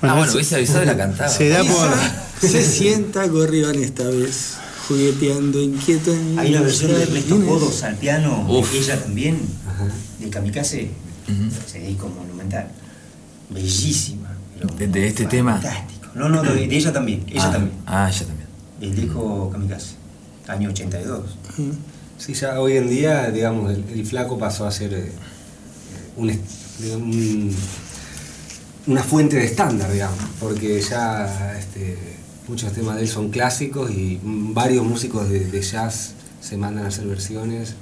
ah, 0.01 0.13
bueno, 0.15 0.27
se- 0.27 0.37
hubiese 0.37 0.55
avisado 0.55 0.83
y 0.83 0.85
la 0.87 0.97
cantaba. 0.97 1.29
Se 1.29 1.49
da 1.49 1.63
por. 1.63 1.89
Se 2.49 2.63
sienta 2.65 3.27
Gorrión 3.27 3.75
esta 3.83 4.03
vez, 4.05 4.55
jugueteando 4.87 5.61
inquieto 5.61 6.11
en 6.11 6.39
Hay 6.39 6.49
una 6.51 6.61
versión 6.61 6.91
de 6.95 7.03
Ernesto. 7.03 7.39
Codos 7.45 7.83
al 7.83 7.95
piano, 7.97 8.45
Uf. 8.49 8.73
ella 8.73 8.99
también, 8.99 9.37
de 10.19 10.29
Kamikaze, 10.29 10.89
ese 11.67 11.79
disco 11.79 12.09
monumental. 12.09 12.67
Bellísima. 13.49 14.29
De- 14.77 14.87
de 14.87 15.07
este 15.07 15.25
tema. 15.25 15.61
No, 16.15 16.29
no, 16.29 16.41
de, 16.43 16.67
de 16.67 16.75
ella 16.75 16.91
también, 16.91 17.23
ella 17.29 17.47
ah, 17.47 17.51
también. 17.51 17.77
Ah, 17.85 18.09
ella 18.13 18.25
también. 18.25 18.47
El 18.81 18.95
disco 18.95 19.49
Kamikaze, 19.51 19.95
año 20.47 20.69
82. 20.69 21.37
Sí, 22.17 22.33
ya 22.33 22.59
hoy 22.59 22.77
en 22.77 22.89
día, 22.89 23.31
digamos, 23.31 23.71
el, 23.71 23.83
el 23.93 24.05
flaco 24.05 24.37
pasó 24.37 24.65
a 24.67 24.71
ser 24.71 24.93
eh, 24.93 25.11
un, 26.17 26.27
digamos, 26.79 27.15
un- 27.15 27.55
una 28.87 29.03
fuente 29.03 29.37
de 29.37 29.45
estándar, 29.45 29.91
digamos, 29.91 30.17
porque 30.39 30.81
ya 30.81 31.55
este, 31.57 31.97
muchos 32.47 32.73
temas 32.73 32.95
de 32.95 33.03
él 33.03 33.07
son 33.07 33.29
clásicos 33.29 33.91
y 33.91 34.19
mm, 34.21 34.53
varios 34.53 34.83
músicos 34.85 35.29
de, 35.29 35.45
de 35.45 35.61
jazz 35.61 36.13
se 36.41 36.57
mandan 36.57 36.85
a 36.85 36.87
hacer 36.89 37.05
versiones, 37.05 37.75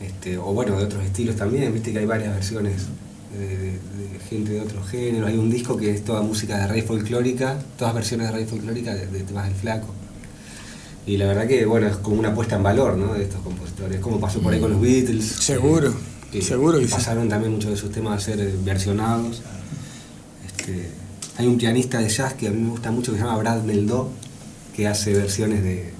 este, 0.00 0.38
o 0.38 0.52
bueno, 0.54 0.76
de 0.78 0.84
otros 0.84 1.04
estilos 1.04 1.36
también, 1.36 1.72
viste 1.72 1.92
que 1.92 1.98
hay 1.98 2.06
varias 2.06 2.34
versiones 2.34 2.82
de, 3.36 3.48
de- 3.72 3.78
gente 4.28 4.52
de 4.52 4.60
otros 4.60 4.86
géneros, 4.88 5.28
hay 5.30 5.38
un 5.38 5.50
disco 5.50 5.76
que 5.76 5.90
es 5.94 6.04
toda 6.04 6.20
música 6.22 6.58
de 6.58 6.66
raíz 6.66 6.84
folclórica, 6.84 7.58
todas 7.78 7.94
versiones 7.94 8.26
de 8.26 8.32
raíz 8.32 8.48
folclórica 8.50 8.94
de, 8.94 9.06
de 9.06 9.20
temas 9.22 9.46
del 9.46 9.54
flaco. 9.54 9.86
Y 11.06 11.16
la 11.16 11.26
verdad 11.26 11.46
que, 11.46 11.64
bueno, 11.64 11.86
es 11.86 11.96
como 11.96 12.18
una 12.18 12.34
puesta 12.34 12.56
en 12.56 12.62
valor, 12.62 12.96
¿no? 12.98 13.14
De 13.14 13.22
estos 13.22 13.40
compositores. 13.40 14.00
Como 14.00 14.20
pasó 14.20 14.40
por 14.40 14.52
ahí 14.52 14.60
con 14.60 14.70
los 14.72 14.80
Beatles. 14.80 15.24
Seguro, 15.24 15.94
que- 16.30 16.42
seguro 16.42 16.76
que 16.78 16.82
que 16.84 16.88
sí. 16.90 16.94
pasaron 16.94 17.28
también 17.30 17.52
muchos 17.54 17.70
de 17.70 17.76
sus 17.78 17.90
temas 17.90 18.20
a 18.22 18.24
ser 18.24 18.40
eh, 18.40 18.54
versionados. 18.62 19.40
Este, 20.46 20.90
hay 21.38 21.46
un 21.46 21.56
pianista 21.56 21.98
de 22.00 22.08
jazz 22.10 22.34
que 22.34 22.48
a 22.48 22.50
mí 22.50 22.60
me 22.62 22.70
gusta 22.70 22.90
mucho 22.90 23.12
que 23.12 23.18
se 23.18 23.24
llama 23.24 23.38
Brad 23.38 23.62
Meldó, 23.62 24.10
que 24.76 24.86
hace 24.86 25.14
versiones 25.14 25.62
de, 25.62 25.90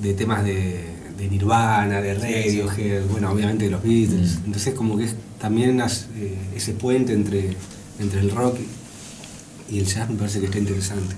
de 0.00 0.14
temas 0.14 0.44
de, 0.44 0.84
de 1.18 1.28
Nirvana, 1.28 2.00
de 2.00 2.14
Radiohead, 2.14 3.02
bueno, 3.10 3.30
obviamente 3.30 3.64
de 3.66 3.70
los 3.70 3.82
Beatles. 3.82 4.38
Entonces 4.44 4.74
como 4.74 4.96
que 4.96 5.04
es 5.04 5.14
también 5.40 5.80
eh, 5.80 6.38
ese 6.56 6.72
puente 6.72 7.12
entre, 7.12 7.56
entre 7.98 8.20
el 8.20 8.30
rock 8.30 8.58
y 9.70 9.78
el 9.78 9.86
jazz 9.86 10.08
me 10.10 10.16
parece 10.16 10.40
que 10.40 10.46
está 10.46 10.58
interesante. 10.58 11.14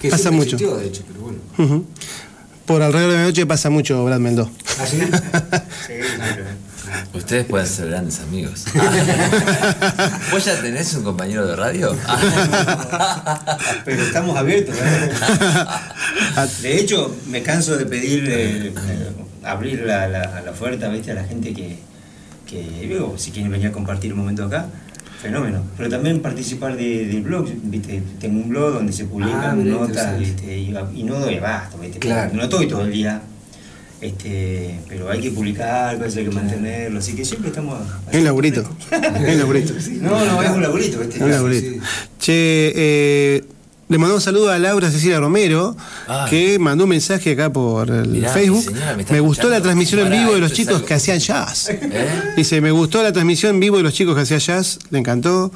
Que 0.00 0.08
Pasa 0.10 0.30
mucho. 0.30 0.56
existió, 0.56 0.76
de 0.76 0.86
hecho, 0.86 1.02
pero 1.06 1.20
bueno. 1.20 1.84
Por 2.66 2.82
alrededor 2.82 3.12
de 3.12 3.16
la 3.18 3.24
noche 3.24 3.46
pasa 3.46 3.70
mucho 3.70 4.04
Brad 4.04 4.20
Mendó. 4.20 4.50
¿Ah, 4.78 4.86
sí? 4.86 4.98
Sí, 5.86 5.94
claro. 6.16 6.44
Ustedes 7.14 7.46
pueden 7.46 7.66
ser 7.66 7.88
grandes 7.88 8.20
amigos. 8.20 8.64
¿Vos 10.32 10.44
ya 10.44 10.60
tenés 10.60 10.94
un 10.94 11.02
compañero 11.04 11.46
de 11.46 11.54
radio? 11.56 11.94
Pero 13.84 14.02
estamos 14.02 14.36
abiertos. 14.36 14.74
¿eh? 14.78 15.10
De 16.62 16.80
hecho, 16.80 17.14
me 17.26 17.42
canso 17.42 17.76
de 17.76 17.86
pedir 17.86 18.24
eh, 18.28 18.72
abrir 19.50 19.80
la, 19.80 20.08
la, 20.08 20.40
la 20.42 20.50
oferta 20.50 20.88
¿viste? 20.88 21.10
a 21.12 21.14
la 21.14 21.24
gente 21.24 21.52
que, 21.52 21.76
que 22.46 22.62
digo, 22.88 23.14
si 23.16 23.30
quieren 23.30 23.50
venir 23.50 23.68
a 23.68 23.72
compartir 23.72 24.12
un 24.12 24.20
momento 24.20 24.44
acá, 24.44 24.66
fenómeno. 25.20 25.62
Pero 25.76 25.88
también 25.90 26.20
participar 26.20 26.76
de, 26.76 27.06
del 27.06 27.22
blog, 27.22 27.48
¿viste? 27.64 28.02
tengo 28.20 28.40
un 28.40 28.48
blog 28.48 28.74
donde 28.74 28.92
se 28.92 29.04
publican 29.04 29.60
Ah, 29.60 29.64
notas. 29.64 30.20
Y, 30.20 30.72
y 30.94 31.02
no 31.02 31.18
doy 31.18 31.36
abasto, 31.36 31.78
¿viste? 31.78 31.98
Claro. 31.98 32.32
no 32.34 32.42
estoy 32.44 32.68
todo 32.68 32.82
el 32.84 32.92
día. 32.92 33.20
Este, 34.00 34.78
pero 34.88 35.10
hay 35.10 35.20
que 35.20 35.32
publicar, 35.32 35.98
pues 35.98 36.16
hay 36.16 36.24
que 36.24 36.30
mantenerlo, 36.30 37.00
así 37.00 37.16
que 37.16 37.24
siempre 37.24 37.48
estamos. 37.48 37.80
Es 38.12 38.18
un 38.18 38.24
laburito. 38.24 38.60
Es 38.92 39.32
un 39.32 39.38
laburito. 39.38 39.74
No, 40.00 40.24
no, 40.24 40.40
es 40.40 40.50
un 40.50 40.62
laburito, 40.62 41.00
¿viste? 41.00 41.16
Es 41.16 41.22
un 41.22 41.30
laburito. 41.32 41.84
Che, 42.20 42.72
eh, 42.76 43.44
le 43.88 43.98
mandó 43.98 44.14
un 44.16 44.20
saludo 44.20 44.50
a 44.50 44.58
Laura 44.58 44.90
Cecilia 44.90 45.18
Romero, 45.18 45.76
Ah. 46.06 46.26
que 46.28 46.58
mandó 46.58 46.84
un 46.84 46.90
mensaje 46.90 47.32
acá 47.32 47.50
por 47.52 47.90
el 47.90 48.08
Mirá, 48.08 48.32
Facebook. 48.32 48.62
señora 48.64 48.96
me 49.10 49.20
gustó 49.20 49.48
la 49.48 49.60
transmisión 49.62 50.00
en 50.00 50.10
vivo 50.12 50.34
de 50.34 50.40
los 50.40 50.52
chicos 50.52 50.74
algo- 50.76 50.86
que 50.86 50.94
hacían 50.94 51.18
jazz. 51.18 51.70
¿Eh? 51.70 51.80
Dice, 52.36 52.60
me 52.60 52.70
gustó 52.70 53.02
la 53.02 53.12
transmisión 53.12 53.54
en 53.54 53.60
vivo 53.60 53.76
de 53.78 53.82
los 53.82 53.92
chicos 53.94 54.14
que 54.14 54.22
hacían 54.22 54.40
jazz, 54.40 54.78
le 54.90 54.98
encantó. 54.98 55.50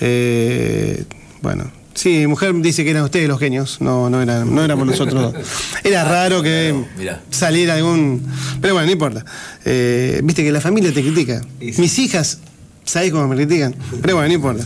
Eh, 0.00 1.04
bueno, 1.42 1.70
sí, 1.94 2.10
mi 2.20 2.26
mujer 2.26 2.54
dice 2.60 2.84
que 2.84 2.90
eran 2.90 3.04
ustedes 3.04 3.28
los 3.28 3.38
genios, 3.38 3.78
no, 3.80 4.08
no, 4.10 4.22
eran, 4.22 4.54
no 4.54 4.64
éramos 4.64 4.86
nosotros. 4.86 5.34
Era 5.84 6.04
raro 6.04 6.42
que 6.42 6.74
Mirá. 6.96 7.20
saliera 7.30 7.74
algún... 7.74 8.26
Pero 8.62 8.74
bueno, 8.74 8.86
no 8.86 8.92
importa. 8.92 9.24
Eh, 9.64 10.20
Viste 10.24 10.42
que 10.42 10.50
la 10.52 10.60
familia 10.60 10.92
te 10.92 11.02
critica. 11.02 11.42
Mis 11.60 11.98
hijas 11.98 12.38
¿Sabés 12.86 13.12
cómo 13.12 13.26
me 13.28 13.36
critican? 13.36 13.74
Pero 14.02 14.16
bueno, 14.16 14.28
no 14.28 14.34
importa. 14.34 14.62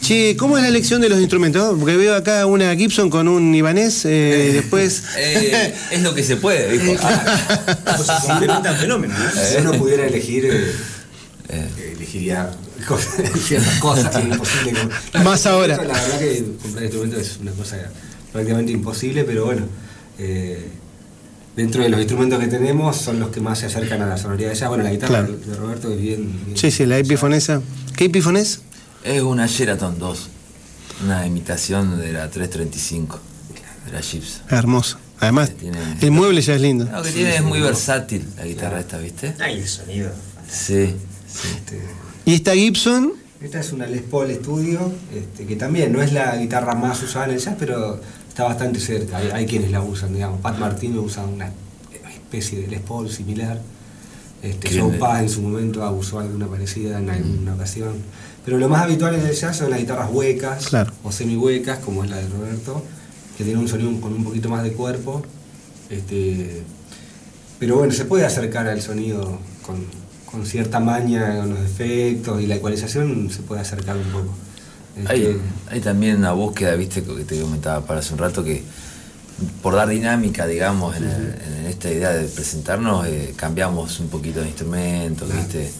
Che, 0.00 0.36
¿cómo 0.38 0.56
es 0.56 0.62
la 0.62 0.68
elección 0.68 1.00
de 1.02 1.08
los 1.08 1.18
instrumentos? 1.18 1.76
Porque 1.78 1.96
veo 1.96 2.14
acá 2.14 2.46
una 2.46 2.74
Gibson 2.74 3.10
con 3.10 3.28
un 3.28 3.54
Ibanés, 3.54 4.04
eh, 4.06 4.50
después. 4.54 5.02
Eh, 5.18 5.74
es 5.90 6.02
lo 6.02 6.14
que 6.14 6.22
se 6.22 6.36
puede, 6.36 6.72
dijo. 6.78 6.96
Se 6.96 8.26
complementan 8.28 8.76
fenómenos. 8.76 9.18
¿no? 9.18 9.30
Si 9.42 9.56
uno 9.58 9.72
pudiera 9.72 10.06
elegir, 10.06 10.46
eh, 10.46 10.72
eh, 11.50 11.92
elegiría 11.96 12.50
ciertas 13.46 13.78
cosas 13.80 14.10
que 14.14 14.18
es 14.20 14.24
imposible. 14.32 14.72
com- 15.12 15.22
Más 15.24 15.44
ahora. 15.46 15.76
La 15.76 15.82
verdad 15.82 16.18
que 16.20 16.44
comprar 16.62 16.84
instrumentos 16.84 17.20
es 17.20 17.36
una 17.42 17.52
cosa 17.52 17.76
prácticamente 18.32 18.72
imposible, 18.72 19.24
pero 19.24 19.44
bueno, 19.46 19.66
eh, 20.18 20.68
dentro 21.56 21.82
de 21.82 21.88
los 21.90 21.98
instrumentos 22.00 22.38
que 22.38 22.46
tenemos 22.46 22.96
son 22.96 23.20
los 23.20 23.28
que 23.30 23.40
más 23.40 23.58
se 23.58 23.66
acercan 23.66 24.00
a 24.00 24.06
la 24.06 24.16
sonoridad 24.16 24.50
de 24.50 24.54
ella. 24.54 24.68
Bueno, 24.68 24.84
la 24.84 24.90
guitarra 24.90 25.26
Claro. 25.26 25.36
de 25.36 25.54
Roberto 25.54 25.92
es 25.92 26.00
bien. 26.00 26.32
bien- 26.46 26.56
Sí, 26.56 26.70
sí, 26.70 26.86
la 26.86 26.96
epifonesa. 26.98 27.60
¿Qué 27.96 28.04
epifonés? 28.06 28.60
Es 29.08 29.22
una 29.22 29.46
Sheraton 29.46 29.98
2. 29.98 30.28
Una 31.04 31.26
imitación 31.26 31.98
de 31.98 32.12
la 32.12 32.28
335. 32.28 33.18
De 33.86 33.92
la 33.92 34.02
Gibbs. 34.02 34.42
Hermoso. 34.50 34.98
Además, 35.18 35.50
Tiene- 35.58 35.78
el 35.98 36.10
mueble 36.10 36.42
ya 36.42 36.54
es 36.54 36.60
lindo. 36.60 36.84
Lo 36.84 37.02
que 37.02 37.10
tiene 37.10 37.34
es 37.36 37.42
muy 37.42 37.58
versátil 37.60 38.28
la 38.36 38.44
guitarra 38.44 38.80
esta, 38.80 38.98
¿viste? 38.98 39.34
Ay, 39.40 39.60
el 39.60 39.66
sonido. 39.68 40.10
Sí. 40.50 40.94
este, 41.56 41.82
Y 42.26 42.34
esta 42.34 42.54
Gibson, 42.54 43.14
Esta 43.40 43.60
es 43.60 43.72
una 43.72 43.86
Les 43.86 44.02
Paul 44.02 44.30
Studio, 44.34 44.92
este, 45.14 45.46
que 45.46 45.56
también 45.56 45.90
no 45.92 46.02
es 46.02 46.12
la 46.12 46.36
guitarra 46.36 46.74
más 46.74 47.02
usada 47.02 47.24
en 47.26 47.30
el 47.32 47.38
jazz, 47.38 47.54
pero 47.58 47.98
está 48.28 48.44
bastante 48.44 48.78
cerca. 48.78 49.16
Hay, 49.16 49.30
hay 49.32 49.46
quienes 49.46 49.70
la 49.70 49.80
usan, 49.80 50.12
digamos. 50.12 50.40
Pat 50.42 50.58
Martino 50.58 51.00
usa 51.00 51.24
una 51.24 51.50
especie 52.12 52.60
de 52.60 52.66
Les 52.66 52.80
Paul 52.80 53.08
similar. 53.10 53.58
Este, 54.42 54.78
Joe. 54.78 54.98
Pass 54.98 55.22
en 55.22 55.30
su 55.30 55.40
momento 55.42 55.88
usó 55.92 56.20
alguna 56.20 56.46
parecida 56.46 56.98
en 56.98 57.08
alguna 57.10 57.54
ocasión. 57.54 57.94
Pero 58.48 58.56
lo 58.60 58.68
más 58.70 58.84
habitual 58.84 59.14
en 59.14 59.26
el 59.26 59.34
jazz 59.34 59.58
son 59.58 59.68
las 59.68 59.78
guitarras 59.78 60.08
huecas 60.10 60.68
Claro. 60.68 60.90
o 61.04 61.12
semi 61.12 61.36
huecas, 61.36 61.80
como 61.80 62.02
es 62.02 62.08
la 62.08 62.16
de 62.16 62.26
Roberto, 62.28 62.82
que 63.36 63.44
tiene 63.44 63.60
un 63.60 63.68
sonido 63.68 64.00
con 64.00 64.14
un 64.14 64.24
poquito 64.24 64.48
más 64.48 64.62
de 64.62 64.72
cuerpo. 64.72 65.20
Este, 65.90 66.62
pero 67.58 67.76
bueno, 67.76 67.92
se 67.92 68.06
puede 68.06 68.24
acercar 68.24 68.66
al 68.66 68.80
sonido 68.80 69.38
con, 69.66 69.84
con 70.24 70.46
cierta 70.46 70.80
maña, 70.80 71.40
con 71.40 71.50
los 71.50 71.58
efectos 71.60 72.40
y 72.40 72.46
la 72.46 72.54
ecualización 72.54 73.28
se 73.30 73.42
puede 73.42 73.60
acercar 73.60 73.98
un 73.98 74.04
poco. 74.04 74.32
Este, 74.96 75.12
Hay, 75.12 75.38
hay 75.70 75.80
también 75.82 76.16
una 76.16 76.32
búsqueda, 76.32 76.74
viste, 76.74 77.02
que 77.02 77.24
te 77.24 77.38
comentaba 77.42 77.84
para 77.84 78.00
hace 78.00 78.14
un 78.14 78.18
rato, 78.18 78.42
que 78.42 78.62
por 79.62 79.74
dar 79.74 79.90
dinámica, 79.90 80.46
digamos, 80.46 80.96
en, 80.96 81.04
el- 81.04 81.34
en 81.58 81.66
esta 81.66 81.90
idea 81.90 82.14
de 82.14 82.26
presentarnos, 82.26 83.06
eh, 83.08 83.34
cambiamos 83.36 84.00
un 84.00 84.08
poquito 84.08 84.40
de 84.40 84.46
instrumentos, 84.46 85.30
viste. 85.30 85.70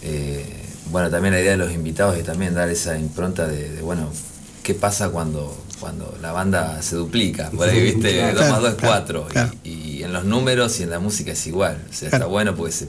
Eh, 0.00 0.57
bueno, 0.90 1.10
también 1.10 1.34
la 1.34 1.40
idea 1.40 1.52
de 1.52 1.56
los 1.58 1.72
invitados 1.72 2.16
es 2.16 2.24
también 2.24 2.54
dar 2.54 2.68
esa 2.68 2.98
impronta 2.98 3.46
de, 3.46 3.70
de, 3.70 3.82
bueno, 3.82 4.08
¿qué 4.62 4.74
pasa 4.74 5.10
cuando, 5.10 5.56
cuando 5.80 6.16
la 6.22 6.32
banda 6.32 6.80
se 6.82 6.96
duplica? 6.96 7.50
Por 7.50 7.68
ahí, 7.68 7.80
viste, 7.94 8.18
Claro, 8.18 8.40
2 8.40 8.50
más 8.50 8.60
2 8.60 8.70
es 8.70 8.74
claro, 8.76 8.94
4. 9.04 9.26
claro. 9.28 9.50
Y, 9.64 9.70
y 9.70 10.02
en 10.04 10.12
los 10.12 10.24
números 10.24 10.78
y 10.80 10.84
en 10.84 10.90
la 10.90 10.98
música 10.98 11.32
es 11.32 11.46
igual. 11.46 11.78
O 11.90 11.92
sea, 11.92 12.08
Claro. 12.10 12.24
está 12.24 12.26
bueno 12.30 12.54
porque 12.54 12.72
se, 12.72 12.88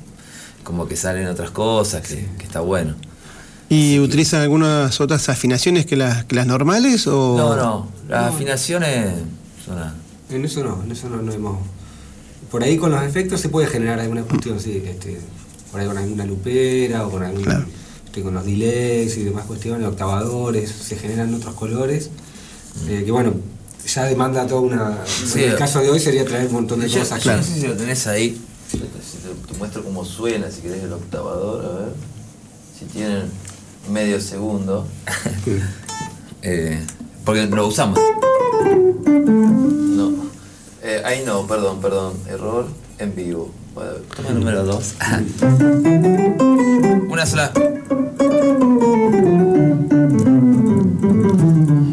como 0.64 0.88
que 0.88 0.96
salen 0.96 1.28
otras 1.28 1.52
cosas, 1.52 2.02
que, 2.08 2.26
que 2.38 2.44
está 2.46 2.60
bueno. 2.62 2.96
¿y 3.72 4.00
utilizan 4.00 4.42
algunas 4.42 5.00
otras 5.00 5.30
afinaciones 5.30 5.86
que 5.86 5.96
las, 5.96 6.24
que 6.26 6.36
las 6.36 6.48
normales? 6.48 7.06
O... 7.06 7.36
No, 7.38 7.56
no, 7.56 7.90
las 8.08 8.34
afinaciones 8.34 9.14
son 9.64 9.78
a- 9.78 9.94
En 10.32 10.44
eso 10.44 10.64
no, 10.64 10.82
en 10.84 10.92
eso 10.92 11.08
no, 11.10 11.22
no 11.22 11.32
hemos. 11.32 11.60
Por 12.50 12.64
ahí 12.64 12.78
con 12.78 12.90
los 12.92 13.04
efectos 13.04 13.40
se 13.42 13.50
puede 13.50 13.68
generar 13.68 14.00
alguna 14.00 14.24
cuestión, 14.24 14.60
sí, 14.60 14.82
este, 14.86 15.20
por 15.72 15.80
ahí 15.82 15.86
con 15.88 16.00
alguna 16.00 16.26
lupera 16.26 17.06
o 17.06 17.12
con 17.12 17.22
algún, 17.22 17.44
Claro. 17.44 17.66
Este, 18.10 18.24
con 18.24 18.34
los 18.34 18.44
delays 18.44 19.18
y 19.18 19.24
demás 19.24 19.46
cuestiones, 19.46 19.88
octavadores, 19.88 20.72
se 20.72 20.96
generan 20.96 21.32
otros 21.36 21.54
colores, 21.54 22.10
eh, 22.88 23.04
que 23.06 23.12
bueno, 23.12 23.34
ya 23.86 24.06
demanda 24.06 24.48
toda 24.48 24.62
una. 24.62 24.98
Sí, 25.06 25.44
en 25.44 25.52
el 25.52 25.58
caso 25.58 25.80
de 25.80 25.92
hoy 25.92 26.00
sería 26.00 26.26
traer 26.26 26.48
un 26.48 26.54
montón 26.54 26.80
de 26.80 26.90
Yo- 26.90 27.00
cosas. 27.02 27.24
yo 27.24 27.38
no 27.38 27.44
sé 27.44 27.54
si 27.54 27.68
lo 27.68 27.76
tenés 27.78 28.08
ahí. 28.08 28.42
Si 28.72 28.78
te, 28.80 28.86
te 29.52 29.58
muestro 29.60 29.84
cómo 29.84 30.04
suena, 30.04 30.50
si 30.50 30.62
querés 30.62 30.84
el 30.84 30.94
octavador, 30.94 31.64
a 31.66 31.70
ver. 31.86 31.94
Si 32.78 32.86
tienen 32.86 33.26
medio 33.92 34.20
segundo. 34.20 34.88
Eh, 36.42 36.80
porque 37.26 37.46
lo 37.48 37.68
usamos. 37.68 38.00
No. 38.66 40.14
Eh, 40.82 41.02
ahí 41.04 41.22
no, 41.26 41.46
perdón, 41.46 41.82
perdón. 41.82 42.14
Error 42.30 42.66
en 42.98 43.14
vivo. 43.14 43.52
Bueno, 43.76 43.92
Toma 44.16 44.30
el 44.30 44.36
número 44.40 44.64
2. 44.64 44.94
Una 47.20 47.26
sola. 47.26 47.52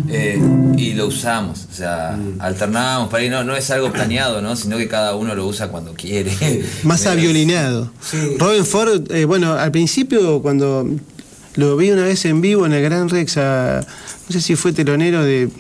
Eh, 0.09 0.41
y 0.77 0.95
lo 0.95 1.09
usamos, 1.09 1.67
o 1.69 1.75
sea, 1.75 2.17
alternamos 2.39 3.09
para 3.09 3.25
ahí, 3.25 3.29
no, 3.29 3.43
no 3.43 3.57
es 3.57 3.69
algo 3.73 3.91
planeado, 3.93 4.41
¿no? 4.41 4.55
Sino 4.55 4.77
que 4.79 4.87
cada 4.87 5.17
uno 5.17 5.35
lo 5.35 5.45
usa 5.49 5.67
cuando 5.67 5.95
quiere. 5.95 6.31
Más 6.85 7.07
aviolinado. 7.07 7.91
Sí. 8.01 8.37
Robin 8.39 8.65
Ford, 8.65 9.11
eh, 9.11 9.25
bueno, 9.25 9.55
al 9.55 9.73
principio 9.73 10.41
cuando 10.43 10.87
lo 11.57 11.77
vi 11.77 11.91
una 11.91 12.05
vez 12.05 12.25
en 12.25 12.41
vivo 12.41 12.65
en 12.65 12.75
el 12.75 12.83
Gran 12.85 13.09
Rex, 13.09 13.37
a- 13.39 13.81
no 13.81 14.33
sé 14.33 14.41
si 14.41 14.55
fue 14.55 14.73
telonero 14.73 15.25
de, 15.25 15.51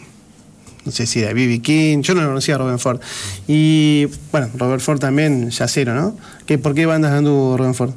no 0.85 0.93
sé 0.93 1.07
si 1.07 1.19
de 1.23 1.35
B.B. 1.35 1.61
King, 1.61 2.03
yo 2.03 2.15
no 2.15 2.21
lo 2.21 2.29
conocía 2.29 2.55
a 2.55 2.59
Robin 2.59 2.79
Ford. 2.79 3.01
Y 3.49 4.07
bueno, 4.31 4.49
Robert 4.57 4.81
Ford 4.81 5.01
también, 5.01 5.51
yacero, 5.51 5.93
¿no? 5.93 6.17
¿Qué, 6.47 6.57
¿Por 6.57 6.73
qué 6.73 6.87
bandas 6.87 7.11
anduvo 7.11 7.57
Robin 7.57 7.75
Ford? 7.75 7.91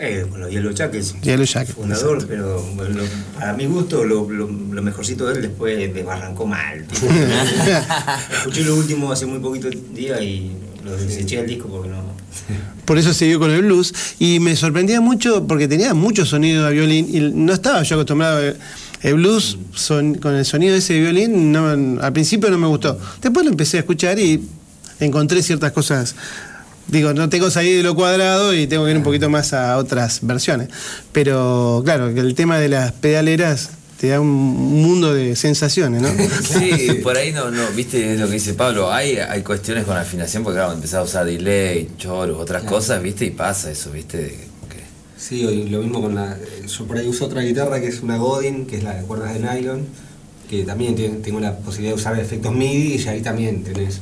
Eh, 0.00 0.24
con 0.30 0.40
los 0.40 0.50
Yellow 0.50 0.72
Jackets. 0.72 1.14
Yellow 1.22 1.44
Jackets, 1.44 1.74
Fundador, 1.74 2.24
pero 2.28 2.62
bueno, 2.76 3.02
a 3.40 3.52
mi 3.52 3.66
gusto 3.66 4.04
lo, 4.04 4.30
lo- 4.30 4.48
lo 4.48 4.82
mejorcito 4.82 5.26
de 5.26 5.34
él 5.34 5.42
después 5.42 5.92
desbarrancó 5.92 6.46
mal. 6.46 6.86
Escuché 8.38 8.62
lo 8.64 8.76
último 8.76 9.10
hace 9.12 9.26
muy 9.26 9.38
poquito 9.40 9.68
día 9.94 10.20
y 10.22 10.52
lo 10.84 10.96
deseché 10.96 11.40
el 11.40 11.46
disco 11.46 11.68
porque 11.68 11.88
no. 11.88 11.98
Por 12.84 12.96
eso 12.98 13.12
siguió 13.12 13.38
con 13.38 13.50
el 13.50 13.62
blues. 13.62 13.92
Y 14.18 14.40
me 14.40 14.56
sorprendía 14.56 15.00
mucho 15.00 15.46
porque 15.46 15.68
tenía 15.68 15.94
mucho 15.94 16.24
sonido 16.24 16.64
de 16.66 16.72
violín 16.72 17.08
y 17.12 17.20
no 17.34 17.52
estaba 17.52 17.82
yo 17.82 17.96
acostumbrado. 17.96 18.38
a- 18.50 18.54
El 19.06 19.14
blues 19.14 19.58
son- 19.74 20.14
con 20.16 20.34
el 20.34 20.44
sonido 20.44 20.72
de 20.72 20.78
ese 20.78 20.98
violín 20.98 21.52
no- 21.52 22.00
al 22.00 22.12
principio 22.12 22.50
no 22.50 22.58
me 22.58 22.66
gustó. 22.68 22.98
Después 23.20 23.44
lo 23.44 23.50
empecé 23.50 23.76
a 23.78 23.80
escuchar 23.80 24.18
y 24.18 24.42
encontré 25.00 25.42
ciertas 25.42 25.72
cosas. 25.72 26.14
Digo, 26.88 27.12
no 27.14 27.28
tengo 27.28 27.50
salir 27.50 27.76
de 27.76 27.82
lo 27.82 27.94
cuadrado 27.94 28.54
y 28.54 28.66
tengo 28.66 28.84
que 28.84 28.92
ir 28.92 28.96
un 28.96 29.02
poquito 29.02 29.28
más 29.28 29.52
a 29.52 29.76
otras 29.76 30.20
versiones. 30.22 30.68
Pero 31.12 31.82
claro, 31.84 32.08
el 32.08 32.34
tema 32.34 32.58
de 32.58 32.68
las 32.68 32.92
pedaleras 32.92 33.70
te 34.00 34.08
da 34.08 34.20
un 34.20 34.28
mundo 34.28 35.12
de 35.12 35.36
sensaciones, 35.36 36.00
¿no? 36.00 36.08
Sí, 36.42 37.00
por 37.02 37.16
ahí 37.16 37.32
no, 37.32 37.50
no, 37.50 37.62
viste 37.74 38.14
es 38.14 38.20
lo 38.20 38.26
que 38.26 38.34
dice 38.34 38.54
Pablo, 38.54 38.92
hay, 38.92 39.16
hay 39.16 39.42
cuestiones 39.42 39.84
con 39.84 39.96
afinación 39.96 40.44
porque 40.44 40.58
claro, 40.58 40.72
empezás 40.72 41.00
a 41.00 41.02
usar 41.02 41.26
delay, 41.26 41.88
choros, 41.98 42.38
otras 42.40 42.62
Claro. 42.62 42.76
cosas, 42.76 43.02
viste, 43.02 43.24
y 43.26 43.30
pasa 43.30 43.70
eso, 43.70 43.90
viste, 43.90 44.48
Sí, 45.18 45.40
y 45.42 45.68
lo 45.68 45.80
mismo 45.80 46.00
con 46.00 46.14
la. 46.14 46.36
Yo 46.64 46.84
por 46.86 46.96
ahí 46.96 47.08
uso 47.08 47.24
otra 47.24 47.42
guitarra 47.42 47.80
que 47.80 47.88
es 47.88 48.02
una 48.02 48.16
Godin, 48.18 48.66
que 48.66 48.76
es 48.76 48.84
la 48.84 48.94
de 48.94 49.02
cuerdas 49.02 49.34
de 49.34 49.40
nylon, 49.40 49.84
que 50.48 50.62
también 50.62 50.94
tengo 51.22 51.40
la 51.40 51.56
posibilidad 51.58 51.94
de 51.96 52.00
usar 52.00 52.18
efectos 52.20 52.54
MIDI 52.54 53.02
y 53.02 53.08
ahí 53.08 53.20
también 53.20 53.64
tenés. 53.64 54.00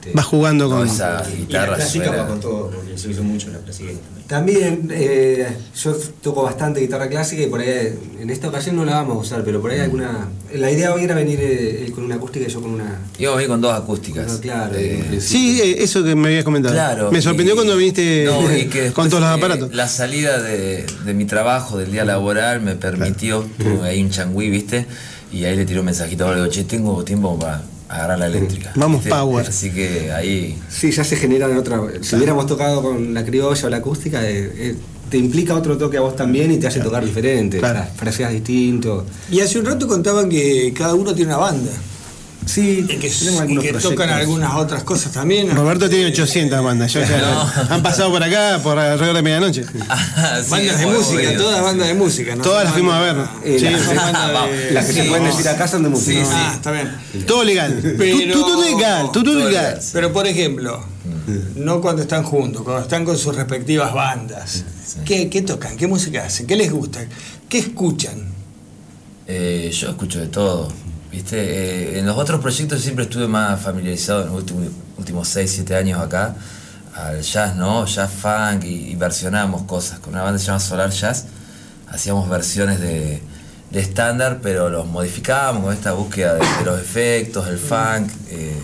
Este, 0.00 0.12
Vas 0.14 0.26
jugando 0.26 0.68
con. 0.70 0.86
esa 0.86 1.22
Y 1.28 1.30
la 1.32 1.36
guitarra 1.38 1.74
clásica 1.76 2.06
suena. 2.06 2.22
va 2.22 2.28
con 2.28 2.40
todo, 2.40 2.70
porque 2.70 2.96
se 2.98 3.08
usa 3.08 3.22
mucho 3.22 3.50
la 3.50 3.58
clásica. 3.58 3.90
También 4.26 4.88
eh, 4.92 5.46
yo 5.82 5.96
toco 6.22 6.42
bastante 6.42 6.80
guitarra 6.80 7.08
clásica 7.08 7.42
y 7.42 7.46
por 7.46 7.60
ahí 7.60 7.94
en 8.20 8.28
esta 8.28 8.48
ocasión 8.48 8.76
no 8.76 8.84
la 8.84 8.92
vamos 8.96 9.16
a 9.16 9.20
usar, 9.20 9.42
pero 9.44 9.60
por 9.60 9.70
ahí 9.70 9.80
alguna. 9.80 10.28
La 10.54 10.70
idea 10.70 10.92
hoy 10.94 11.04
era 11.04 11.14
venir 11.14 11.38
eh, 11.40 11.84
él 11.86 11.92
con 11.92 12.04
una 12.04 12.16
acústica 12.16 12.46
y 12.46 12.50
yo 12.50 12.60
con 12.60 12.72
una. 12.72 12.98
Íbamos 13.18 13.38
a 13.40 13.42
ir 13.42 13.48
con 13.48 13.60
dos 13.62 13.72
acústicas. 13.72 14.30
No, 14.30 14.40
claro, 14.40 14.74
Eh. 14.76 15.18
Sí, 15.20 15.60
eso 15.78 16.04
que 16.04 16.14
me 16.14 16.28
habías 16.28 16.44
comentado. 16.44 16.74
Claro. 16.74 17.10
me 17.10 17.22
sorprendió 17.22 17.54
y- 17.54 17.56
cuando 17.56 17.76
viniste 17.76 18.24
No, 18.26 18.54
y 18.54 18.66
que 18.70 18.92
con 18.92 19.08
todos 19.08 19.22
los 19.22 19.30
aparatos. 19.30 19.74
la 19.74 19.88
salida 19.88 20.42
de, 20.42 20.84
de 21.04 21.14
mi 21.14 21.24
trabajo, 21.24 21.78
del 21.78 21.90
día 21.90 22.04
laboral, 22.04 22.60
me 22.60 22.74
permitió, 22.76 23.46
tuve 23.58 23.88
ahí 23.88 24.02
un 24.02 24.10
changüí, 24.10 24.50
¿viste? 24.50 24.86
Y 25.32 25.44
ahí 25.44 25.56
le 25.56 25.64
tiró 25.64 25.80
un 25.80 25.86
mensajito, 25.86 26.28
le 26.34 26.40
digo, 26.40 26.48
che, 26.52 26.64
tengo 26.64 27.02
tiempo 27.04 27.38
para 27.38 27.62
agarrar 27.88 28.18
la 28.18 28.26
eléctrica. 28.26 28.72
Vamos, 28.74 29.04
¿viste? 29.04 29.10
power. 29.10 29.46
Así 29.46 29.70
que 29.70 30.12
ahí. 30.12 30.58
Sí, 30.68 30.90
ya 30.90 31.04
se 31.04 31.16
generan 31.16 31.56
otra. 31.56 31.80
Si 32.02 32.16
hubiéramos 32.16 32.46
tocado 32.46 32.82
con 32.82 33.14
la 33.14 33.24
criolla 33.24 33.66
o 33.66 33.70
la 33.70 33.78
acústica, 33.78 34.28
eh, 34.28 34.52
eh, 34.56 34.76
te 35.10 35.16
implica 35.16 35.54
otro 35.54 35.78
toque 35.78 35.96
a 35.96 36.00
vos 36.00 36.14
también 36.14 36.52
y 36.52 36.58
te 36.58 36.66
hace 36.66 36.80
tocar 36.80 37.04
diferente. 37.04 37.58
Claro. 37.58 37.80
Claro. 37.80 37.90
Fraseas 37.96 38.32
distintos. 38.32 39.04
Y 39.30 39.40
hace 39.40 39.58
un 39.58 39.66
rato 39.66 39.88
contaban 39.88 40.28
que 40.28 40.72
cada 40.76 40.94
uno 40.94 41.14
tiene 41.14 41.32
una 41.32 41.38
banda. 41.38 41.70
Sí, 42.48 42.86
Y 42.88 42.96
que, 42.96 43.10
tenemos 43.10 43.22
y 43.22 43.38
algunos 43.38 43.62
que 43.64 43.70
proyectos. 43.70 43.82
tocan 43.82 44.10
algunas 44.10 44.54
otras 44.54 44.82
cosas 44.82 45.12
también. 45.12 45.54
Roberto 45.54 45.88
tiene 45.88 46.06
800 46.06 46.62
bandas. 46.64 46.92
yo 46.92 47.00
ya- 47.00 47.66
Han 47.70 47.82
pasado 47.82 48.10
por 48.10 48.22
acá 48.22 48.60
por 48.62 48.78
alrededor 48.78 49.16
de 49.16 49.22
medianoche. 49.22 49.64
Sí, 49.64 49.78
bandas 50.50 50.78
de 50.80 50.86
música, 50.86 51.36
todas 51.36 51.62
bandas 51.62 51.88
de 51.88 51.94
música. 51.94 52.34
¿no? 52.36 52.42
Todas 52.42 52.64
las 52.64 52.72
fuimos 52.72 52.94
a 52.94 53.00
ver. 53.00 53.16
Eh, 53.44 53.56
Sí, 53.58 53.64
las, 53.68 53.82
sí. 53.82 53.94
banda 53.94 54.46
de- 54.46 54.70
las 54.72 54.86
que 54.86 54.92
se 54.92 55.02
Sí, 55.02 55.08
pueden 55.08 55.24
decir 55.26 55.48
acá 55.48 55.68
son 55.68 55.82
de 55.82 55.88
música. 55.90 56.20
Sí, 56.20 56.24
sí. 56.24 56.32
Ah, 56.34 56.52
está 56.54 56.72
bien. 56.72 56.90
Todo 57.26 57.44
legal. 57.44 57.78
Pero- 57.98 58.16
Tú- 58.18 58.32
tú- 58.32 58.40
Todo 58.42 58.64
legal. 58.64 59.06
Tú, 59.12 59.22
tú 59.22 59.24
Todo 59.24 59.48
legal. 59.48 59.52
legal. 59.74 59.80
Pero 59.92 60.12
por 60.12 60.26
ejemplo, 60.26 60.82
no 61.56 61.80
cuando 61.82 62.02
están 62.02 62.22
juntos, 62.22 62.62
cuando 62.62 62.82
están 62.82 63.04
con 63.04 63.18
sus 63.18 63.36
respectivas 63.36 63.92
bandas. 63.92 64.64
¿Qué, 65.04 65.28
qué 65.28 65.42
tocan? 65.42 65.76
¿Qué 65.76 65.86
música 65.86 66.24
hacen? 66.24 66.46
¿Qué 66.46 66.56
les 66.56 66.72
gusta? 66.72 67.00
¿Qué 67.48 67.58
escuchan? 67.58 68.26
Eh, 69.26 69.70
yo 69.72 69.90
escucho 69.90 70.18
de 70.20 70.28
todo. 70.28 70.72
¿Viste? 71.18 71.36
Eh, 71.36 71.98
en 71.98 72.06
los 72.06 72.16
otros 72.16 72.40
proyectos 72.40 72.80
siempre 72.80 73.04
estuve 73.04 73.26
más 73.26 73.60
familiarizado 73.60 74.22
en 74.22 74.26
los 74.28 74.36
últimos, 74.36 74.68
últimos 74.96 75.28
6, 75.28 75.50
7 75.52 75.74
años 75.74 76.00
acá 76.00 76.36
al 76.94 77.22
jazz, 77.22 77.56
¿no? 77.56 77.84
Jazz 77.86 78.10
funk 78.10 78.64
y, 78.64 78.92
y 78.92 78.94
versionábamos 78.94 79.62
cosas. 79.62 79.98
Con 79.98 80.14
una 80.14 80.22
banda 80.22 80.38
que 80.38 80.44
se 80.44 80.46
llama 80.46 80.60
Solar 80.60 80.90
Jazz 80.90 81.26
hacíamos 81.88 82.28
versiones 82.28 82.78
de, 82.80 83.20
de 83.70 83.80
estándar, 83.80 84.38
pero 84.42 84.70
los 84.70 84.86
modificábamos 84.86 85.64
con 85.64 85.74
esta 85.74 85.92
búsqueda 85.92 86.34
de, 86.34 86.44
los 86.64 86.80
efectos, 86.80 87.48
el 87.48 87.58
funk. 87.58 88.10
eh, 88.30 88.62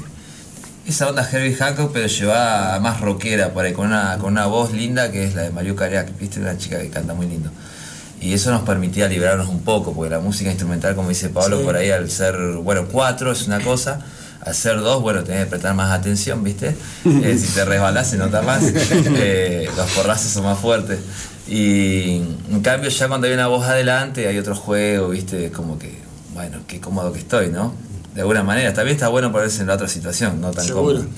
esa 0.87 1.09
onda 1.09 1.27
Herbie 1.29 1.57
Hancock, 1.57 1.91
pero 1.93 2.07
llevada 2.07 2.79
más 2.79 3.01
rockera 3.01 3.53
por 3.53 3.65
ahí, 3.65 3.73
con 3.73 3.87
una, 3.87 4.19
con 4.19 4.33
una 4.33 4.47
voz 4.47 4.73
linda 4.73 5.11
que 5.11 5.25
es 5.25 5.35
la 5.35 5.43
de 5.43 5.51
Mario 5.51 5.75
Cariac, 5.75 6.17
¿viste? 6.19 6.41
Una 6.41 6.57
chica 6.59 6.79
que 6.79 6.91
canta 6.91 7.15
muy 7.15 7.27
lindo. 7.27 7.51
Y 8.25 8.33
eso 8.33 8.51
nos 8.51 8.63
permitía 8.63 9.07
liberarnos 9.07 9.49
un 9.49 9.61
poco, 9.61 9.93
porque 9.93 10.11
la 10.11 10.19
música 10.21 10.49
instrumental, 10.51 10.95
como 10.95 11.11
dice 11.11 11.29
Pablo, 11.29 11.59
Sí. 11.59 11.65
por 11.65 11.77
ahí 11.77 11.91
al 11.91 12.11
ser, 12.11 12.37
bueno, 12.63 12.87
cuatro 12.91 13.31
es 13.33 13.47
una 13.47 13.61
cosa, 13.61 14.01
al 14.41 14.55
ser 14.55 14.81
dos, 14.81 15.03
bueno, 15.03 15.23
tenés 15.25 15.45
que 15.45 15.51
prestar 15.51 15.75
más 15.75 15.91
atención, 15.93 16.43
¿viste? 16.43 16.75
Eh, 17.05 17.37
si 17.39 17.49
te 17.53 17.65
resbalás 17.67 18.09
se 18.09 18.17
nota 18.17 18.41
más, 18.41 18.63
eh, 18.65 19.69
los 19.77 19.91
porrazos 19.93 20.31
son 20.33 20.45
más 20.45 20.59
fuertes. 20.59 21.01
Y 21.47 22.23
en 22.51 22.61
cambio 22.63 22.89
ya 22.89 23.09
cuando 23.09 23.27
hay 23.27 23.35
una 23.35 23.49
voz 23.49 23.67
adelante 23.67 24.27
hay 24.27 24.39
otro 24.39 24.55
juego, 24.55 25.11
¿viste? 25.11 25.51
Como 25.51 25.79
que, 25.79 25.99
bueno, 26.33 26.59
qué 26.67 26.81
cómodo 26.81 27.13
que 27.13 27.19
estoy, 27.19 27.49
¿no? 27.51 27.75
De 28.15 28.23
alguna 28.23 28.43
manera, 28.43 28.73
también 28.73 28.97
está 28.97 29.09
bueno 29.09 29.31
ponerse 29.33 29.61
en 29.61 29.67
la 29.67 29.75
otra 29.75 29.89
situación, 29.89 30.41
no 30.41 30.51
tan 30.53 30.65
Seguro. 30.65 31.01
cómodo. 31.01 31.11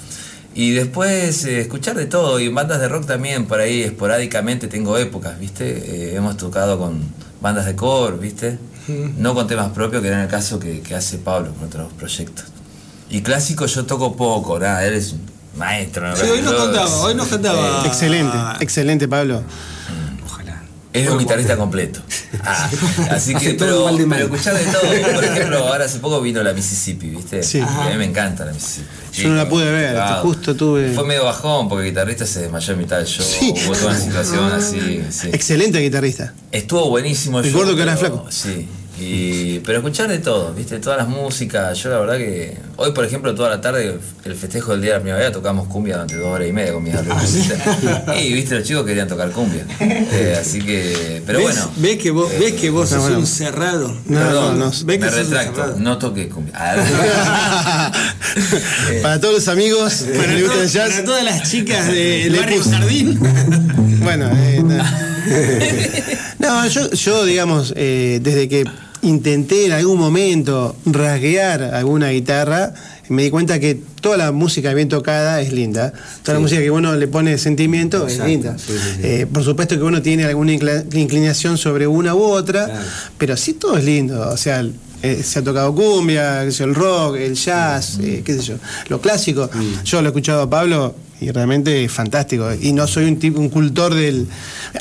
Y 0.57 0.71
después 0.71 1.45
eh, 1.45 1.61
escuchar 1.61 1.97
de 1.97 2.07
todo, 2.07 2.41
y 2.41 2.47
en 2.47 2.55
bandas 2.55 2.81
de 2.81 2.89
rock 2.89 3.05
también, 3.05 3.45
por 3.45 3.61
ahí 3.61 3.83
esporádicamente 3.83 4.69
tengo 4.69 4.97
épocas, 4.97 5.39
¿viste? 5.39 5.67
Eh, 5.67 6.17
hemos 6.17 6.39
tocado 6.39 6.79
con 6.79 7.03
bandas 7.43 7.67
de 7.67 7.77
core, 7.77 8.17
¿viste? 8.17 8.59
No 9.19 9.35
con 9.35 9.47
temas 9.47 9.73
propios, 9.73 10.01
que 10.01 10.09
era 10.09 10.23
el 10.23 10.29
caso 10.31 10.59
que, 10.59 10.81
que 10.81 10.95
hace 10.95 11.19
Pablo 11.19 11.53
con 11.53 11.69
otros 11.69 11.93
proyectos. 11.93 12.47
Y 13.11 13.21
clásico 13.21 13.67
yo 13.67 13.85
toco 13.85 14.17
poco, 14.17 14.59
nada, 14.59 14.83
él 14.87 14.95
es 14.95 15.13
un 15.13 15.21
maestro. 15.59 16.09
¿no? 16.09 16.17
Sí, 16.17 16.25
hoy 16.25 16.41
nos 16.41 16.55
contaba, 16.55 16.97
hoy 17.03 17.15
nos 17.15 17.29
contaba. 17.29 17.83
Eh, 17.85 17.87
Excelente, 17.89 18.39
excelente, 18.61 19.09
Pablo. 19.09 19.43
Es 21.03 21.09
un 21.09 21.19
guitarrista 21.19 21.57
completo. 21.57 22.01
Ah, 22.49 22.71
así 23.11 23.35
que, 23.35 23.55
pero, 23.55 23.89
pero 24.09 24.25
escuchar 24.27 24.55
de 24.55 24.65
todo. 24.67 24.83
Por 25.15 25.25
ejemplo, 25.25 25.59
ahora 25.67 25.87
hace 25.87 25.99
poco 25.99 26.21
vino 26.21 26.43
la 26.45 26.53
Mississippi, 26.53 27.09
¿viste? 27.11 27.43
Sí. 27.43 27.59
A 27.61 27.89
mí 27.91 27.97
me 27.97 28.05
encanta 28.05 28.45
la 28.45 28.53
Mississippi. 28.53 28.87
Yo 29.15 29.29
no 29.31 29.35
la 29.37 29.49
pude 29.49 29.69
ver, 29.71 29.97
justo 30.23 30.55
tuve- 30.55 30.93
Fue 30.95 31.05
medio 31.05 31.25
bajón 31.25 31.69
porque 31.69 31.87
el 31.87 31.91
guitarrista 31.91 32.25
se 32.27 32.43
desmayó 32.43 32.75
en 32.75 32.79
mitad 32.79 32.99
del 32.99 33.07
show. 33.07 33.27
Sí. 33.27 33.53
Hubo 33.67 33.73
toda 33.75 33.91
una 33.93 33.99
situación 34.01 34.53
así. 34.53 35.03
sí. 35.11 35.29
Excelente 35.33 35.81
guitarrista. 35.81 36.35
Estuvo 36.53 36.89
buenísimo 36.91 37.41
El 37.41 37.47
show, 37.51 37.61
gordo 37.61 37.75
que 37.75 37.83
pero- 37.83 37.97
flaco. 37.97 38.27
Sí. 38.31 38.69
Y, 38.99 39.59
pero 39.61 39.79
escuchar 39.79 40.09
de 40.09 40.19
todo, 40.21 40.55
¿viste? 40.55 40.79
Todas 40.79 40.99
las 40.99 41.09
músicas. 41.09 41.77
Yo 41.83 41.91
la 41.91 41.99
verdad 41.99 42.17
que. 42.17 42.57
Hoy, 42.77 42.93
por 42.93 43.05
ejemplo, 43.05 43.35
toda 43.35 43.51
la 43.51 43.61
tarde, 43.61 43.99
el 44.25 44.35
festejo 44.35 44.73
del 44.73 44.81
Día 44.81 44.93
de 44.93 44.97
la 44.99 45.03
Primavera, 45.03 45.33
tocamos 45.33 45.69
cumbia 45.69 45.95
durante 45.95 46.17
dos 46.17 46.27
horas 46.27 46.49
y 46.49 46.53
media 46.53 46.73
con 46.73 46.83
mis 46.83 46.95
alumnos. 46.95 47.35
¿viste? 47.35 47.57
Y, 48.23 48.33
viste, 48.33 48.55
los 48.55 48.65
chicos 48.65 48.87
querían 48.87 49.07
tocar 49.09 49.31
cumbia. 49.33 49.67
Eh, 49.81 50.37
así 50.41 50.61
que. 50.63 51.23
Pero 51.27 51.39
¿Ves, 51.41 51.49
bueno. 51.49 51.71
ves 51.77 51.99
que 51.99 52.11
vos, 52.11 52.31
ves 52.39 52.53
que 52.55 52.71
vos 52.71 52.91
no, 52.91 52.97
sos 52.97 53.03
bueno. 53.05 53.19
un 53.19 53.27
cerrado. 53.27 53.95
Perdón, 54.09 54.61
Ves 54.61 54.99
que 54.99 54.99
me 55.05 55.11
sos 55.11 55.19
un 55.19 55.25
retracto, 55.25 55.55
cerrado. 55.57 55.77
no 55.79 55.99
toqué 55.99 56.29
cumbia. 56.31 56.55
Ah, 56.57 57.93
Para 59.03 59.21
todos 59.21 59.35
los 59.35 59.49
amigos, 59.49 60.05
Para, 60.17 60.27
que 60.27 60.33
les 60.33 60.43
gusta 60.43 60.63
el 60.63 60.67
to- 60.69 60.73
jazz. 60.73 60.91
para 60.93 61.05
todas 61.05 61.25
las 61.25 61.51
chicas 61.51 61.87
del 61.87 62.33
Le 62.33 62.39
barrio 62.41 62.63
Jardín. 62.65 63.19
Bueno, 64.03 64.31
eh, 64.33 64.63
no. 64.65 64.85
No, 66.39 66.67
yo, 66.69 66.91
yo 66.93 67.25
digamos, 67.25 67.73
eh, 67.77 68.21
desde 68.23 68.47
que 68.49 68.65
intenté 69.07 69.67
en 69.67 69.73
algún 69.73 69.99
momento 69.99 70.77
rasguear 70.85 71.63
alguna 71.63 72.11
guitarra, 72.11 72.75
me 73.09 73.23
di 73.23 73.31
cuenta 73.31 73.61
que 73.61 73.79
toda 74.01 74.17
la 74.17 74.33
música 74.33 74.75
bien 74.75 74.89
tocada 74.89 75.41
es 75.41 75.53
linda. 75.53 75.93
Toda 76.23 76.35
la 76.35 76.41
música 76.41 76.61
que 76.61 76.71
uno 76.71 76.95
le 76.97 77.07
pone 77.09 77.39
sentimiento 77.39 78.03
Exacto, 78.03 78.25
es 78.25 78.29
linda. 78.29 78.59
sí, 78.59 78.73
sí, 78.73 78.79
sí. 78.97 79.01
Eh, 79.03 79.27
por 79.33 79.45
supuesto 79.45 79.77
que 79.77 79.83
uno 79.83 80.03
tiene 80.03 80.25
alguna 80.25 80.53
inclinación 80.53 81.57
sobre 81.57 81.87
una 81.87 82.15
u 82.15 82.23
otra, 82.23 82.83
pero 83.17 83.37
sí 83.37 83.53
todo 83.55 83.77
es 83.79 83.85
lindo. 83.85 84.29
O 84.29 84.37
sea, 84.37 84.65
eh, 85.03 85.23
se 85.23 85.39
ha 85.39 85.43
tocado 85.45 85.75
cumbia, 85.75 86.43
el 86.43 86.75
rock, 86.75 87.17
el 87.17 87.35
jazz, 87.35 87.99
eh, 88.03 88.23
qué 88.25 88.35
sé 88.35 88.43
yo, 88.43 88.55
lo 88.89 89.01
clásico. 89.01 89.49
Yo 89.85 90.03
lo 90.03 90.09
he 90.09 90.11
escuchado 90.11 90.43
a 90.43 90.51
Pablo 90.51 90.95
y 91.21 91.31
realmente 91.31 91.85
es 91.85 91.91
fantástico. 91.93 92.47
Y 92.61 92.73
no 92.73 92.87
soy 92.87 93.05
un 93.07 93.19
tipo, 93.19 93.41
un 93.41 93.49
cultor 93.49 93.95
del. 93.95 94.27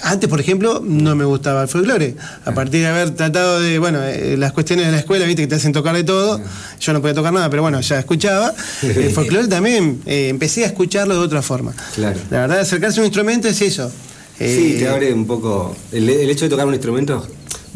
Antes, 0.03 0.29
por 0.29 0.39
ejemplo, 0.41 0.81
no 0.83 1.15
me 1.15 1.23
gustaba 1.25 1.61
el 1.63 1.67
folclore. 1.67 2.15
A 2.45 2.51
partir 2.53 2.81
de 2.81 2.87
haber 2.87 3.11
tratado 3.11 3.59
de, 3.61 3.79
bueno, 3.79 3.99
eh, 4.03 4.35
las 4.37 4.51
cuestiones 4.51 4.85
de 4.85 4.91
la 4.91 4.99
escuela, 4.99 5.25
viste, 5.25 5.43
que 5.43 5.47
te 5.47 5.55
hacen 5.55 5.71
tocar 5.71 5.95
de 5.95 6.03
todo. 6.03 6.41
Yo 6.79 6.93
no 6.93 6.99
podía 7.01 7.13
tocar 7.13 7.31
nada, 7.33 7.49
pero 7.49 7.61
bueno, 7.61 7.79
ya 7.81 7.99
escuchaba. 7.99 8.53
El 8.81 9.11
folclore 9.11 9.47
también 9.47 10.01
eh, 10.05 10.27
empecé 10.29 10.63
a 10.63 10.67
escucharlo 10.67 11.13
de 11.15 11.21
otra 11.21 11.41
forma. 11.41 11.73
Claro. 11.95 12.19
La 12.29 12.41
verdad, 12.41 12.59
acercarse 12.59 12.99
a 12.99 13.03
un 13.03 13.05
instrumento 13.07 13.47
es 13.47 13.61
eso. 13.61 13.89
Sí, 14.37 14.43
Eh, 14.43 14.75
te 14.79 14.87
abre 14.89 15.13
un 15.13 15.25
poco. 15.25 15.75
El, 15.93 16.09
el 16.09 16.29
hecho 16.29 16.45
de 16.45 16.49
tocar 16.49 16.67
un 16.67 16.73
instrumento. 16.73 17.25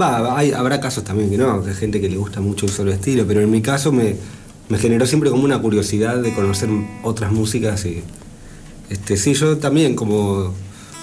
Va, 0.01 0.37
hay- 0.37 0.51
habrá 0.51 0.79
casos 0.81 1.03
también 1.05 1.29
que 1.29 1.37
no, 1.37 1.63
que 1.63 1.69
hay 1.69 1.75
gente 1.75 2.01
que 2.01 2.09
le 2.09 2.17
gusta 2.17 2.41
mucho 2.41 2.65
un 2.65 2.71
solo 2.71 2.91
estilo, 2.91 3.25
pero 3.25 3.39
en 3.41 3.49
mi 3.51 3.61
caso 3.61 3.91
me, 3.93 4.15
me 4.69 4.77
generó 4.77 5.05
siempre 5.05 5.29
como 5.29 5.43
una 5.43 5.59
curiosidad 5.61 6.17
de 6.17 6.33
conocer 6.33 6.67
otras 7.03 7.31
músicas 7.31 7.85
y. 7.85 8.03
Este, 8.89 9.17
sí, 9.17 9.33
yo 9.33 9.57
también, 9.57 9.95
como, 9.95 10.53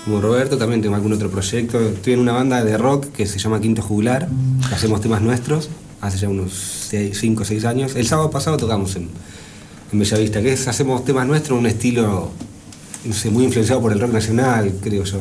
Roberto, 0.06 0.58
también 0.58 0.82
tengo 0.82 0.94
algún 0.94 1.12
otro 1.12 1.30
proyecto. 1.30 1.80
Estoy 1.80 2.14
en 2.14 2.20
una 2.20 2.32
banda 2.32 2.64
de 2.64 2.76
rock 2.76 3.06
que 3.12 3.26
se 3.26 3.38
llama 3.38 3.60
Quinto 3.60 3.82
Jugular, 3.82 4.28
hacemos 4.72 5.00
temas 5.00 5.22
nuestros, 5.22 5.68
hace 6.00 6.18
ya 6.18 6.28
unos 6.28 6.88
5 6.90 7.42
o 7.42 7.44
6 7.44 7.64
años. 7.64 7.94
El 7.96 8.06
sábado 8.06 8.30
pasado 8.30 8.56
tocamos 8.56 8.96
en, 8.96 9.08
en 9.92 9.98
Bellavista, 9.98 10.42
que 10.42 10.52
es, 10.52 10.66
hacemos 10.68 11.04
temas 11.04 11.26
nuestros, 11.26 11.58
un 11.58 11.66
estilo 11.66 12.30
muy 13.30 13.44
influenciado 13.44 13.80
por 13.80 13.92
el 13.92 14.00
rock 14.00 14.12
nacional, 14.12 14.72
creo 14.82 15.04
yo. 15.04 15.20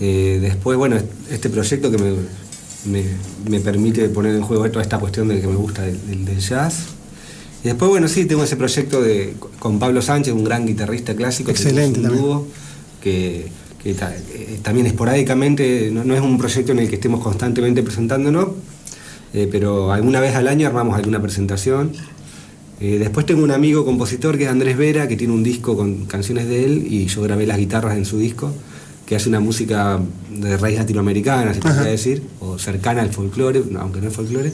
Eh, 0.00 0.38
después, 0.40 0.76
bueno, 0.78 0.96
este 1.30 1.48
proyecto 1.50 1.90
que 1.90 1.98
me, 1.98 3.60
permite 3.60 4.08
poner 4.10 4.34
en 4.36 4.42
juego 4.42 4.68
toda 4.70 4.82
esta 4.82 4.98
cuestión 4.98 5.28
de 5.28 5.40
que 5.40 5.46
me 5.46 5.56
gusta 5.56 5.82
del- 5.82 6.24
del 6.24 6.38
jazz. 6.40 6.84
Y 7.64 7.68
después, 7.68 7.88
bueno, 7.90 8.06
sí, 8.08 8.24
tengo 8.24 8.44
ese 8.44 8.56
proyecto 8.56 9.02
de, 9.02 9.34
con 9.58 9.78
Pablo 9.78 10.00
Sánchez, 10.00 10.32
un 10.32 10.44
gran 10.44 10.64
guitarrista 10.66 11.14
clásico. 11.14 11.50
Excelente 11.50 12.00
un 12.00 12.06
dúo 12.16 12.46
que, 13.02 13.48
que 13.82 13.94
ta- 13.94 14.14
eh, 14.14 14.58
también 14.62 14.86
esporádicamente, 14.86 15.90
no, 15.92 16.04
no 16.04 16.14
es 16.14 16.20
un 16.20 16.38
proyecto 16.38 16.72
en 16.72 16.78
el 16.80 16.88
que 16.88 16.94
estemos 16.96 17.22
constantemente 17.22 17.82
presentándonos, 17.82 18.48
eh, 19.34 19.48
pero 19.50 19.92
alguna 19.92 20.20
vez 20.20 20.34
al 20.36 20.46
año 20.48 20.66
armamos 20.68 20.96
alguna 20.96 21.20
presentación. 21.20 21.92
Eh, 22.80 22.98
después 23.00 23.26
tengo 23.26 23.42
un 23.42 23.50
amigo 23.50 23.84
compositor 23.84 24.38
que 24.38 24.44
es 24.44 24.50
Andrés 24.50 24.76
Vera, 24.78 25.08
que 25.08 25.16
tiene 25.16 25.32
un 25.34 25.42
disco 25.42 25.76
con 25.76 26.04
canciones 26.06 26.46
de 26.48 26.64
él 26.64 26.86
y 26.88 27.06
yo 27.06 27.22
grabé 27.22 27.44
las 27.44 27.58
guitarras 27.58 27.96
en 27.96 28.04
su 28.04 28.18
disco, 28.18 28.52
que 29.04 29.16
hace 29.16 29.28
una 29.28 29.40
música 29.40 29.98
de 30.30 30.56
raíz 30.58 30.78
latinoamericana, 30.78 31.54
se 31.54 31.60
podría 31.60 31.82
decir, 31.90 32.22
o 32.38 32.56
cercana 32.56 33.02
al 33.02 33.10
folclore, 33.10 33.64
aunque 33.80 34.00
no 34.00 34.06
es 34.08 34.14
folclore. 34.14 34.52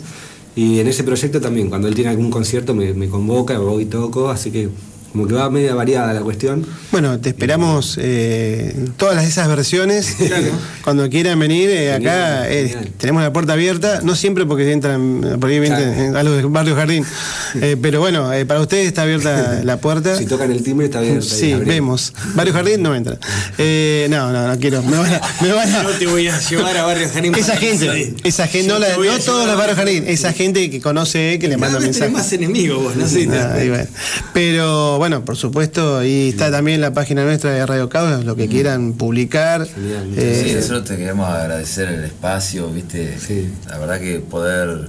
Y 0.56 0.78
en 0.78 0.86
ese 0.86 1.02
proyecto 1.02 1.40
también, 1.40 1.68
cuando 1.68 1.88
él 1.88 1.94
tiene 1.94 2.10
algún 2.10 2.30
concierto 2.30 2.74
me, 2.74 3.08
convoca, 3.08 3.58
voy 3.58 3.84
y 3.84 3.86
toco, 3.86 4.30
así 4.30 4.50
que 4.50 4.68
como 5.14 5.28
que 5.28 5.34
va 5.34 5.48
media 5.48 5.76
variada 5.76 6.12
la 6.12 6.22
cuestión. 6.22 6.66
Bueno, 6.90 7.20
te 7.20 7.28
esperamos 7.28 7.96
eh, 8.02 8.74
todas 8.96 9.24
esas 9.24 9.46
versiones. 9.46 10.16
Cuando 10.82 11.08
quieran 11.08 11.38
venir 11.38 11.70
eh, 11.70 11.92
acá, 11.92 12.46
Genial, 12.48 12.80
eh, 12.82 12.92
tenemos 12.98 13.22
la 13.22 13.32
puerta 13.32 13.52
abierta. 13.52 14.00
No 14.02 14.16
siempre 14.16 14.44
porque 14.44 14.72
entran 14.72 15.38
por 15.40 15.50
ahí 15.50 15.60
vienen 15.60 16.16
a 16.16 16.22
los 16.24 16.36
de 16.36 16.42
Barrio 16.42 16.74
Jardín. 16.74 17.04
Eh, 17.60 17.76
pero 17.80 18.00
bueno, 18.00 18.32
eh, 18.32 18.44
para 18.44 18.60
ustedes 18.60 18.88
está 18.88 19.02
abierta 19.02 19.60
la 19.64 19.76
puerta. 19.76 20.16
Si 20.18 20.26
tocan 20.26 20.50
el 20.50 20.60
timbre 20.64 20.86
está 20.86 20.98
abierto. 20.98 21.24
ahí, 21.32 21.38
Sí, 21.40 21.54
vemos. 21.54 22.12
Barrio 22.34 22.52
Jardín 22.52 22.82
no 22.82 22.92
entra. 22.96 23.16
Eh, 23.58 24.08
no, 24.10 24.32
no, 24.32 24.48
no 24.48 24.58
quiero. 24.58 24.82
Me 24.82 24.96
van 24.98 25.14
a, 25.14 25.20
me 25.40 25.52
van 25.52 25.72
a- 25.72 25.82
No 25.84 25.90
te 25.90 26.08
voy 26.08 26.26
a 26.26 26.36
llevar 26.40 26.76
a 26.76 26.82
Barrio 26.82 27.08
Jardín. 27.08 27.32
esa 27.36 27.56
gente, 27.56 28.14
esa 28.24 28.48
gente, 28.48 28.66
Yo 28.66 28.74
no, 28.74 28.80
la- 28.80 28.88
no 28.96 29.18
todos 29.24 29.46
los 29.46 29.56
Barrio 29.56 29.56
Barrio 29.56 29.76
Jardín, 29.76 30.04
esa 30.08 30.32
gente 30.32 30.68
que 30.68 30.80
conoce, 30.80 31.38
que 31.38 31.46
le 31.46 31.56
manda 31.56 31.78
mensajes. 31.78 32.12
más 32.12 32.32
enemigos 32.32 32.82
vos, 32.82 32.96
no 32.96 33.06
sé. 33.06 33.26
Bueno. 33.26 33.86
Pero 34.32 34.98
bueno, 34.98 35.03
por 35.24 35.36
supuesto, 35.36 36.02
y 36.04 36.30
está 36.30 36.50
también 36.50 36.80
la 36.80 36.92
página 36.92 37.24
nuestra 37.24 37.50
de 37.50 37.64
Radio 37.66 37.88
Caos, 37.88 38.24
lo 38.24 38.36
que 38.36 38.48
quieran 38.48 38.94
publicar. 38.94 39.66
Genial, 39.66 40.12
Eh, 40.16 40.42
Sí, 40.46 40.54
nosotros 40.54 40.84
te 40.84 40.96
queremos 40.96 41.28
agradecer 41.28 41.88
el 41.88 42.04
espacio, 42.04 42.68
viste. 42.70 43.18
Sí. 43.18 43.52
La 43.68 43.78
verdad 43.78 44.00
que 44.00 44.20
poder 44.20 44.88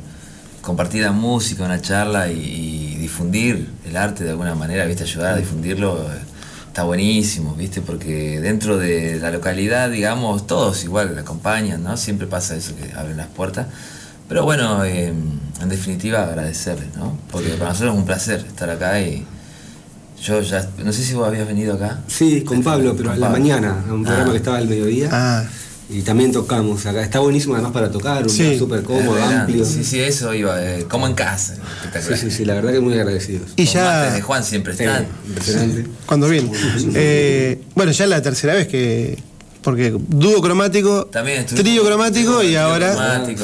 compartir 0.61 1.03
la 1.03 1.11
música, 1.11 1.63
una 1.63 1.81
charla 1.81 2.31
y, 2.31 2.39
y 2.39 2.95
difundir 2.95 3.69
el 3.85 3.97
arte 3.97 4.23
de 4.23 4.31
alguna 4.31 4.55
manera, 4.55 4.85
viste, 4.85 5.03
ayudar 5.03 5.33
a 5.35 5.37
difundirlo, 5.37 6.01
eh, 6.11 6.17
está 6.67 6.83
buenísimo, 6.83 7.53
viste, 7.55 7.81
porque 7.81 8.39
dentro 8.41 8.77
de 8.77 9.19
la 9.19 9.31
localidad, 9.31 9.89
digamos, 9.89 10.47
todos 10.47 10.83
igual 10.83 11.17
acompañan, 11.17 11.83
¿no? 11.83 11.97
Siempre 11.97 12.25
pasa 12.27 12.55
eso 12.55 12.73
que 12.75 12.91
abren 12.93 13.17
las 13.17 13.27
puertas. 13.27 13.67
Pero 14.27 14.43
bueno, 14.43 14.83
eh, 14.83 15.13
en 15.61 15.69
definitiva 15.69 16.23
agradecerles, 16.23 16.95
¿no? 16.97 17.17
Porque 17.31 17.49
para 17.51 17.69
nosotros 17.69 17.93
es 17.93 17.99
un 17.99 18.05
placer 18.05 18.43
estar 18.47 18.69
acá 18.71 18.99
y, 18.99 19.23
Yo 20.21 20.41
ya, 20.41 20.67
no 20.83 20.91
sé 20.91 21.03
si 21.03 21.13
vos 21.13 21.27
habías 21.27 21.47
venido 21.47 21.73
acá. 21.75 21.99
Sí, 22.07 22.41
con 22.41 22.63
Pablo, 22.63 22.93
pero 22.97 23.09
Con 23.09 23.17
a 23.17 23.19
la 23.19 23.27
Pablo. 23.27 23.39
mañana, 23.43 23.83
a 23.87 23.93
un 23.93 24.03
programa 24.03 24.29
Ah. 24.29 24.31
que 24.31 24.37
estaba 24.37 24.57
al 24.57 24.67
mediodía. 24.67 25.09
Ah, 25.11 25.43
Y 25.87 26.01
también 26.01 26.31
tocamos 26.31 26.83
acá. 26.87 27.03
Está 27.03 27.19
buenísimo 27.19 27.53
además 27.53 27.71
para 27.71 27.91
tocar, 27.91 28.23
un 28.23 28.29
Sí. 28.29 28.41
lugar 28.41 28.57
súper 28.57 28.81
cómodo, 28.83 29.21
amplio. 29.23 29.63
Sí, 29.63 29.83
sí, 29.83 29.99
eso 29.99 30.33
iba, 30.33 30.59
eh, 30.59 30.85
como 30.89 31.05
en 31.05 31.13
casa. 31.13 31.53
Sí, 31.53 31.61
Espectacular. 31.77 32.17
sí, 32.19 32.31
sí, 32.31 32.43
la 32.45 32.55
verdad 32.55 32.71
que 32.71 32.79
muy 32.79 32.93
agradecidos. 32.95 33.49
y 33.55 33.65
Los 33.65 33.75
mates 33.75 34.13
de 34.13 34.19
ya. 34.19 34.25
Juan 34.25 34.43
siempre 34.43 34.73
están. 34.73 35.05
impresionante. 35.27 35.85
Cuando 36.07 36.27
viene. 36.27 36.51
Eh, 36.95 37.61
bueno, 37.75 37.91
ya 37.91 38.03
es 38.05 38.09
la 38.09 38.19
tercera 38.23 38.55
vez 38.55 38.67
que. 38.67 39.19
Porque 39.61 39.95
dúo 39.95 40.41
cromático, 40.41 41.05
También 41.05 41.45
trío 41.45 41.83
cromático 41.85 42.41
y 42.41 42.55
ahora. 42.55 42.91
cromático. 42.93 43.43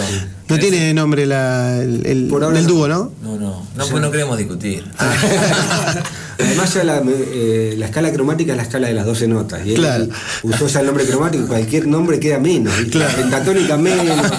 No 0.49 0.57
tiene 0.59 0.93
nombre 0.95 1.27
la, 1.27 1.77
el, 1.79 2.05
el- 2.07 2.27
Por 2.27 2.43
ahora 2.43 2.57
del 2.57 2.65
no. 2.67 2.73
dúo, 2.73 2.87
¿no? 2.87 3.11
No, 3.21 3.37
no, 3.37 3.67
no, 3.75 3.85
pues 3.87 4.01
no 4.01 4.09
queremos 4.09 4.35
discutir. 4.39 4.83
Además 6.45 6.73
ya 6.73 6.83
la, 6.83 7.01
eh, 7.05 7.75
la 7.77 7.85
escala 7.85 8.11
cromática 8.11 8.51
es 8.53 8.57
la 8.57 8.63
escala 8.63 8.87
de 8.87 8.93
las 8.93 9.05
12 9.05 9.27
notas. 9.27 9.65
Y 9.65 9.71
él 9.71 9.75
Claro. 9.77 10.07
usó 10.43 10.67
ya 10.67 10.79
el 10.81 10.85
nombre 10.87 11.05
cromático, 11.05 11.47
cualquier 11.47 11.87
nombre 11.87 12.19
queda 12.19 12.39
menos. 12.39 12.73
Claro. 12.91 13.09
La 13.11 13.15
pentatónica 13.17 13.77
menos. 13.77 14.07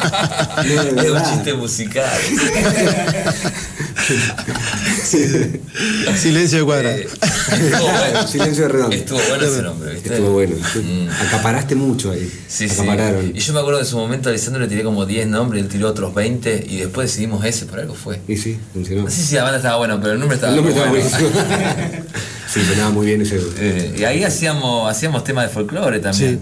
Es 0.63 1.11
un 1.11 1.23
chiste 1.25 1.55
musical. 1.55 2.11
Silencio 6.17 6.59
de 6.59 6.65
cuadrado. 6.65 6.97
Eh, 6.97 7.07
estuvo 7.07 7.91
bueno. 7.99 8.27
Silencio 8.27 8.63
de 8.65 8.69
redondo. 8.69 8.97
Estuvo 8.97 9.21
bueno 9.29 9.45
ese 9.45 9.63
nombre, 9.63 9.95
¿viste? 9.95 10.15
Estuvo 10.15 10.31
bueno. 10.33 10.57
Mm. 10.57 11.09
Acaparaste 11.27 11.75
mucho 11.75 12.11
ahí. 12.11 12.31
Sí, 12.49 12.69
sí. 12.69 12.83
Y 13.35 13.39
yo 13.39 13.53
me 13.53 13.61
acuerdo 13.61 13.79
que 13.79 13.85
en 13.85 13.91
su 13.91 13.97
momento 13.97 14.29
a 14.29 14.33
Alessandro 14.33 14.63
le 14.63 14.69
tiré 14.69 14.83
como 14.83 15.07
10 15.07 15.29
nombres, 15.29 15.63
él 15.63 15.69
tiró 15.69 15.89
otros 15.89 16.15
20 16.15 16.67
y 16.69 16.79
después 16.79 17.11
decidimos 17.11 17.45
ese, 17.45 17.67
por 17.67 17.81
algo 17.81 17.95
fue. 17.95 18.21
Y 18.29 18.37
sí, 18.37 18.59
funcionó. 18.73 19.03
No 19.03 19.11
sé 19.11 19.23
si 19.23 19.35
la 19.35 19.43
banda 19.43 19.59
estaba 19.59 19.77
buena, 19.77 20.01
pero 20.01 20.15
el 20.15 20.21
nombre 20.21 20.37
estaba 20.37 20.53
El 20.53 20.57
nombre 20.65 20.75
muy 20.75 21.01
estaba 21.01 21.23
bueno. 21.23 21.43
sí, 22.53 22.61
sonaba 22.65 22.91
muy 22.91 23.07
bien 23.07 23.23
ese. 23.23 23.41
Eh, 23.65 23.97
y 23.99 24.05
ahí 24.05 24.25
hacíamos, 24.25 24.91
hacíamos 24.91 25.25
temas 25.25 25.47
de 25.47 25.53
folclore 25.53 26.01
también. 26.01 26.41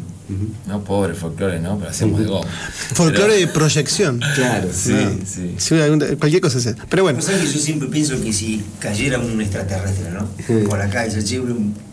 No 0.66 0.82
pobre 0.84 1.14
folclore, 1.14 1.60
¿no? 1.60 1.78
Pero 1.78 1.90
hacíamos 1.90 2.20
de 2.20 2.26
goma. 2.26 2.46
Folclore 2.94 3.34
Pero- 3.34 3.46
de 3.46 3.46
proyección. 3.48 4.20
Claro. 4.34 4.68
Sí, 4.72 4.92
No. 4.92 5.10
sí. 5.26 5.54
Sí, 5.58 5.74
algún- 5.80 6.16
cualquier 6.18 6.40
cosa 6.42 6.60
sea. 6.60 6.74
Pero 6.88 7.02
bueno, 7.02 7.16
Vos 7.18 7.26
sabés 7.26 7.42
que 7.42 7.52
yo 7.54 7.60
siempre 7.60 7.88
pienso 7.88 8.20
que 8.22 8.32
si 8.32 8.62
cayera 8.78 9.18
un 9.18 9.40
extraterrestre, 9.40 10.10
¿no? 10.12 10.28
Sí. 10.46 10.64
Por 10.66 10.80
acá, 10.80 11.06
y 11.06 11.10
dice, 11.14 11.24
che, 11.24 11.40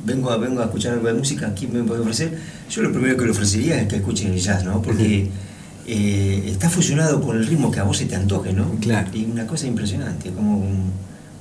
vengo 0.06 0.32
a, 0.32 0.38
vengo 0.38 0.62
a 0.62 0.66
escuchar 0.66 0.94
algo 0.94 1.08
de 1.08 1.14
música, 1.14 1.54
¿quién 1.54 1.74
me 1.74 1.84
puede 1.84 2.02
ofrecer? 2.02 2.38
Yo 2.70 2.82
lo 2.82 2.92
primero 2.92 3.18
que 3.18 3.26
le 3.26 3.32
ofrecería 3.32 3.82
es 3.82 3.88
que 3.88 3.98
escuchen 3.98 4.32
el 4.34 4.40
jazz, 4.40 4.64
¿no? 4.64 4.82
Porque 4.82 5.30
eh, 5.88 6.44
está 6.48 6.70
fusionado 6.70 7.22
con 7.22 7.38
el 7.38 7.46
ritmo 7.48 7.72
que 7.72 7.80
a 7.80 7.84
vos 7.84 7.98
se 7.98 8.06
te 8.06 8.16
antoje, 8.16 8.54
¿no? 8.54 8.72
Claro. 8.82 9.10
Y 9.14 9.26
una 9.26 9.48
cosa 9.48 9.68
impresionante, 9.68 10.32
como... 10.32 10.58
un- 10.60 10.92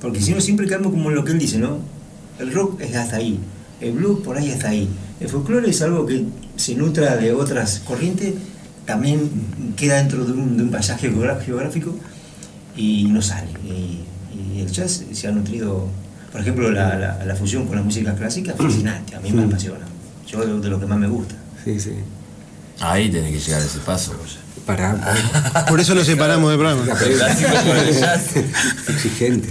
Porque 0.01 0.21
si 0.21 0.31
no, 0.33 0.41
siempre 0.41 0.67
quedamos 0.67 0.91
como 0.91 1.09
lo 1.09 1.23
que 1.23 1.31
él 1.33 1.39
dice, 1.39 1.57
¿no? 1.57 1.79
El 2.39 2.53
rock 2.53 2.79
es 2.81 2.95
hasta 2.95 3.17
ahí, 3.17 3.39
el 3.81 3.93
blues 3.93 4.19
por 4.23 4.37
ahí 4.37 4.51
hasta 4.51 4.69
ahí. 4.69 4.87
El 5.19 5.29
folclore 5.29 5.69
es 5.69 5.81
algo 5.81 6.05
que 6.05 6.25
se 6.57 6.75
nutra 6.75 7.17
de 7.17 7.33
otras 7.33 7.79
corrientes, 7.85 8.35
también 8.85 9.29
queda 9.75 9.97
dentro 9.97 10.23
de 10.25 10.31
un, 10.31 10.57
de 10.57 10.63
un 10.63 10.71
pasaje 10.71 11.11
geográfico 11.45 11.95
y 12.75 13.05
no 13.05 13.21
sale. 13.21 13.49
Y, 13.65 14.03
y 14.55 14.61
el 14.61 14.71
jazz 14.71 15.03
se 15.11 15.27
ha 15.27 15.31
nutrido, 15.31 15.87
por 16.31 16.41
ejemplo, 16.41 16.71
la, 16.71 16.95
la, 16.97 17.25
la 17.25 17.35
fusión 17.35 17.65
con 17.67 17.75
la 17.77 17.81
música 17.81 18.13
clásica, 18.15 18.53
fascinante, 18.57 19.15
a 19.15 19.19
mí 19.19 19.31
me 19.31 19.43
apasiona. 19.43 19.85
Yo 20.27 20.45
de, 20.45 20.59
de 20.61 20.69
lo 20.69 20.79
que 20.79 20.85
más 20.85 20.99
me 20.99 21.07
gusta. 21.07 21.35
Sí, 21.63 21.79
sí. 21.79 21.93
Ahí 22.79 23.09
tenés 23.09 23.31
que 23.33 23.39
llegar 23.39 23.61
a 23.61 23.65
ese 23.65 23.79
paso. 23.79 24.13
Para. 24.65 25.65
por 25.69 25.79
eso 25.79 25.95
nos 25.95 26.05
separamos 26.05 26.49
del 26.51 26.59
programa. 26.59 26.85
Exigente. 28.87 29.49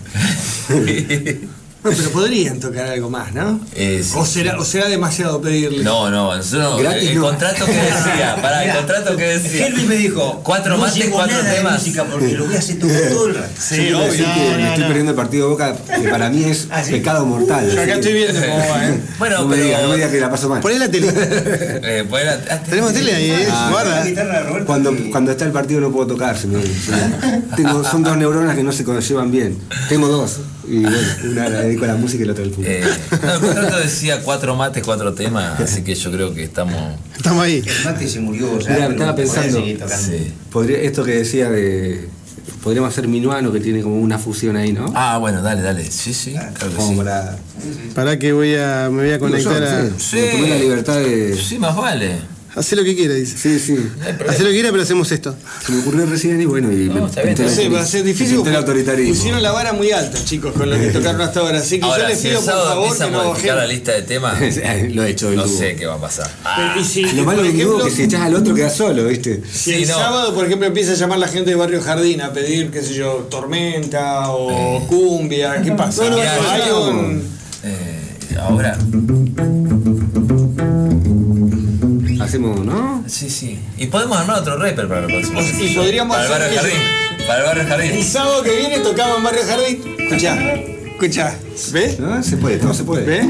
No, 1.91 1.97
pero 1.97 2.11
podrían 2.11 2.61
tocar 2.61 2.87
algo 2.89 3.11
más, 3.11 3.33
¿no? 3.35 3.61
Eh, 3.75 4.03
sí. 4.05 4.13
o, 4.17 4.25
será, 4.27 4.59
o 4.59 4.65
será 4.65 4.89
demasiado 4.89 5.41
pedirle. 5.41 5.83
No, 5.85 6.11
no, 6.11 6.37
nosotros, 6.37 6.81
Gratis 6.83 7.11
el, 7.11 7.17
no. 7.17 7.23
contrato 7.23 7.65
que 7.67 7.73
decía, 7.73 8.37
pará, 8.43 8.65
el 8.65 8.77
contrato 8.77 9.17
que 9.17 9.25
decía. 9.25 9.67
Helvi 9.67 9.83
me 9.85 9.95
dijo, 9.97 10.41
Cuatro 10.45 10.77
no 10.77 10.83
mates, 10.83 11.07
cuatro 11.11 11.37
nada 11.37 11.49
de 11.51 11.57
temas. 11.57 11.73
música 11.81 12.05
porque 12.05 12.33
lo 12.33 12.47
voy 12.47 12.55
a 12.57 12.59
hacer 12.59 12.79
todo 12.79 13.27
el 13.29 13.35
rato. 13.35 13.49
Sí, 13.59 13.77
quiero 13.77 13.99
obvio. 14.01 14.11
decir 14.13 14.27
que 14.27 14.57
me 14.57 14.69
estoy 14.69 14.85
perdiendo 14.85 15.11
el 15.13 15.17
partido 15.17 15.45
de 15.47 15.51
Boca, 15.53 15.77
que 16.01 16.09
para 16.09 16.31
mí 16.31 16.45
es 16.45 16.67
Ah, 16.71 16.83
¿sí? 16.83 16.93
pecado 16.93 17.25
mortal. 17.27 17.71
Yo 17.71 17.81
acá 17.81 17.95
estoy 17.95 18.13
viendo 18.15 18.41
cómo 18.41 18.59
va, 18.59 18.89
¿eh? 18.89 19.01
Bueno, 19.19 19.39
no 19.39 19.47
me 19.47 19.55
pero. 19.57 19.67
digas, 19.67 19.83
no 19.83 19.89
me 19.89 19.95
digas 19.97 20.11
que 20.11 20.21
la 20.21 20.31
paso 20.31 20.49
mal. 20.49 20.61
Poné 20.61 20.79
la 20.79 20.89
tele. 20.91 21.07
Eh, 21.89 22.05
era- 22.21 22.41
ah, 22.51 22.59
Tenemos 22.69 22.93
tele 22.93 23.15
ahí, 23.15 23.31
¿eh? 23.31 23.49
Ah, 23.51 23.69
Guarda. 23.71 24.05
La 24.05 24.05
de 24.05 24.41
Roberto 24.43 24.67
Cuando, 24.67 24.93
y- 24.93 25.11
cuando 25.11 25.31
está 25.31 25.45
el 25.45 25.53
partido 25.53 25.81
no 25.81 25.91
puedo 25.93 26.07
tocar. 26.09 26.37
se 26.37 26.47
me- 26.47 26.63
se 26.63 26.91
me- 26.93 27.43
tengo, 27.57 27.85
son 27.85 28.03
dos 28.03 28.17
neuronas 28.17 28.57
que 28.57 28.63
no 28.63 28.73
se 28.73 28.85
llevan 28.85 29.31
bien. 29.31 29.59
Tengo 29.89 30.09
dos. 30.09 30.39
Y 30.69 30.81
bueno, 30.81 30.99
una 31.31 31.49
la 31.49 31.61
dedico 31.63 31.85
a 31.85 31.89
la 31.89 31.97
música 31.97 32.23
y 32.23 32.27
la 32.27 32.33
otra 32.33 32.45
al 32.45 32.51
fútbol. 32.51 32.67
eh, 32.67 32.85
no, 33.23 33.33
el 33.35 33.41
contrato 33.41 33.79
decía 33.79 34.21
cuatro 34.23 34.55
mates, 34.57 34.83
cuatro 34.85 35.15
temas, 35.15 35.61
así 35.61 35.83
que 35.83 35.95
yo 35.95 36.11
creo 36.11 36.35
que 36.35 36.43
estamos. 36.45 36.77
Estamos 37.17 37.45
ahí. 37.45 37.63
El 37.65 37.85
mate 37.85 38.09
se 38.09 38.21
murió 38.21 38.59
ya. 38.59 38.75
Pero 38.75 38.91
estaba 38.93 39.15
pensando. 39.15 39.59
Sí. 39.65 40.33
Podría, 40.51 40.79
esto 40.79 41.05
que 41.05 41.13
decía 41.13 41.51
de. 41.51 42.09
Podríamos 42.63 42.91
hacer 42.91 43.07
Minuano, 43.07 43.53
que 43.53 43.61
tiene 43.61 43.81
como 43.81 44.01
una 44.01 44.19
fusión 44.19 44.57
ahí, 44.57 44.73
¿no? 44.73 44.93
Ah, 44.95 45.19
bueno, 45.19 45.41
dale, 45.41 45.63
dale. 45.63 45.89
Sí, 45.89 46.13
sí, 46.13 46.33
claro 46.33 46.53
que 46.71 46.75
como 46.77 46.91
sí. 46.91 46.97
para. 46.97 47.39
Para 47.95 48.19
que 48.19 48.33
voy 48.33 48.55
a, 48.57 48.89
me 48.91 49.03
voy 49.03 49.11
a 49.11 49.19
Digo 49.19 49.29
yo, 49.29 49.45
conectar 49.45 49.63
a. 49.63 49.83
no 49.85 49.99
sé, 50.01 50.17
me 50.17 50.29
tomé 50.33 50.49
la 50.49 50.59
libertad 50.59 50.97
de. 50.97 51.37
Sí, 51.37 51.59
más 51.59 51.77
vale. 51.77 52.17
Hacer 52.57 52.79
lo 52.79 52.85
que 52.85 52.97
quiera, 52.97 53.13
dice. 53.15 53.37
Sí, 53.37 53.59
sí. 53.61 53.77
Hacer 54.29 54.41
lo 54.41 54.47
que 54.49 54.55
quiera, 54.55 54.71
pero 54.71 54.83
hacemos 54.83 55.13
esto. 55.13 55.37
Se 55.65 55.73
me 55.73 55.81
ocurrió 55.81 56.07
recién 56.07 56.41
y 56.41 56.47
bueno, 56.47 56.73
y 56.73 56.89
No, 56.89 56.95
me 57.03 57.07
está 57.07 57.21
bien, 57.23 57.35
pinté 57.35 57.43
No 57.43 57.49
el 57.51 57.55
sé, 57.55 57.69
va 57.69 57.81
a 57.83 57.87
ser 57.87 58.03
difícil. 58.03 58.39
Pusieron 58.39 59.43
la 59.43 59.53
vara 59.53 59.75
muy 59.75 59.91
alta, 59.93 60.19
chicos, 60.25 60.55
con 60.55 60.71
lo 60.71 60.77
que 60.79 60.87
tocaron 60.93 61.21
hasta 61.21 61.41
ahora. 61.41 61.59
Así 61.59 61.77
que 61.77 61.83
yo 61.83 61.93
Ahora, 61.93 62.09
les 62.09 62.19
si 62.19 62.29
pido 62.29 62.41
por 62.41 62.51
favor 62.55 62.97
que 62.97 63.03
a 63.03 63.07
no 63.11 63.25
modificar 63.25 63.57
la 63.57 63.63
bajen. 63.65 63.77
lista 63.77 63.93
de 63.93 64.03
temas, 64.03 64.41
Lo 64.95 65.05
he 65.05 65.11
hecho 65.11 65.31
no 65.33 65.47
dúo. 65.47 65.59
sé 65.59 65.77
qué 65.77 65.85
va 65.87 65.95
a 65.97 66.01
pasar. 66.01 66.31
Si, 66.83 67.03
Lo 67.13 67.25
malo 67.25 67.43
por 67.43 67.47
de 67.47 67.51
un 67.53 67.59
dúo 67.59 67.67
ejemplo, 67.77 67.85
que 67.85 67.91
si 67.91 68.03
echas 68.05 68.21
al 68.23 68.35
otro 68.35 68.55
queda 68.55 68.71
solo, 68.71 69.05
¿viste? 69.05 69.43
Si 69.53 69.59
Sí, 69.59 69.83
el 69.83 69.89
no. 69.89 69.95
sábado, 69.95 70.35
por 70.35 70.47
ejemplo, 70.47 70.67
empieza 70.67 70.93
a 70.93 70.95
llamar 70.95 71.19
la 71.19 71.29
gente 71.29 71.51
de 71.51 71.57
Barrio 71.57 71.83
Jardín 71.83 72.23
a 72.23 72.33
pedir, 72.33 72.71
qué 72.71 72.83
sé 72.83 72.95
yo, 72.95 73.27
tormenta 73.31 74.31
o 74.31 74.87
cumbia, 74.87 75.61
¿qué 75.63 75.73
pasa? 75.73 76.05
No, 76.09 76.17
no, 76.17 76.23
Hay 76.23 76.63
no, 76.71 76.89
un- 76.91 77.23
Eh, 77.65 78.37
ahora, 78.39 78.79
Hacemos, 82.27 82.59
¿no? 82.65 83.05
sí, 83.07 83.31
sí. 83.31 83.59
Y 83.79 83.87
podemos 83.87 84.19
armar 84.19 84.41
otro 84.41 84.57
rapper 84.59 84.89
para 84.89 85.07
el 85.07 85.07
próximo. 85.07 85.41
Y 85.65 85.75
podríamos 85.77 86.17
para 86.17 86.27
el 86.27 86.31
barrio 86.33 86.47
hacer 86.59 86.73
jardín. 86.73 87.27
Para 87.27 87.39
el 87.39 87.45
barrio 87.47 87.63
El 87.63 87.69
jardín. 87.69 88.05
sábado 88.05 88.43
que 88.43 88.57
viene 88.57 88.79
tocamos 88.81 89.19
en 89.19 89.23
Barrio 89.25 89.43
Jardín. 89.47 89.97
Escuchá, 89.99 90.55
escuchá. 90.91 91.39
¿Ves? 91.73 92.01
¿No? 92.01 92.23
Se 92.23 92.37
puede, 92.37 92.59
todo 92.59 92.75
se 92.75 92.85
puede. 92.85 93.05
¿Ves? 93.05 93.27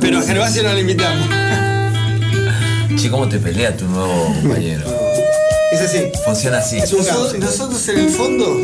Pero 0.00 0.18
a 0.18 0.22
Gervasio 0.22 0.62
no 0.62 0.72
le 0.72 0.80
invitamos. 0.80 1.28
Che, 2.96 3.10
¿cómo 3.10 3.28
te 3.28 3.38
pelea 3.38 3.76
tu 3.76 3.84
nuevo 3.86 4.32
compañero? 4.40 4.84
Es 5.72 5.80
así. 5.80 5.98
Funciona 6.24 6.58
así. 6.58 6.78
Nosotros, 6.78 7.38
nosotros 7.38 7.88
en 7.88 7.98
el 7.98 8.10
fondo. 8.10 8.56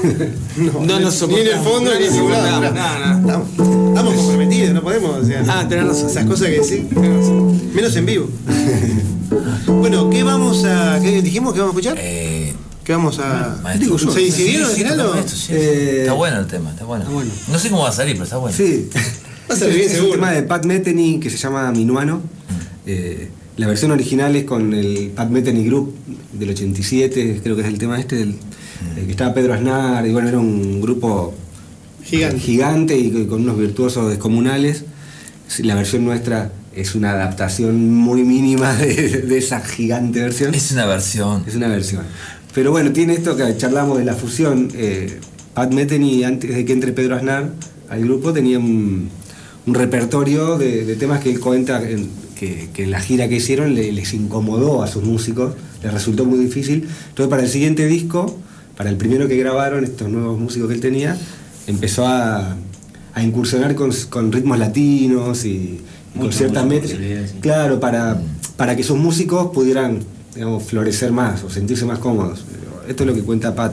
No, 0.56 0.98
nos 0.98 1.28
Ni 1.28 1.40
en 1.40 1.46
el 1.46 1.58
fondo 1.58 1.94
ni 1.98 2.06
en 2.06 2.12
ningún 2.12 2.32
lado. 2.32 2.60
No, 2.60 2.70
no, 2.70 3.46
no. 3.56 3.79
Estamos, 4.00 4.14
estamos 4.14 4.14
comprometidos, 4.14 4.74
no 4.74 4.82
podemos. 4.82 5.10
o 5.18 5.24
sea, 5.24 5.44
Ah, 5.48 5.66
tenés 5.68 5.86
razón. 5.86 6.06
Esas 6.10 6.24
cosas 6.24 6.48
que 6.48 6.60
decís. 6.60 7.72
Menos 7.74 7.96
en 7.96 8.06
vivo. 8.06 8.28
bueno, 9.66 10.10
¿qué 10.10 10.22
vamos 10.22 10.64
a. 10.64 10.98
¿Qué 11.02 11.22
dijimos 11.22 11.52
que 11.54 11.60
vamos 11.60 11.74
a 11.76 11.78
escuchar? 11.78 11.98
Eh, 12.00 12.52
¿Qué 12.84 12.92
vamos 12.92 13.18
a. 13.18 13.58
maestro. 13.62 13.98
¿Se 13.98 14.20
decidieron 14.20 14.64
al 14.64 14.70
Sí, 14.70 14.76
sí, 14.76 14.82
final 14.82 15.00
o.? 15.00 15.14
esto, 15.16 15.32
sí. 15.36 15.52
Eh, 15.52 15.96
Está 16.00 16.12
bueno 16.14 16.40
el 16.40 16.46
tema, 16.46 16.70
está 16.70 16.84
bueno. 16.84 17.02
está 17.04 17.14
bueno. 17.14 17.30
No 17.48 17.58
sé 17.58 17.68
cómo 17.70 17.82
va 17.82 17.90
a 17.90 17.92
salir, 17.92 18.14
pero 18.14 18.24
está 18.24 18.36
bueno. 18.38 18.56
Sí. 18.56 18.88
Va 19.50 19.54
a 19.54 19.58
salir 19.58 19.74
bien, 19.74 19.86
es 19.86 19.92
un 19.94 19.96
seguro. 20.02 20.14
tema 20.20 20.30
de 20.30 20.42
Pat 20.44 20.64
Metheny 20.64 21.18
que 21.18 21.28
se 21.28 21.36
llama 21.36 21.72
Minuano. 21.72 22.22
Eh, 22.86 23.28
la 23.56 23.66
versión 23.66 23.90
original 23.90 24.34
es 24.36 24.44
con 24.44 24.72
el 24.72 25.10
Pat 25.14 25.28
Metheny 25.28 25.64
Group 25.66 25.92
del 26.32 26.50
87, 26.50 27.40
creo 27.42 27.56
que 27.56 27.62
es 27.62 27.68
el 27.68 27.76
tema 27.76 27.98
este, 27.98 28.14
del, 28.14 28.30
eh, 28.30 29.04
que 29.06 29.10
estaba 29.10 29.34
Pedro 29.34 29.52
Aznar, 29.54 30.06
y 30.06 30.12
bueno, 30.12 30.28
era 30.28 30.38
un 30.38 30.80
grupo 30.80 31.34
Gigante. 32.10 32.38
gigante 32.40 32.98
y 32.98 33.26
con 33.26 33.42
unos 33.42 33.58
virtuosos 33.58 34.08
descomunales. 34.10 34.84
La 35.60 35.74
versión 35.74 36.04
nuestra 36.04 36.52
es 36.74 36.94
una 36.94 37.12
adaptación 37.12 37.90
muy 37.94 38.22
mínima 38.24 38.74
de, 38.74 39.22
de 39.22 39.38
esa 39.38 39.60
gigante 39.60 40.20
versión. 40.20 40.54
Es 40.54 40.72
una 40.72 40.86
versión. 40.86 41.44
Es 41.46 41.54
una 41.56 41.68
versión. 41.68 42.02
Pero 42.54 42.70
bueno, 42.72 42.92
tiene 42.92 43.14
esto 43.14 43.36
que 43.36 43.56
charlamos 43.56 43.98
de 43.98 44.04
la 44.04 44.14
fusión. 44.14 44.68
eh, 44.74 45.18
Pat 45.54 45.72
Metheny, 45.72 46.24
antes 46.24 46.54
de 46.54 46.64
que 46.64 46.72
entre 46.72 46.92
Pedro 46.92 47.16
Aznar 47.16 47.50
al 47.88 48.00
grupo, 48.02 48.32
tenía 48.32 48.58
un, 48.58 49.08
un 49.66 49.74
repertorio 49.74 50.56
de, 50.58 50.84
de 50.84 50.96
temas 50.96 51.20
que 51.20 51.30
él 51.30 51.40
cuenta 51.40 51.82
en- 51.88 52.08
que, 52.36 52.68
que 52.72 52.84
en 52.84 52.90
la 52.92 53.00
gira 53.00 53.28
que 53.28 53.36
hicieron 53.36 53.74
le- 53.74 53.92
les 53.92 54.14
incomodó 54.14 54.82
a 54.82 54.86
sus 54.86 55.02
músicos, 55.04 55.54
les 55.82 55.92
resultó 55.92 56.24
muy 56.24 56.38
difícil. 56.38 56.88
Entonces, 57.08 57.28
para 57.28 57.42
el 57.42 57.48
siguiente 57.48 57.86
disco, 57.86 58.38
para 58.76 58.88
el 58.90 58.96
primero 58.96 59.28
que 59.28 59.36
grabaron, 59.36 59.84
estos 59.84 60.08
nuevos 60.08 60.38
músicos 60.38 60.68
que 60.68 60.74
él 60.74 60.80
tenía, 60.80 61.18
empezó 61.70 62.06
a, 62.06 62.56
a 63.14 63.22
incursionar 63.22 63.74
con, 63.74 63.90
con 64.08 64.30
ritmos 64.32 64.58
latinos 64.58 65.44
y, 65.44 65.80
y 66.14 66.18
con 66.18 66.32
ciertas 66.32 66.66
métricas. 66.66 67.30
sí. 67.30 67.36
Claro, 67.40 67.80
para, 67.80 68.20
para 68.56 68.76
que 68.76 68.82
sus 68.82 68.98
músicos 68.98 69.50
pudieran 69.54 70.00
digamos, 70.34 70.62
florecer 70.64 71.10
más 71.12 71.42
o 71.44 71.50
sentirse 71.50 71.84
más 71.84 71.98
cómodos. 71.98 72.44
Esto 72.88 73.02
es 73.02 73.06
lo 73.08 73.14
que 73.14 73.22
cuenta 73.22 73.54
Pat. 73.54 73.72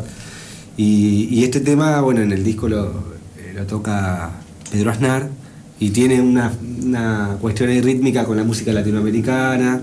Y, 0.77 1.27
y 1.31 1.43
este 1.43 1.59
tema, 1.59 2.01
bueno, 2.01 2.21
en 2.21 2.31
el 2.31 2.43
disco 2.43 2.67
lo, 2.67 2.89
eh, 3.37 3.53
lo 3.55 3.63
toca 3.65 4.31
Pedro 4.71 4.91
Aznar 4.91 5.27
y 5.79 5.89
tiene 5.91 6.21
una, 6.21 6.51
una 6.83 7.37
cuestión 7.41 7.69
ahí 7.69 7.81
rítmica 7.81 8.25
con 8.25 8.37
la 8.37 8.43
música 8.43 8.71
latinoamericana. 8.73 9.81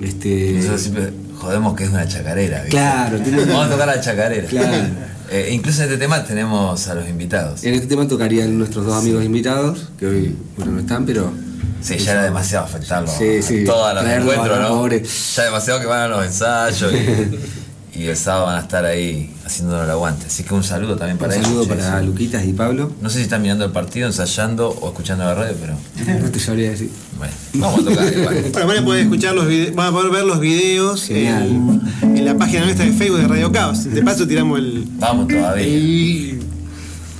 Este, 0.00 0.52
Nosotros 0.56 0.80
siempre 0.82 1.10
jodemos 1.36 1.74
que 1.76 1.84
es 1.84 1.90
una 1.90 2.06
chacarera. 2.06 2.58
¿viste? 2.62 2.70
Claro, 2.70 3.18
tiene- 3.20 3.44
Vamos 3.44 3.66
a 3.66 3.70
tocar 3.70 3.86
la 3.88 4.00
chacarera. 4.00 4.46
Claro. 4.48 4.84
Eh, 5.30 5.50
incluso 5.52 5.82
en 5.82 5.88
este 5.90 5.98
tema 5.98 6.24
tenemos 6.24 6.88
a 6.88 6.94
los 6.94 7.08
invitados. 7.08 7.64
En 7.64 7.74
este 7.74 7.86
tema 7.86 8.06
tocarían 8.06 8.56
nuestros 8.58 8.86
dos 8.86 8.94
amigos 8.96 9.24
invitados, 9.24 9.88
que 9.98 10.06
hoy 10.06 10.36
bueno, 10.56 10.72
no 10.72 10.80
están, 10.80 11.04
pero. 11.06 11.32
Sí, 11.80 11.98
ya 11.98 12.12
era 12.12 12.22
demasiado 12.24 12.64
afectarlo 12.64 13.06
Sí, 13.06 13.42
sí. 13.42 13.64
todos 13.64 13.94
los 13.94 14.04
encuentros, 14.04 14.58
¿no? 14.58 14.88
Ya 14.88 15.44
demasiado 15.44 15.78
que 15.78 15.86
van 15.86 16.00
a 16.00 16.08
los 16.08 16.24
ensayos 16.24 16.92
y, 16.92 17.38
y 18.00 18.06
el 18.06 18.16
sábado 18.16 18.46
van 18.46 18.56
a 18.58 18.60
estar 18.62 18.84
ahí 18.84 19.35
haciéndonos 19.46 19.84
el 19.84 19.90
aguante. 19.90 20.26
Así 20.26 20.42
que 20.42 20.52
un 20.54 20.64
saludo 20.64 20.96
también 20.96 21.16
para 21.18 21.30
Un 21.32 21.38
ellos. 21.38 21.46
saludo 21.48 21.62
che, 21.64 21.68
para 21.74 22.00
sí. 22.00 22.06
Luquitas 22.06 22.44
y 22.44 22.52
Pablo. 22.52 22.92
No 23.00 23.08
sé 23.08 23.18
si 23.18 23.22
están 23.24 23.40
mirando 23.42 23.64
el 23.64 23.70
partido, 23.70 24.06
ensayando 24.08 24.68
o 24.68 24.88
escuchando 24.88 25.24
la 25.24 25.34
radio, 25.34 25.54
pero 25.60 25.74
No 26.20 26.30
te 26.30 26.38
sabría 26.40 26.70
decir. 26.70 26.90
bueno, 27.16 27.32
vamos 27.54 27.80
a 27.80 27.84
tocar 27.90 28.12
igual. 28.18 28.34
Bueno, 28.52 28.66
van 28.68 28.78
a 28.78 28.84
poder 28.84 29.02
escuchar 29.04 29.34
los 29.34 29.46
vide- 29.48 29.70
van 29.70 29.86
a 29.88 29.92
poder 29.92 30.10
ver 30.10 30.24
los 30.24 30.40
videos 30.40 31.08
en, 31.10 31.80
en 32.02 32.24
la 32.24 32.36
página 32.36 32.64
nuestra 32.64 32.84
de 32.84 32.92
Facebook 32.92 33.20
de 33.20 33.28
Radio 33.28 33.52
Caos. 33.52 33.84
De 33.84 34.02
paso 34.02 34.26
tiramos 34.26 34.58
el. 34.58 34.84
Vamos 34.98 35.28
todavía. 35.28 35.66
y- 35.66 36.40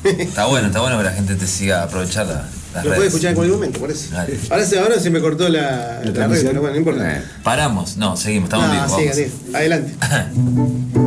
Está 0.04 0.46
bueno, 0.46 0.68
está 0.68 0.80
bueno 0.80 0.98
que 0.98 1.04
la 1.04 1.12
gente 1.12 1.34
te 1.34 1.46
siga 1.46 1.82
aprovechar 1.82 2.26
la- 2.26 2.44
las 2.74 2.84
Lo 2.84 2.90
redes. 2.90 2.96
puede 2.96 3.08
escuchar 3.08 3.30
en 3.30 3.34
cualquier 3.36 3.56
momento, 3.58 3.80
por 3.80 3.90
eso. 3.90 4.08
Dale. 4.14 4.38
Ahora 4.50 4.66
se, 4.66 4.78
ahora 4.78 5.00
se 5.00 5.10
me 5.10 5.20
cortó 5.20 5.48
la, 5.48 5.60
la 5.60 6.00
red, 6.02 6.12
transmisión. 6.12 6.48
pero 6.48 6.60
bueno, 6.60 6.74
no 6.74 6.78
importa. 6.80 7.16
Eh. 7.18 7.22
Paramos, 7.42 7.96
no, 7.96 8.16
seguimos, 8.16 8.48
estamos 8.48 8.66
Ah, 8.70 8.84
vivos. 8.86 9.00
siga, 9.00 9.12
siga. 9.14 9.58
Adelante. 9.58 9.94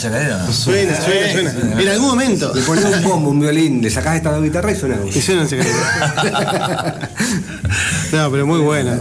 chacarera? 0.00 0.52
Suena, 0.52 1.00
suena, 1.00 1.52
suena. 1.52 1.80
En 1.82 1.88
algún 1.88 2.08
momento. 2.08 2.52
Le 2.54 2.62
pones 2.62 2.84
un 2.84 3.02
bombo, 3.02 3.30
un 3.30 3.40
violín, 3.40 3.80
le 3.82 3.90
sacás 3.90 4.16
esta 4.16 4.38
guitarra 4.38 4.72
y 4.72 4.76
suena. 4.76 4.98
Y 5.06 5.20
suena 5.20 5.42
en 5.42 5.48
secreto. 5.48 5.76
No, 8.12 8.28
pero 8.30 8.44
muy 8.44 8.58
buena. 8.60 9.00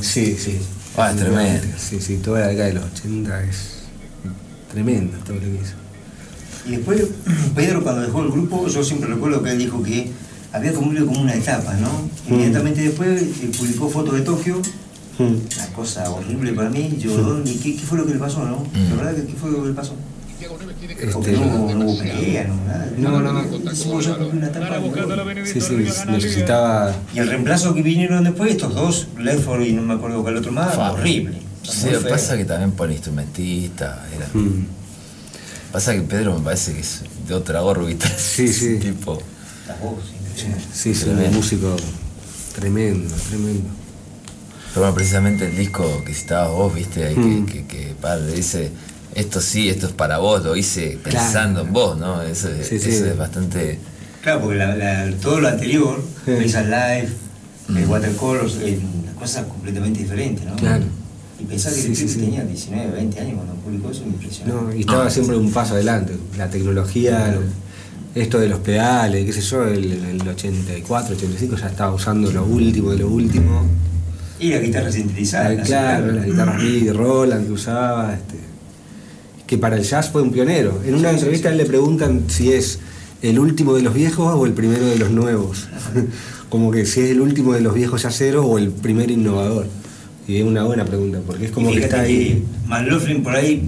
Sí, 0.00 0.36
sí. 0.42 0.58
Ah, 0.96 1.10
es 1.10 1.18
tremendo. 1.18 1.66
Sí, 1.76 2.00
sí, 2.00 2.16
toda 2.16 2.40
la 2.40 2.46
década 2.48 2.68
de 2.68 2.74
los 2.74 2.84
80 2.84 3.44
es 3.44 3.56
tremendo 4.72 5.16
todo 5.18 5.34
lo 5.34 5.40
que 5.42 5.60
hizo. 5.62 5.74
Y 6.66 6.70
después, 6.76 7.02
Pedro, 7.54 7.82
cuando 7.82 8.02
dejó 8.02 8.22
el 8.22 8.30
grupo, 8.30 8.66
yo 8.68 8.82
siempre 8.82 9.08
recuerdo 9.08 9.42
que 9.42 9.50
él 9.50 9.58
dijo 9.58 9.82
que 9.82 10.10
había 10.52 10.72
cumplido 10.72 11.06
como 11.06 11.20
una 11.20 11.34
etapa, 11.34 11.74
¿no? 11.74 11.88
Inmediatamente 12.28 12.80
después 12.82 13.22
eh, 13.22 13.50
publicó 13.56 13.88
fotos 13.88 14.14
de 14.14 14.22
Tokio, 14.22 14.60
una 15.18 15.66
cosa 15.74 16.10
horrible 16.10 16.52
para 16.52 16.70
mí. 16.70 16.96
Yo, 16.98 17.42
¿y 17.44 17.54
qué, 17.56 17.76
qué 17.76 17.82
fue 17.82 17.98
lo 17.98 18.06
que 18.06 18.14
le 18.14 18.18
pasó, 18.18 18.44
no? 18.44 18.64
La 18.90 18.96
verdad, 18.96 19.14
que 19.14 19.26
¿qué 19.26 19.34
fue 19.34 19.50
lo 19.50 19.62
que 19.62 19.68
le 19.68 19.74
pasó? 19.74 19.94
Este, 21.00 21.32
no, 21.32 21.74
no 21.74 21.84
hubo 21.86 21.98
pelea, 21.98 22.44
no 22.48 22.56
nada. 22.66 22.90
no, 22.98 23.20
no, 23.20 23.42
de- 23.42 25.46
sí, 25.46 25.60
sí, 25.60 25.74
necesitaba. 26.08 26.94
Y 27.14 27.18
el 27.20 27.28
reemplazo 27.28 27.74
que 27.74 27.82
vinieron 27.82 28.24
después, 28.24 28.50
estos 28.50 28.74
dos, 28.74 29.08
Ledford 29.18 29.62
y 29.62 29.72
no 29.72 29.82
me 29.82 29.94
acuerdo 29.94 30.22
cuál 30.22 30.36
otro 30.36 30.52
más, 30.52 30.74
Fa. 30.74 30.92
horrible. 30.92 31.38
Sí, 31.62 31.88
pasa 32.08 32.36
que 32.36 32.44
también 32.44 32.72
por 32.72 32.90
instrumentista. 32.90 34.04
Era... 34.16 34.28
Mm. 34.32 34.66
Pasa 35.72 35.92
que 35.94 36.00
Pedro 36.00 36.38
me 36.38 36.44
parece 36.44 36.72
que 36.72 36.80
es 36.80 37.02
de 37.26 37.34
otra 37.34 37.62
órbita. 37.62 38.08
Sí, 38.18 38.48
sí. 38.52 38.78
tipo. 38.78 39.18
La 39.66 39.74
voz, 39.76 39.98
impresionante. 40.18 40.64
Sí, 40.72 40.94
sí, 40.94 41.08
un 41.10 41.34
músico 41.34 41.76
tremendo, 42.54 43.14
tremendo. 43.28 43.68
Pero 44.70 44.80
bueno, 44.82 44.94
precisamente 44.94 45.46
el 45.46 45.56
disco 45.56 46.02
que 46.04 46.14
citabas 46.14 46.52
vos, 46.52 46.74
viste, 46.74 47.04
ahí 47.04 47.14
Mm. 47.16 47.46
que, 47.46 47.52
que, 47.52 47.66
que 47.66 47.94
padre 48.00 48.32
dice, 48.32 48.70
esto 49.14 49.40
sí, 49.40 49.68
esto 49.68 49.86
es 49.86 49.92
para 49.92 50.18
vos, 50.18 50.44
lo 50.44 50.54
hice 50.56 50.98
pensando 51.02 51.60
Claro. 51.62 51.66
en 51.66 51.72
vos, 51.72 51.98
¿no? 51.98 52.22
Eso, 52.22 52.48
es- 52.50 52.66
Sí, 52.68 52.78
sí. 52.78 52.90
es 52.90 53.16
bastante. 53.16 53.78
Claro, 54.22 54.40
porque 54.42 54.58
la- 54.58 54.76
la- 54.76 55.10
todo 55.16 55.40
lo 55.40 55.48
anterior, 55.48 56.02
Sí. 56.24 56.32
Face 56.50 56.64
Live, 56.64 57.08
Mm. 57.68 57.90
Watercolors, 57.90 58.56
eh, 58.62 58.78
cosas 59.18 59.44
completamente 59.46 60.00
diferentes, 60.00 60.44
¿no? 60.44 60.56
Claro. 60.56 60.84
Y 61.40 61.44
pensar 61.44 61.72
que 61.72 61.80
Sí, 61.80 61.88
el 61.88 61.96
sí, 61.96 62.02
tipo 62.06 62.14
sí. 62.14 62.20
tenía 62.20 62.44
19, 62.44 62.90
20 62.92 63.20
años 63.20 63.34
cuando 63.36 63.54
publicó 63.56 63.90
eso, 63.90 64.02
me 64.06 64.12
impresionó. 64.12 64.62
No, 64.62 64.74
y 64.74 64.80
estaba 64.80 65.08
siempre 65.10 65.36
un 65.36 65.52
paso 65.52 65.74
adelante. 65.74 66.14
La 66.36 66.48
tecnología, 66.50 67.28
lo- 67.34 68.20
esto 68.20 68.38
de 68.40 68.48
los 68.48 68.58
pedales, 68.60 69.24
qué 69.24 69.32
sé 69.32 69.40
yo, 69.42 69.64
el, 69.64 69.92
el 69.92 70.28
84, 70.28 71.14
85 71.14 71.56
ya 71.56 71.68
estaba 71.68 71.92
usando 71.94 72.32
lo 72.32 72.44
último 72.44 72.90
de 72.90 72.98
lo 72.98 73.08
último. 73.08 73.66
Y 74.40 74.50
la 74.50 74.58
guitarra 74.58 74.90
sintetizada. 74.90 75.46
Ah, 75.48 75.52
la 75.54 75.62
claro, 75.62 76.12
las 76.12 76.24
guitarras 76.26 76.62
MIDI, 76.62 76.90
Roland 76.90 77.46
que 77.46 77.52
usaba, 77.52 78.14
este, 78.14 78.36
que 79.48 79.58
para 79.58 79.76
el 79.76 79.82
jazz 79.82 80.10
fue 80.10 80.22
un 80.22 80.30
pionero. 80.30 80.80
En 80.86 80.94
una 80.94 81.10
entrevista 81.10 81.48
a 81.48 81.52
él 81.52 81.58
le 81.58 81.64
preguntan 81.64 82.22
si 82.28 82.52
es 82.52 82.78
el 83.22 83.40
último 83.40 83.74
de 83.74 83.82
los 83.82 83.94
viejos 83.94 84.32
o 84.36 84.46
el 84.46 84.52
primero 84.52 84.86
de 84.86 84.96
los 84.98 85.10
nuevos. 85.10 85.66
como 86.48 86.70
que 86.70 86.86
si 86.86 87.00
es 87.00 87.10
el 87.10 87.20
último 87.20 87.52
de 87.54 87.60
los 87.62 87.74
viejos 87.74 88.02
jazzeros 88.02 88.44
o 88.46 88.58
el 88.58 88.70
primer 88.70 89.10
innovador. 89.10 89.66
Y 90.28 90.36
es 90.36 90.44
una 90.44 90.62
buena 90.64 90.84
pregunta, 90.84 91.18
porque 91.26 91.46
es 91.46 91.50
como 91.50 91.72
que 91.72 91.80
está 91.84 92.00
ahí. 92.02 92.44
McLaughlin 92.66 93.22
por 93.22 93.34
ahí 93.34 93.66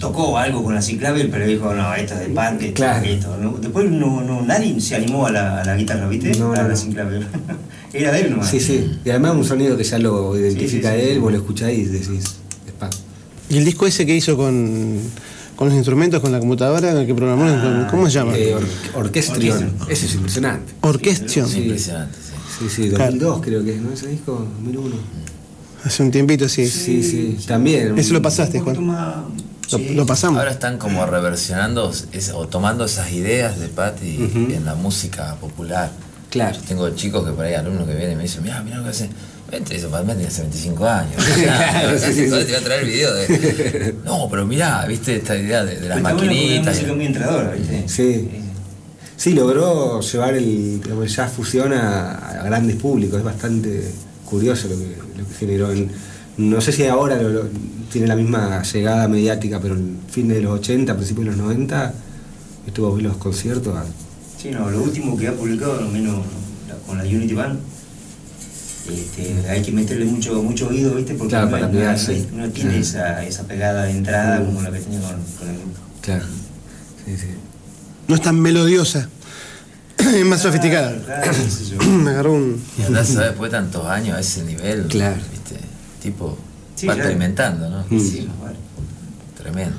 tocó 0.00 0.36
algo 0.36 0.62
con 0.64 0.74
la 0.74 0.82
C-Clavel, 0.82 1.28
pero 1.30 1.46
dijo, 1.46 1.72
no, 1.74 1.94
esto 1.94 2.14
es 2.14 2.20
de 2.20 2.26
punk, 2.26 2.62
esto, 2.62 2.74
Claro. 2.74 3.04
esto. 3.06 3.36
¿no? 3.40 3.56
Después 3.60 3.88
no, 3.90 4.22
no, 4.22 4.42
nadie 4.42 4.80
se 4.80 4.96
animó 4.96 5.26
a 5.26 5.30
la, 5.30 5.60
a 5.62 5.64
la 5.64 5.76
guitarra, 5.76 6.08
¿viste? 6.08 6.32
No, 6.38 6.52
a 6.52 6.56
la 6.56 6.68
no. 6.68 6.76
C-Clavel. 6.76 7.26
Era 7.92 8.12
de 8.12 8.20
él 8.22 8.30
nomás. 8.32 8.50
Sí, 8.50 8.58
sí. 8.60 8.98
Y 9.04 9.10
además 9.10 9.34
un 9.36 9.44
sonido 9.44 9.76
que 9.76 9.84
ya 9.84 9.98
lo 9.98 10.36
identifica 10.38 10.90
Sí, 10.92 10.98
sí, 11.00 11.04
sí. 11.06 11.10
él, 11.12 11.20
vos 11.20 11.32
lo 11.32 11.38
escucháis 11.38 11.78
y 11.78 11.84
decís. 11.84 12.36
Y 13.50 13.58
el 13.58 13.64
disco 13.64 13.86
ese 13.86 14.04
que 14.06 14.14
hizo 14.14 14.36
con, 14.36 14.98
con 15.56 15.68
los 15.68 15.76
instrumentos, 15.76 16.20
con 16.20 16.32
la 16.32 16.38
computadora, 16.38 16.92
el 17.00 17.06
que 17.06 17.14
programó, 17.14 17.86
¿cómo 17.90 18.06
se 18.06 18.12
llama? 18.12 18.36
Eh, 18.36 18.54
or-. 18.54 18.66
Orchestrion. 19.06 19.72
Ese 19.88 20.06
es 20.06 20.14
impresionante. 20.14 20.72
Orquestion. 20.82 21.48
Sí. 21.48 21.60
Impresionante, 21.62 22.16
sí. 22.18 22.68
Sí, 22.68 22.82
sí, 22.84 22.88
2002 22.88 23.40
creo 23.42 23.64
que 23.64 23.74
es, 23.74 23.80
¿no? 23.80 23.92
Ese 23.92 24.08
disco, 24.08 24.46
2001. 24.56 24.96
Hace 25.84 26.02
un 26.02 26.10
tiempito, 26.10 26.48
sí. 26.48 26.66
Sí, 26.68 27.02
sí, 27.02 27.38
también. 27.46 27.96
Eso 27.98 28.12
lo 28.12 28.20
pasaste, 28.20 28.60
Juan. 28.60 28.84
Lo, 29.70 29.78
sí. 29.78 29.90
lo 29.94 30.04
pasamos. 30.06 30.38
Ahora 30.38 30.50
están 30.50 30.76
como 30.78 31.06
reversionando 31.06 31.92
es- 32.12 32.30
o 32.34 32.48
tomando 32.48 32.84
esas 32.84 33.12
ideas 33.12 33.58
de 33.60 33.68
Patti 33.68 34.24
Ujú. 34.24 34.52
en 34.52 34.64
la 34.64 34.74
música 34.74 35.36
popular. 35.36 35.90
Claro. 36.30 36.56
Yo 36.56 36.62
tengo 36.62 36.90
chicos 36.90 37.24
que 37.24 37.32
por 37.32 37.44
ahí, 37.44 37.54
alumnos 37.54 37.86
que 37.86 37.94
vienen 37.94 38.12
y 38.12 38.16
me 38.16 38.22
dicen, 38.24 38.42
mira, 38.42 38.60
mira 38.62 38.78
lo 38.78 38.84
que 38.84 38.90
hace. 38.90 39.08
Vente, 39.50 39.76
eso 39.76 39.88
para 39.88 40.02
mí 40.02 40.12
tiene 40.12 40.26
hace 40.28 40.42
25 40.42 40.86
años. 40.86 41.24
Claro, 41.42 41.98
Sí, 41.98 42.04
sí, 42.06 42.12
sí. 42.24 42.30
te 42.30 42.44
voy 42.44 42.54
a 42.54 42.60
traer 42.64 42.82
el 42.84 42.88
video 42.90 43.14
de. 43.14 43.94
No, 44.04 44.28
pero 44.30 44.44
mirá, 44.46 44.84
viste 44.86 45.16
esta 45.16 45.36
idea 45.36 45.64
de, 45.64 45.76
de 45.80 45.88
las 45.88 45.96
Pero 45.98 46.08
está 46.08 46.12
bueno 46.14 46.32
maquinitas. 46.32 46.74
música 46.76 46.92
muy 46.94 47.06
entradora, 47.06 47.50
¿viste? 47.52 47.84
Sí. 47.88 48.28
Sí, 49.16 49.32
logró 49.32 50.00
llevar 50.00 50.34
el, 50.34 50.80
el 51.02 51.08
jazz 51.08 51.32
fusión 51.32 51.72
a, 51.72 52.12
a 52.40 52.42
grandes 52.44 52.76
públicos. 52.76 53.18
Es 53.18 53.24
bastante 53.24 53.90
curioso 54.24 54.68
lo 54.68 54.76
que, 54.78 54.96
lo 55.22 55.26
que 55.28 55.34
generó. 55.34 55.72
En- 55.72 55.90
no 56.36 56.60
sé 56.60 56.70
si 56.70 56.84
ahora 56.86 57.16
lo- 57.20 57.30
lo- 57.30 57.48
tiene 57.90 58.06
la 58.06 58.14
misma 58.14 58.62
llegada 58.62 59.08
mediática, 59.08 59.58
pero 59.60 59.74
en 59.74 59.98
fin 60.10 60.28
de 60.28 60.40
los 60.42 60.60
80, 60.60 60.94
principios 60.94 61.24
de 61.24 61.30
los 61.32 61.40
90, 61.40 61.94
estuvo 62.66 62.96
en 62.98 63.04
los 63.04 63.16
conciertos. 63.16 63.74
a- 63.76 63.84
Sí, 64.40 64.50
no, 64.52 64.70
lo 64.70 64.82
último 64.82 65.16
que 65.16 65.26
ha 65.26 65.32
publicado, 65.32 65.78
al 65.78 65.88
menos 65.88 66.20
con 66.86 66.98
la 66.98 67.02
Unity 67.04 67.34
Band, 67.34 67.58
este, 68.92 69.48
hay 69.50 69.62
que 69.62 69.72
meterle 69.72 70.04
mucho, 70.06 70.42
mucho 70.42 70.68
oído, 70.68 70.94
¿viste? 70.94 71.14
Porque 71.14 71.30
Claro, 71.30 71.46
no, 71.46 71.50
para 71.52 71.66
no- 71.66 71.72
pegarse. 71.72 72.26
no- 72.32 72.46
no 72.46 72.52
tiene 72.52 72.70
Claro. 72.70 72.82
esa, 72.84 73.24
esa 73.24 73.42
pegada 73.44 73.84
de 73.84 73.90
entrada 73.92 74.44
como 74.44 74.62
la 74.62 74.70
que 74.70 74.78
tenía 74.80 75.00
con, 75.00 75.10
con 75.38 75.48
el 75.48 75.56
grupo. 75.56 75.78
Claro. 76.02 76.24
Sí, 77.06 77.16
sí. 77.16 77.26
No 78.06 78.14
es 78.14 78.22
tan 78.22 78.40
melodiosa. 78.40 79.08
es 79.98 80.24
más 80.24 80.40
sofisticada. 80.42 80.94
Claro. 81.04 81.32
Me 82.04 82.10
agarró 82.10 82.32
un. 82.34 82.62
Y 82.78 82.82
andás 82.82 83.14
después 83.14 83.50
de 83.50 83.58
tantos 83.58 83.84
años 83.86 84.16
a 84.16 84.20
ese 84.20 84.42
nivel. 84.44 84.84
Claro. 84.88 85.16
¿viste? 85.30 85.56
Tipo, 86.02 86.38
Sí, 86.76 86.86
va 86.86 86.94
experimentando, 86.94 87.68
¿no? 87.68 87.84
Mm. 87.90 88.00
Sí, 88.00 88.28
vale. 88.42 88.56
Tremendo. 89.36 89.76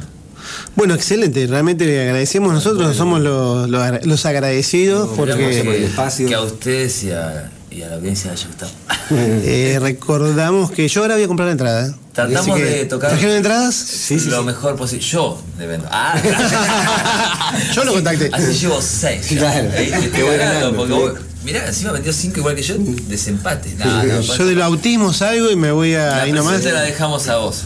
Bueno, 0.75 0.93
excelente. 0.93 1.45
Realmente 1.47 1.85
le 1.85 2.01
agradecemos. 2.01 2.53
Nosotros 2.53 2.95
somos 2.95 3.21
los, 3.21 3.69
los 3.69 3.81
agra- 3.81 4.01
los 4.03 4.25
agradecidos 4.25 5.09
por 5.15 5.29
el 5.29 5.35
porque 5.37 5.85
espacio. 5.85 6.27
Que 6.27 6.35
a 6.35 6.41
ustedes 6.41 7.03
y 7.03 7.11
a, 7.11 7.51
y 7.79 7.83
a 7.83 7.87
la 7.89 7.95
audiencia 7.95 8.31
haya 8.31 8.45
gustado. 8.47 8.71
eh, 9.11 9.77
recordamos 9.81 10.71
que 10.71 10.87
yo 10.87 11.01
ahora 11.01 11.15
voy 11.15 11.23
a 11.23 11.27
comprar 11.27 11.47
la 11.47 11.51
entrada. 11.53 11.87
¿eh? 11.87 11.91
Tratamos 12.13 12.57
que, 12.57 12.63
de 12.65 12.85
tocar- 12.85 13.09
¿Trajeron 13.11 13.37
entradas? 13.37 13.73
Sí, 13.75 14.19
sí, 14.19 14.29
lo 14.29 14.39
sí. 14.41 14.45
mejor 14.45 14.75
posible. 14.75 15.05
Yo 15.05 15.41
de 15.57 15.67
vendo. 15.67 15.87
Ah, 15.89 16.19
Yo 17.73 17.83
lo 17.85 17.93
contacté. 17.93 18.29
Así 18.33 18.53
llevo 18.53 18.81
seis. 18.81 19.29
ya. 19.29 19.37
Claro. 19.39 19.69
Ahí 19.77 19.89
te 19.91 20.07
Te 20.09 20.23
voy 20.23 20.37
ganando. 20.37 20.59
ganando, 20.71 20.77
Porque 20.77 20.93
te 20.93 20.99
vos- 20.99 21.19
mirá, 21.45 21.65
encima 21.67 21.91
vendió 21.93 22.11
cinco 22.11 22.39
igual 22.39 22.55
que 22.55 22.61
yo. 22.63 22.75
Desempate. 22.77 23.73
No, 23.77 24.03
no, 24.03 24.21
Yo 24.21 24.45
del 24.45 24.61
autismo 24.61 25.13
salgo 25.13 25.49
y 25.49 25.55
me 25.55 25.71
voy 25.71 25.93
a 25.95 26.07
la 26.07 26.21
ahí 26.23 26.31
nomás. 26.33 26.55
presente 26.55 26.73
la 26.73 26.81
dejamos 26.81 27.27
a 27.29 27.37
vos. 27.37 27.63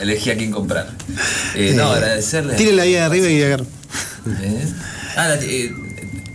Elegí 0.00 0.30
a 0.30 0.36
quién 0.38 0.50
comprar. 0.52 0.88
Eh, 1.54 1.74
no, 1.76 1.90
agradecerle. 1.90 2.54
Tírenla 2.54 2.82
ahí 2.84 2.96
arriba 2.96 3.28
y 3.28 3.42
agarro. 3.42 3.66
¿Eh? 4.40 4.66
Ah, 5.16 5.28
la- 5.28 5.34
eh, 5.42 5.70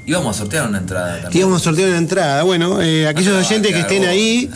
íbamos 0.06 0.36
a 0.36 0.40
sortear 0.40 0.68
una 0.68 0.80
entrada 0.80 1.22
también. 1.22 1.40
Íbamos 1.42 1.62
a 1.62 1.64
sortear 1.64 1.90
una 1.90 1.98
entrada. 1.98 2.44
Bueno, 2.44 2.82
eh, 2.82 3.08
aquellos 3.08 3.36
Ah, 3.36 3.48
oyentes 3.48 3.74
que 3.74 3.80
estén 3.80 4.06
ahí, 4.06 4.50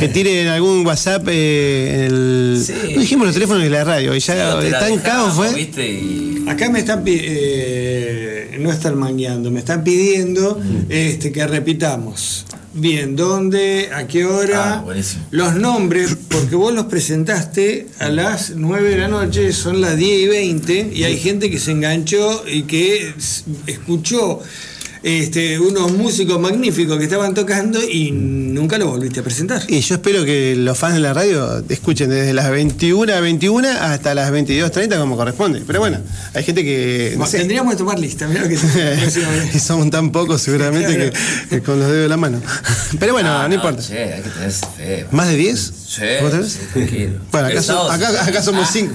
que 0.00 0.08
tiren 0.12 0.48
algún 0.48 0.86
WhatsApp 0.86 1.26
eh, 1.28 1.94
en 1.94 2.00
el. 2.04 2.62
Sí. 2.64 2.72
No 2.94 3.00
dijimos 3.00 3.26
los 3.26 3.34
teléfonos 3.34 3.62
de 3.62 3.70
la 3.70 3.84
radio, 3.84 4.14
y 4.14 4.20
ya 4.20 4.34
la 4.34 4.54
tan 4.54 4.62
dejamos, 4.62 5.00
caos 5.02 5.34
fue. 5.34 5.54
¿viste? 5.54 5.88
Y 5.88 6.44
Acá 6.48 6.70
me 6.70 6.78
están 6.78 7.02
eh, 7.06 8.56
no 8.58 8.72
están 8.72 8.96
mangueando, 8.98 9.50
me 9.50 9.60
están 9.60 9.84
pidiendo 9.84 10.60
este, 10.88 11.30
que 11.30 11.46
repitamos. 11.46 12.46
Bien, 12.74 13.16
¿dónde? 13.16 13.90
¿A 13.94 14.06
qué 14.06 14.24
hora? 14.24 14.74
Ah, 14.78 14.80
buenísimo. 14.82 15.24
Los 15.30 15.54
nombres, 15.56 16.16
porque 16.28 16.54
vos 16.54 16.72
los 16.72 16.86
presentaste 16.86 17.88
a 17.98 18.08
las 18.08 18.52
9 18.54 18.90
de 18.90 18.98
la 18.98 19.08
noche, 19.08 19.52
son 19.52 19.80
las 19.80 19.96
10 19.96 20.20
y 20.20 20.28
20, 20.28 20.90
y 20.94 21.04
hay 21.04 21.18
gente 21.18 21.50
que 21.50 21.58
se 21.58 21.72
enganchó 21.72 22.44
y 22.46 22.62
que 22.62 23.14
escuchó 23.66 24.40
este, 25.02 25.58
unos 25.58 25.92
músicos 25.92 26.40
magníficos 26.40 26.98
que 26.98 27.04
estaban 27.04 27.34
tocando 27.34 27.80
y 27.82 28.10
nunca 28.10 28.78
lo 28.78 28.88
volviste 28.88 29.20
a 29.20 29.22
presentar. 29.22 29.62
Y 29.68 29.80
yo 29.80 29.94
espero 29.96 30.24
que 30.24 30.54
los 30.56 30.76
fans 30.78 30.94
de 30.94 31.00
la 31.00 31.14
radio 31.14 31.62
escuchen 31.68 32.10
desde 32.10 32.32
las 32.32 32.50
21 32.50 33.12
a 33.12 33.20
21 33.20 33.68
hasta 33.68 34.14
las 34.14 34.30
22.30 34.32 34.98
como 34.98 35.16
corresponde. 35.16 35.62
Pero 35.66 35.80
bueno, 35.80 35.98
hay 36.34 36.42
gente 36.44 36.64
que. 36.64 37.10
No 37.12 37.18
Bueno, 37.18 37.30
sé. 37.30 37.38
Tendríamos 37.38 37.72
que 37.72 37.78
tomar 37.78 37.98
lista, 37.98 38.26
mirá 38.28 38.42
lo 38.42 38.48
que 38.48 38.54
y 39.54 39.58
somos 39.58 39.88
tan 39.90 40.10
pocos 40.12 40.42
seguramente 40.42 40.96
que, 40.96 41.12
que 41.48 41.62
con 41.62 41.78
los 41.78 41.88
dedos 41.88 42.02
de 42.04 42.08
la 42.08 42.16
mano. 42.16 42.40
Pero 42.98 43.12
bueno, 43.12 43.28
Ah, 43.30 43.46
no, 43.48 43.54
importa. 43.54 43.82
Che, 43.82 44.14
hay 44.14 44.22
que 44.22 44.30
tenerse 44.30 44.66
fe. 44.76 45.06
¿Más 45.10 45.28
de 45.28 45.36
10? 45.36 45.72
Sí, 45.88 46.02
sí, 46.46 46.58
tranquilo. 46.74 47.18
Bueno, 47.32 47.46
acá, 47.48 47.58
El 47.60 47.90
acá- 48.04 48.24
acá 48.26 48.42
somos 48.42 48.68
Ah. 48.68 48.72
5. 48.72 48.94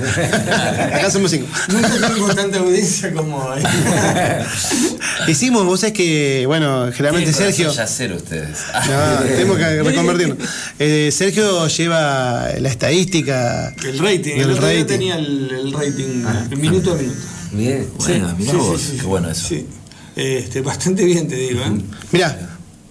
acá 0.95 1.10
somos 1.10 1.32
5. 1.32 1.48
Nunca 2.20 2.36
tanta 2.36 2.60
audiencia 2.60 3.11
como 3.14 3.52
ahí. 3.52 3.64
Hicimos, 5.28 5.65
vos 5.65 5.80
sabés 5.80 5.94
que, 5.94 6.44
bueno, 6.45 6.91
generalmente 6.94 7.34
Sergio. 7.34 7.72
yacero 7.74 8.18
ustedes. 8.18 8.60
No, 8.88 9.24
tenemos 9.28 9.57
que 9.57 9.84
reconvertirnos. 9.84 10.38
Eh, 10.78 11.10
Sergio 11.11 11.68
lleva 11.68 12.49
la 12.60 12.70
estadística. 12.70 13.74
El 13.84 13.98
rating, 13.98 14.34
el, 14.38 14.49
día 14.53 14.61
rating. 14.61 14.86
tenía 14.86 15.15
el, 15.15 15.49
el 15.52 15.74
rating 15.74 16.24
el 16.52 16.57
minuto 16.57 16.91
a 16.91 16.95
minuto. 16.95 17.15
Bien. 17.53 17.88
Bueno, 17.98 18.36
mirá 18.38 18.52
Sí, 18.52 18.57
vos, 18.57 18.82
sí, 18.82 18.88
sí, 18.91 18.98
qué 18.99 19.06
bueno 19.07 19.30
eso. 19.32 19.48
Sí. 19.48 19.68
Este, 20.15 20.61
bastante 20.61 21.06
bien, 21.06 21.28
te 21.28 21.36
digo. 21.36 21.61
¿eh? 21.61 21.82
Mirá, 22.11 22.38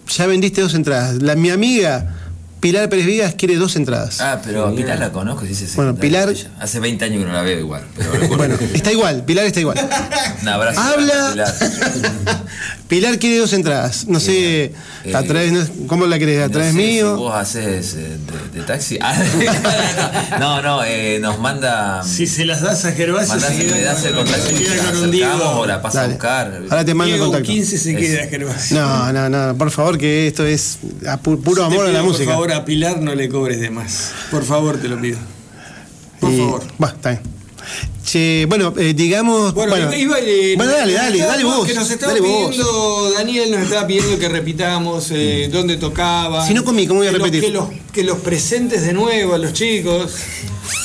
ya 0.09 0.27
vendiste 0.27 0.61
dos 0.61 0.75
entradas. 0.75 1.23
La, 1.23 1.37
mi 1.37 1.51
amiga 1.51 2.17
Pilar 2.63 2.89
Pérez 2.89 3.07
Vigas 3.07 3.35
quiere 3.35 3.57
dos 3.57 3.75
entradas. 3.75 4.21
Ah, 4.21 4.41
pero 4.45 4.69
a 4.69 4.73
Pilar 4.75 4.97
la 5.01 5.11
conozco, 5.11 5.45
dice 5.45 5.67
Bueno, 5.75 5.97
Pilar- 5.97 6.33
Hace 6.61 6.79
20 6.79 7.05
años 7.05 7.19
que 7.19 7.27
no 7.27 7.33
la 7.33 7.43
veo 7.43 7.59
igual. 7.59 7.83
Pero 7.97 8.37
Bueno, 8.37 8.55
está 8.73 8.93
igual, 8.93 9.25
Pilar 9.25 9.45
está 9.47 9.59
igual. 9.59 9.77
un 10.43 10.49
abrazo. 10.49 10.81
Habla- 10.81 11.31
Pilar. 11.33 11.55
Pilar 12.87 13.19
quiere 13.19 13.39
dos 13.39 13.53
entradas. 13.55 14.07
No 14.07 14.21
sé, 14.21 14.73
a 15.13 15.21
Eh, 15.21 15.25
través, 15.27 15.71
¿cómo 15.89 16.07
la 16.07 16.19
querés? 16.21 16.41
¿A 16.43 16.47
No 16.47 16.53
través 16.53 16.73
sé 16.73 16.79
mío? 16.79 17.17
Si 17.17 17.23
vos 17.23 17.35
haces 17.35 17.95
eh, 17.95 18.17
de, 18.53 18.61
de 18.61 18.65
taxi. 18.67 18.99
Ah, 19.03 20.39
no, 20.39 20.63
no, 20.63 20.85
eh, 20.85 21.19
nos 21.21 21.39
manda. 21.41 22.05
Si 22.05 22.27
se 22.29 22.45
las 22.45 22.61
das 22.61 22.85
a 22.85 22.93
Gervasio, 22.93 23.35
das 23.41 23.51
el 24.05 24.15
con- 24.15 24.25
contacto 24.25 24.47
se 24.47 24.55
queda 24.55 24.77
con 24.77 24.97
un 24.99 25.09
acercamos 25.09 25.11
Diego. 25.11 25.45
o 25.59 25.67
la 25.67 25.83
pasa 25.83 26.05
a 26.05 26.07
buscar. 26.09 26.61
Ahora 26.71 26.85
te 26.85 26.95
mando 26.95 27.15
el 27.15 27.21
contacto. 27.21 27.47
15 27.47 27.79
se 27.79 27.97
queda 27.97 28.27
Gervasio. 28.29 28.79
No, 28.79 29.13
no, 29.13 29.29
no, 29.29 29.59
por 29.59 29.71
favor, 29.73 29.99
que 29.99 30.29
esto 30.29 30.47
es 30.47 30.79
puro 31.43 31.65
amor 31.65 31.87
a 31.87 31.91
la 31.91 32.03
música. 32.03 32.33
A 32.53 32.65
Pilar 32.65 33.01
no 33.01 33.15
le 33.15 33.29
cobres 33.29 33.61
de 33.61 33.71
más. 33.71 34.13
Por 34.31 34.45
favor, 34.45 34.79
te 34.79 34.89
lo 34.89 35.01
pido. 35.01 35.19
Por 36.21 36.31
Y- 36.33 36.39
favor. 36.39 36.63
Bueno, 36.79 36.95
está 36.97 37.11
bien. 37.11 37.23
Che, 38.05 38.47
bueno, 38.49 38.75
eh, 38.77 38.95
digamos. 38.95 39.55
Bueno, 39.55 39.71
Bueno, 39.73 39.95
iba- 39.95 40.19
eh, 40.21 40.55
bueno, 40.57 40.73
dale, 40.73 40.93
dale, 40.93 41.19
dale 41.19 41.45
vos. 41.45 41.67
Que 41.67 41.75
nos 41.75 41.89
estaba 41.91 42.13
vos. 42.15 42.21
pidiendo, 42.23 43.11
Daniel 43.13 43.51
nos 43.53 43.63
estaba 43.63 43.87
pidiendo 43.87 44.19
que 44.19 44.29
repitamos 44.29 45.09
eh, 45.13 45.49
dónde 45.53 45.77
tocaba. 45.77 46.47
Si 46.47 46.53
no 46.53 46.65
comí, 46.65 46.87
¿cómo 46.87 46.99
voy 47.01 47.07
a 47.09 47.13
que 47.13 47.19
los- 47.19 47.27
repetir? 47.29 47.45
que, 47.49 47.51
los, 47.57 47.69
que 47.93 48.03
los 48.05 48.19
presentes 48.19 48.83
de 48.83 48.93
nuevo 48.93 49.35
a 49.35 49.39
los 49.39 49.53
chicos. 49.53 50.13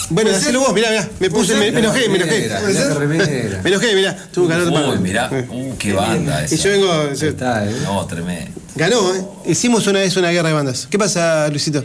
Bueno, 0.10 0.30
¿Puede 0.30 0.42
hacelo 0.42 0.60
vos, 0.62 0.74
mirá, 0.74 0.90
mirá. 0.90 1.10
Me 1.20 1.30
puse, 1.30 1.54
me, 1.56 1.70
me 1.72 1.80
enojé, 1.80 2.08
me 2.08 2.16
enojé. 2.16 2.42
Mirá. 2.44 2.62
Me 3.64 3.70
enojé, 3.70 3.94
mirá. 3.96 4.16
Tuve 4.32 4.46
un 4.46 4.50
calor 4.52 4.72
de 4.72 4.90
Uy, 4.92 5.00
mirá. 5.00 5.30
Uh, 5.50 5.76
qué 5.78 5.92
banda 5.94 6.46
esa. 6.46 6.56
Y 6.56 6.58
yo 6.60 6.70
vengo. 6.72 7.04
Está, 7.12 7.66
¿eh? 7.70 7.76
No, 7.84 8.06
tremendo. 8.06 8.52
Ganó, 8.76 9.14
¿eh? 9.16 9.22
Hicimos 9.48 9.86
una 9.88 10.00
vez 10.00 10.16
una 10.16 10.30
guerra 10.30 10.48
de 10.50 10.54
bandas. 10.54 10.88
¿Qué 10.90 10.98
pasa, 10.98 11.50
Luisito? 11.50 11.84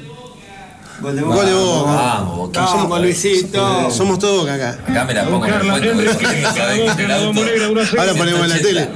Gol 1.03 1.17
de 1.17 1.23
Gol 1.23 1.47
de 1.47 1.53
Boca. 1.53 1.85
Boca. 1.85 1.93
Vamos, 1.93 2.37
Boquita. 2.37 2.61
Vamos, 2.65 3.01
Luisito. 3.01 3.91
Somos 3.91 4.19
todos 4.19 4.41
Boca 4.41 4.55
acá. 4.55 4.79
Acá 4.87 5.05
me 5.05 5.15
la 5.15 5.25
pongo 5.25 5.47
en 5.47 5.55
el 5.55 5.61
cuento. 6.17 7.41
Ahora 7.99 8.15
ponemos 8.15 8.43
en 8.43 8.49
la 8.49 8.59
tele. 8.59 8.89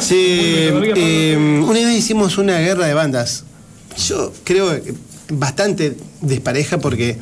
Sí, 0.00 0.16
eh, 0.16 1.36
una 1.36 1.78
vez 1.78 1.98
hicimos 1.98 2.38
una 2.38 2.58
guerra 2.58 2.86
de 2.86 2.94
bandas. 2.94 3.44
Yo 4.08 4.32
creo 4.44 4.82
que 4.82 4.94
bastante 5.30 5.96
despareja 6.20 6.78
porque 6.78 7.18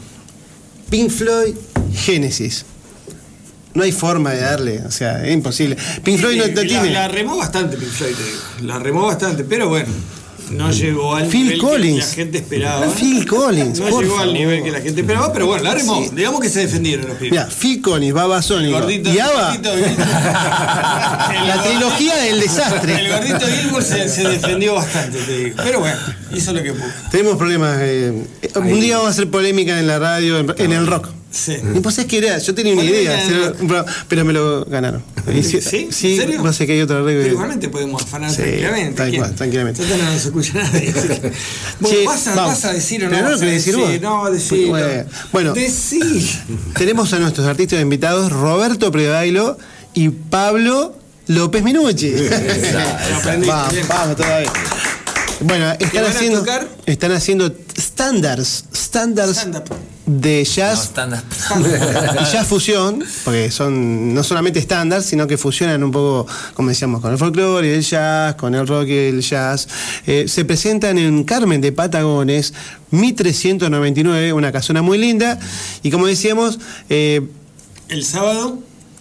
Pink 0.88 1.10
Floyd, 1.10 1.54
Genesis. 1.94 2.64
No 3.72 3.84
hay 3.84 3.92
forma 3.92 4.32
de 4.32 4.40
darle, 4.40 4.80
o 4.80 4.90
sea, 4.90 5.24
es 5.24 5.32
imposible. 5.32 5.76
Pink 6.02 6.18
Floyd 6.18 6.38
no, 6.38 6.46
no 6.48 6.54
la, 6.54 6.62
tiene. 6.62 6.90
la 6.90 7.06
remó 7.06 7.36
bastante, 7.36 7.76
Pink 7.76 7.90
Floyd, 7.90 8.14
te 8.16 8.24
digo. 8.24 8.38
La 8.62 8.78
remó 8.80 9.06
bastante, 9.06 9.44
pero 9.44 9.68
bueno. 9.68 9.92
No 10.50 10.70
llegó 10.72 11.14
al 11.14 11.26
Phil 11.26 11.44
nivel 11.44 11.58
Collins. 11.60 12.04
que 12.04 12.08
la 12.10 12.14
gente 12.14 12.38
esperaba. 12.38 12.86
Phil 12.88 13.26
Collins, 13.26 13.78
No 13.80 14.00
llegó 14.00 14.18
al 14.18 14.32
nivel 14.32 14.62
que 14.62 14.70
la 14.70 14.80
gente 14.80 15.00
esperaba, 15.00 15.32
pero 15.32 15.46
bueno, 15.46 15.64
la. 15.64 15.78
Sí. 15.78 16.10
Digamos 16.12 16.40
que 16.40 16.48
se 16.48 16.60
defendieron 16.60 17.06
los 17.08 17.16
pibes. 17.16 17.30
Mira, 17.32 17.46
Phil 17.48 17.80
Collins, 17.80 18.12
Babasónico 18.14 18.78
Gordito, 18.78 19.08
y 19.08 19.12
el 19.12 19.20
ABBA, 19.20 19.44
gordito, 19.48 19.72
el- 19.74 19.96
la 21.46 21.54
el 21.54 21.62
trilogía 21.70 22.16
del 22.16 22.34
El 22.34 22.40
desastre. 22.40 23.08
gordito 23.10 23.46
Gilmour 23.46 23.82
se, 23.82 24.08
se 24.08 24.28
defendió 24.28 24.74
bastante, 24.74 25.18
te 25.18 25.38
digo. 25.38 25.56
Pero 25.62 25.80
bueno, 25.80 25.96
hizo 26.34 26.52
lo 26.52 26.62
que 26.62 26.72
pudo. 26.72 26.84
Tenemos 27.10 27.36
problemas. 27.36 27.78
eh, 27.80 28.12
un 28.56 28.80
día 28.80 28.96
vamos 28.96 29.08
a 29.08 29.10
hacer 29.12 29.28
polémica 29.30 29.78
en 29.78 29.86
la 29.86 29.98
radio, 29.98 30.38
en, 30.38 30.54
en 30.58 30.72
el 30.72 30.86
rock. 30.86 31.08
Sí. 31.32 31.56
Y 31.76 31.78
vos 31.78 31.94
sabés 31.94 32.08
que 32.10 32.18
era, 32.18 32.38
yo 32.38 32.54
tenía 32.54 32.72
una 32.72 32.82
idea, 32.82 33.22
en 33.24 33.66
pero 34.08 34.24
me 34.24 34.32
lo 34.32 34.64
ganaron. 34.64 35.02
¿Sí? 35.42 35.58
¿En 35.58 35.92
Sí, 35.92 36.16
serio? 36.16 36.40
vos 36.42 36.56
sabés 36.56 36.66
que 36.66 36.72
hay 36.72 36.80
otra 36.80 37.02
regla. 37.02 37.22
Pero 37.22 37.34
igualmente 37.34 37.68
podemos 37.68 38.02
afanar 38.02 38.30
Sí, 38.30 38.36
tranquilamente. 38.42 38.94
tal 38.96 39.16
cual, 39.16 39.34
tranquilamente. 39.36 39.82
No 39.86 39.96
nos 40.12 40.24
escucha 40.26 40.52
nadie. 40.54 40.92
bueno, 41.80 41.96
Che, 41.98 42.04
vas, 42.06 42.26
a, 42.26 42.34
vamos. 42.34 42.54
vas 42.54 42.64
a 42.64 42.72
decir 42.72 43.02
o 43.04 43.04
no. 43.04 43.10
Pero 43.12 43.22
no 43.24 43.30
lo 43.30 43.38
querés 43.38 43.54
decir 43.64 43.76
vos. 43.76 44.00
No. 44.00 44.24
Bueno. 45.30 45.52
Decí. 45.54 46.00
Tenemos 46.76 47.12
a 47.12 47.18
nuestros 47.20 47.46
artistas 47.46 47.80
invitados, 47.80 48.32
Roberto 48.32 48.90
Prebailo 48.90 49.56
y 49.94 50.08
Pablo 50.08 50.96
López 51.28 51.62
Minucci. 51.62 52.12
vamos, 53.24 53.88
vamos 53.88 54.16
todavía. 54.16 54.52
Bueno, 55.40 55.72
están 55.78 56.04
haciendo, 56.04 56.40
tocar? 56.40 56.68
están 56.86 57.12
haciendo 57.12 57.50
standards, 57.78 58.64
standards 58.74 59.46
de 60.06 60.44
No, 60.46 60.50
jazz 60.54 60.84
estándar. 60.84 61.22
y 62.20 62.24
jazz 62.32 62.46
fusión, 62.46 63.02
porque 63.24 63.50
son 63.50 64.12
no 64.12 64.22
solamente 64.22 64.58
estándar, 64.58 65.02
sino 65.02 65.26
que 65.26 65.38
fusionan 65.38 65.82
un 65.82 65.92
poco, 65.92 66.26
como 66.54 66.68
decíamos, 66.68 67.00
con 67.00 67.12
el 67.12 67.18
folclore 67.18 67.68
y 67.68 67.70
el 67.70 67.82
jazz, 67.82 68.34
con 68.34 68.54
el 68.54 68.66
rock 68.66 68.88
y 68.88 68.96
el 68.96 69.20
jazz. 69.22 69.66
Eh, 70.06 70.26
se 70.28 70.44
presentan 70.44 70.98
en 70.98 71.24
Carmen 71.24 71.60
de 71.60 71.72
Patagones, 71.72 72.52
1399, 72.90 74.32
una 74.34 74.52
casona 74.52 74.82
muy 74.82 74.98
linda, 74.98 75.38
y 75.82 75.90
como 75.90 76.06
decíamos, 76.06 76.58
eh, 76.90 77.22
El 77.88 78.04
sábado. 78.04 78.58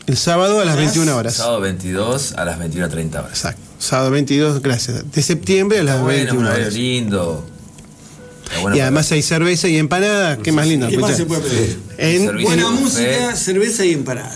El 0.10 0.18
sábado 0.18 0.60
a 0.60 0.66
las 0.66 0.76
Jazz, 0.76 0.86
21 0.96 1.16
horas. 1.16 1.36
Sábado 1.36 1.62
22 1.62 2.34
a 2.34 2.44
las 2.46 2.60
21.30 2.60 3.10
horas. 3.20 3.30
Exacto. 3.30 3.62
Sábado 3.80 4.12
22, 4.12 4.62
gracias. 4.62 5.10
De 5.12 5.22
septiembre 5.22 5.80
a 5.80 5.84
las 5.84 6.02
bueno, 6.02 6.12
un 6.12 6.18
21 6.44 6.48
horario 6.48 6.64
horas. 6.66 6.74
lindo. 6.74 7.46
Bueno 8.62 8.76
Y 8.76 8.80
para- 8.80 8.84
además 8.88 9.12
hay 9.12 9.22
cerveza 9.22 9.68
y 9.68 9.78
empanada, 9.78 10.38
qué 10.38 10.52
más 10.52 10.66
lindo. 10.68 10.88
¿Qué 10.88 10.98
más 10.98 11.16
se 11.16 11.26
puede 11.28 11.42
pedir? 11.42 11.80
En-. 12.00 12.42
Buena 12.42 12.72
música, 12.72 13.36
cerveza 13.36 13.86
y 13.86 13.94
empanada. 13.94 14.36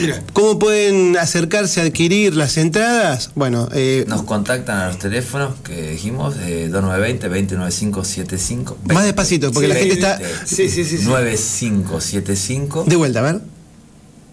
Mira. 0.00 0.22
¿Cómo 0.32 0.60
pueden 0.60 1.16
acercarse 1.16 1.80
a 1.80 1.84
adquirir 1.84 2.36
las 2.36 2.56
entradas? 2.56 3.32
Bueno, 3.34 3.68
eh, 3.74 4.04
Nos 4.06 4.22
contactan 4.22 4.78
a 4.78 4.86
los 4.86 4.98
teléfonos 5.00 5.54
que 5.64 5.90
dijimos, 5.90 6.36
eh, 6.42 6.68
2920-209575. 6.70 8.76
más 8.84 9.02
despacito, 9.04 9.50
porque 9.50 9.66
Sí, 9.66 9.72
la 9.74 9.78
gente 9.80 9.94
está 9.94 10.20
Sí, 10.44 10.68
sí, 10.68 10.84
sí. 10.84 10.98
sí. 10.98 11.04
9575. 11.04 12.84
de 12.86 12.94
vuelta, 12.96 13.18
a 13.18 13.22
ver. 13.22 13.40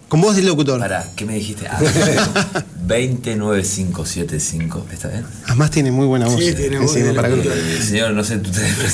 Con 0.08 0.20
voz 0.20 0.36
del 0.36 0.46
locutor. 0.46 0.78
Pará, 0.78 1.04
¿qué 1.16 1.24
me 1.24 1.34
dijiste? 1.34 1.66
Ah, 1.68 1.80
209575. 2.86 4.86
¿Está 4.92 5.08
bien? 5.08 5.24
Además 5.46 5.70
tiene 5.72 5.90
muy 5.90 6.06
buena 6.06 6.26
voz. 6.26 6.38
Sí, 6.42 6.52
tiene 6.54 6.78
voz 6.78 6.90
encima, 6.92 7.08
de 7.08 7.14
para 7.14 7.28
locutor. 7.28 7.52
que- 7.54 7.78
Eh, 7.78 7.82
señor, 7.82 8.12
no 8.12 8.22
sé 8.22 8.38
tu 8.38 8.50
teléfono. 8.50 8.88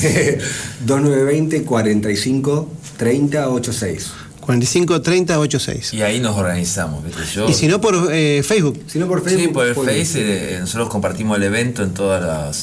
2920 0.86 1.64
45 1.64 2.70
30 2.96 3.48
86. 3.50 4.10
45 4.42 5.00
30 5.02 5.38
86. 5.38 5.94
Y 5.94 6.02
ahí 6.02 6.18
nos 6.20 6.36
organizamos, 6.36 7.04
¿viste? 7.04 7.22
Yo, 7.32 7.48
Y 7.48 7.54
si 7.54 7.68
no 7.68 7.80
por 7.80 8.08
eh, 8.12 8.42
Facebook. 8.44 8.82
Si 8.88 8.98
no 8.98 9.06
por 9.06 9.20
Sí, 9.22 9.30
Facebook. 9.36 9.52
por 9.54 9.66
el 9.68 9.74
por- 9.74 9.86
Face 9.86 10.10
eh, 10.16 10.58
nosotros 10.60 10.88
compartimos 10.88 11.36
el 11.36 11.44
evento 11.44 11.82
en 11.84 11.94
todos 11.94 12.20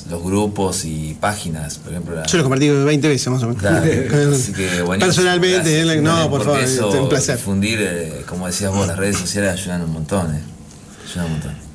los, 0.10 0.22
grupos 0.24 0.84
y 0.86 1.16
páginas, 1.20 1.78
por 1.78 1.94
ejemplo. 1.94 2.16
la- 2.16 2.26
Yo 2.26 2.38
lo 2.38 2.44
compartí 2.44 2.68
20 2.70 3.08
veces 3.08 3.28
más 3.30 3.42
o 3.44 3.48
menos. 3.48 3.62
Claro, 3.62 3.78
así 4.34 4.52
que 4.52 4.82
buenísimo. 4.82 5.00
Personalmente, 5.00 5.56
Gracias, 5.72 5.96
él- 5.96 6.04
no, 6.04 6.30
por 6.30 6.44
favor, 6.44 6.60
eso, 6.60 6.90
es 6.94 7.00
un 7.02 7.10
placer. 7.10 7.38
Difundir, 7.38 7.80
eh, 7.82 8.22
como 8.28 8.46
decías 8.48 8.72
vos, 8.74 8.86
las 8.86 8.98
redes 8.98 9.18
sociales 9.18 9.54
ayudan 9.54 9.82
un 9.84 9.94
montón, 9.94 10.36
¿eh? 10.36 10.40
Ayudan 11.10 11.26
un 11.28 11.32
montón. 11.32 11.69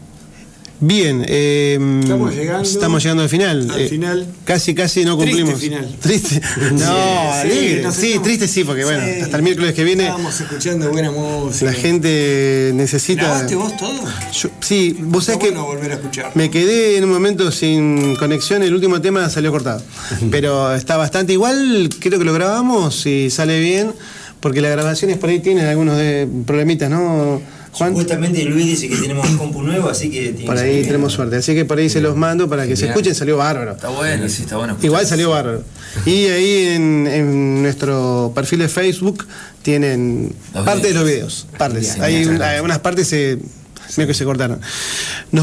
Bien, 0.81 1.25
eh, 1.29 1.79
Estamos 2.03 2.35
llegando 2.35 2.69
estamos 2.69 3.03
llegando 3.03 3.23
al 3.23 3.29
final. 3.29 3.71
al 3.71 3.81
Eh, 3.81 3.89
final. 3.89 4.27
Casi, 4.45 4.75
casi 4.75 5.05
no 5.05 5.17
Triste 5.17 5.43
cumplimos. 5.43 5.61
final. 5.63 5.97
Triste. 6.01 6.41
No, 6.73 6.79
Sí, 6.79 6.85
alegre. 6.85 7.83
nos 7.83 7.95
Sí, 7.95 8.07
estamos- 8.09 8.23
triste 8.27 8.49
sí, 8.49 8.65
porque 8.65 8.85
bueno, 8.85 9.03
Sí. 9.05 9.21
hasta 9.23 9.37
el 9.37 9.43
miércoles 9.45 9.73
que 9.73 9.85
viene 9.85 10.03
Estábamos 10.03 10.41
escuchando 10.41 10.91
buena 10.91 11.11
música. 11.13 11.67
la 11.67 11.73
gente 11.73 12.73
necesita. 12.75 13.23
¿Grabaste 13.23 13.55
vos 13.55 13.77
todo? 13.77 14.01
Yo- 14.33 14.51
sí, 14.61 14.97
vos 15.01 15.25
sabés 15.25 15.41
que 15.41 15.51
bueno 15.53 15.65
volver 15.65 15.93
a 15.93 15.95
escuchar. 15.95 16.33
me 16.35 16.51
quedé 16.51 16.99
en 16.99 17.05
un 17.05 17.11
momento 17.13 17.51
sin 17.53 18.17
conexión, 18.17 18.63
el 18.63 18.75
último 18.75 19.01
tema 19.01 19.31
salió 19.31 19.53
cortado. 19.53 19.81
Pero 20.31 20.75
está 20.75 20.97
bastante 20.97 21.33
igual, 21.33 21.89
creo 22.01 22.19
que 22.19 22.25
lo 22.25 22.33
grabamos 22.35 23.07
y 23.07 23.31
sale 23.31 23.61
bien, 23.61 23.93
porque 24.41 24.61
las 24.61 24.73
grabaciones 24.73 25.17
por 25.19 25.31
ahí 25.31 25.39
tienen 25.39 25.65
algunos 25.67 25.97
de 25.97 26.29
problemitas, 26.45 26.91
¿no, 26.91 27.41
Juan? 27.75 27.91
Supuestamente 27.91 28.45
Luis 28.45 28.67
dice 28.67 28.89
que 28.89 28.97
tenemos 28.97 29.29
un 29.29 29.37
compu 29.37 29.63
nuevo, 29.63 29.89
así 29.89 30.09
que 30.11 30.29
tiene 30.33 30.47
Por 30.47 30.57
ahí 30.59 30.83
tenemos 30.85 31.13
suerte. 31.13 31.37
Así 31.37 31.55
que 31.55 31.65
por 31.65 31.79
ahí 31.79 31.89
se 31.91 32.01
los 32.01 32.15
mando 32.17 32.49
para 32.49 32.67
que 32.69 32.77
se 32.77 32.87
escuchen, 32.87 33.15
salió 33.17 33.37
bárbaro. 33.37 33.73
Está 33.73 33.89
bueno, 33.89 34.29
sí, 34.29 34.43
está 34.43 34.57
bueno. 34.59 34.77
Igual 34.81 35.05
salió 35.07 35.31
bárbaro. 35.31 35.65
Y 36.07 36.27
ahí 36.27 36.67
en, 36.69 37.07
en 37.09 37.63
nuestro 37.63 38.31
perfil 38.33 38.61
de 38.61 38.69
Facebook 38.69 39.27
tienen 39.63 40.33
Los 40.55 40.65
parte 40.65 40.87
de 40.89 40.95
los 40.95 41.05
videos. 41.05 41.47
Partes. 41.59 41.99
Hay 41.99 42.19
Muchas 42.19 42.29
un- 42.29 42.37
gracias. 42.37 42.55
algunas 42.57 42.79
partes 42.79 43.09
se, 43.09 43.39
medio 43.97 44.07
que 44.07 44.15
se 44.15 44.25
cortaron. 44.25 44.61
Nos 45.33 45.43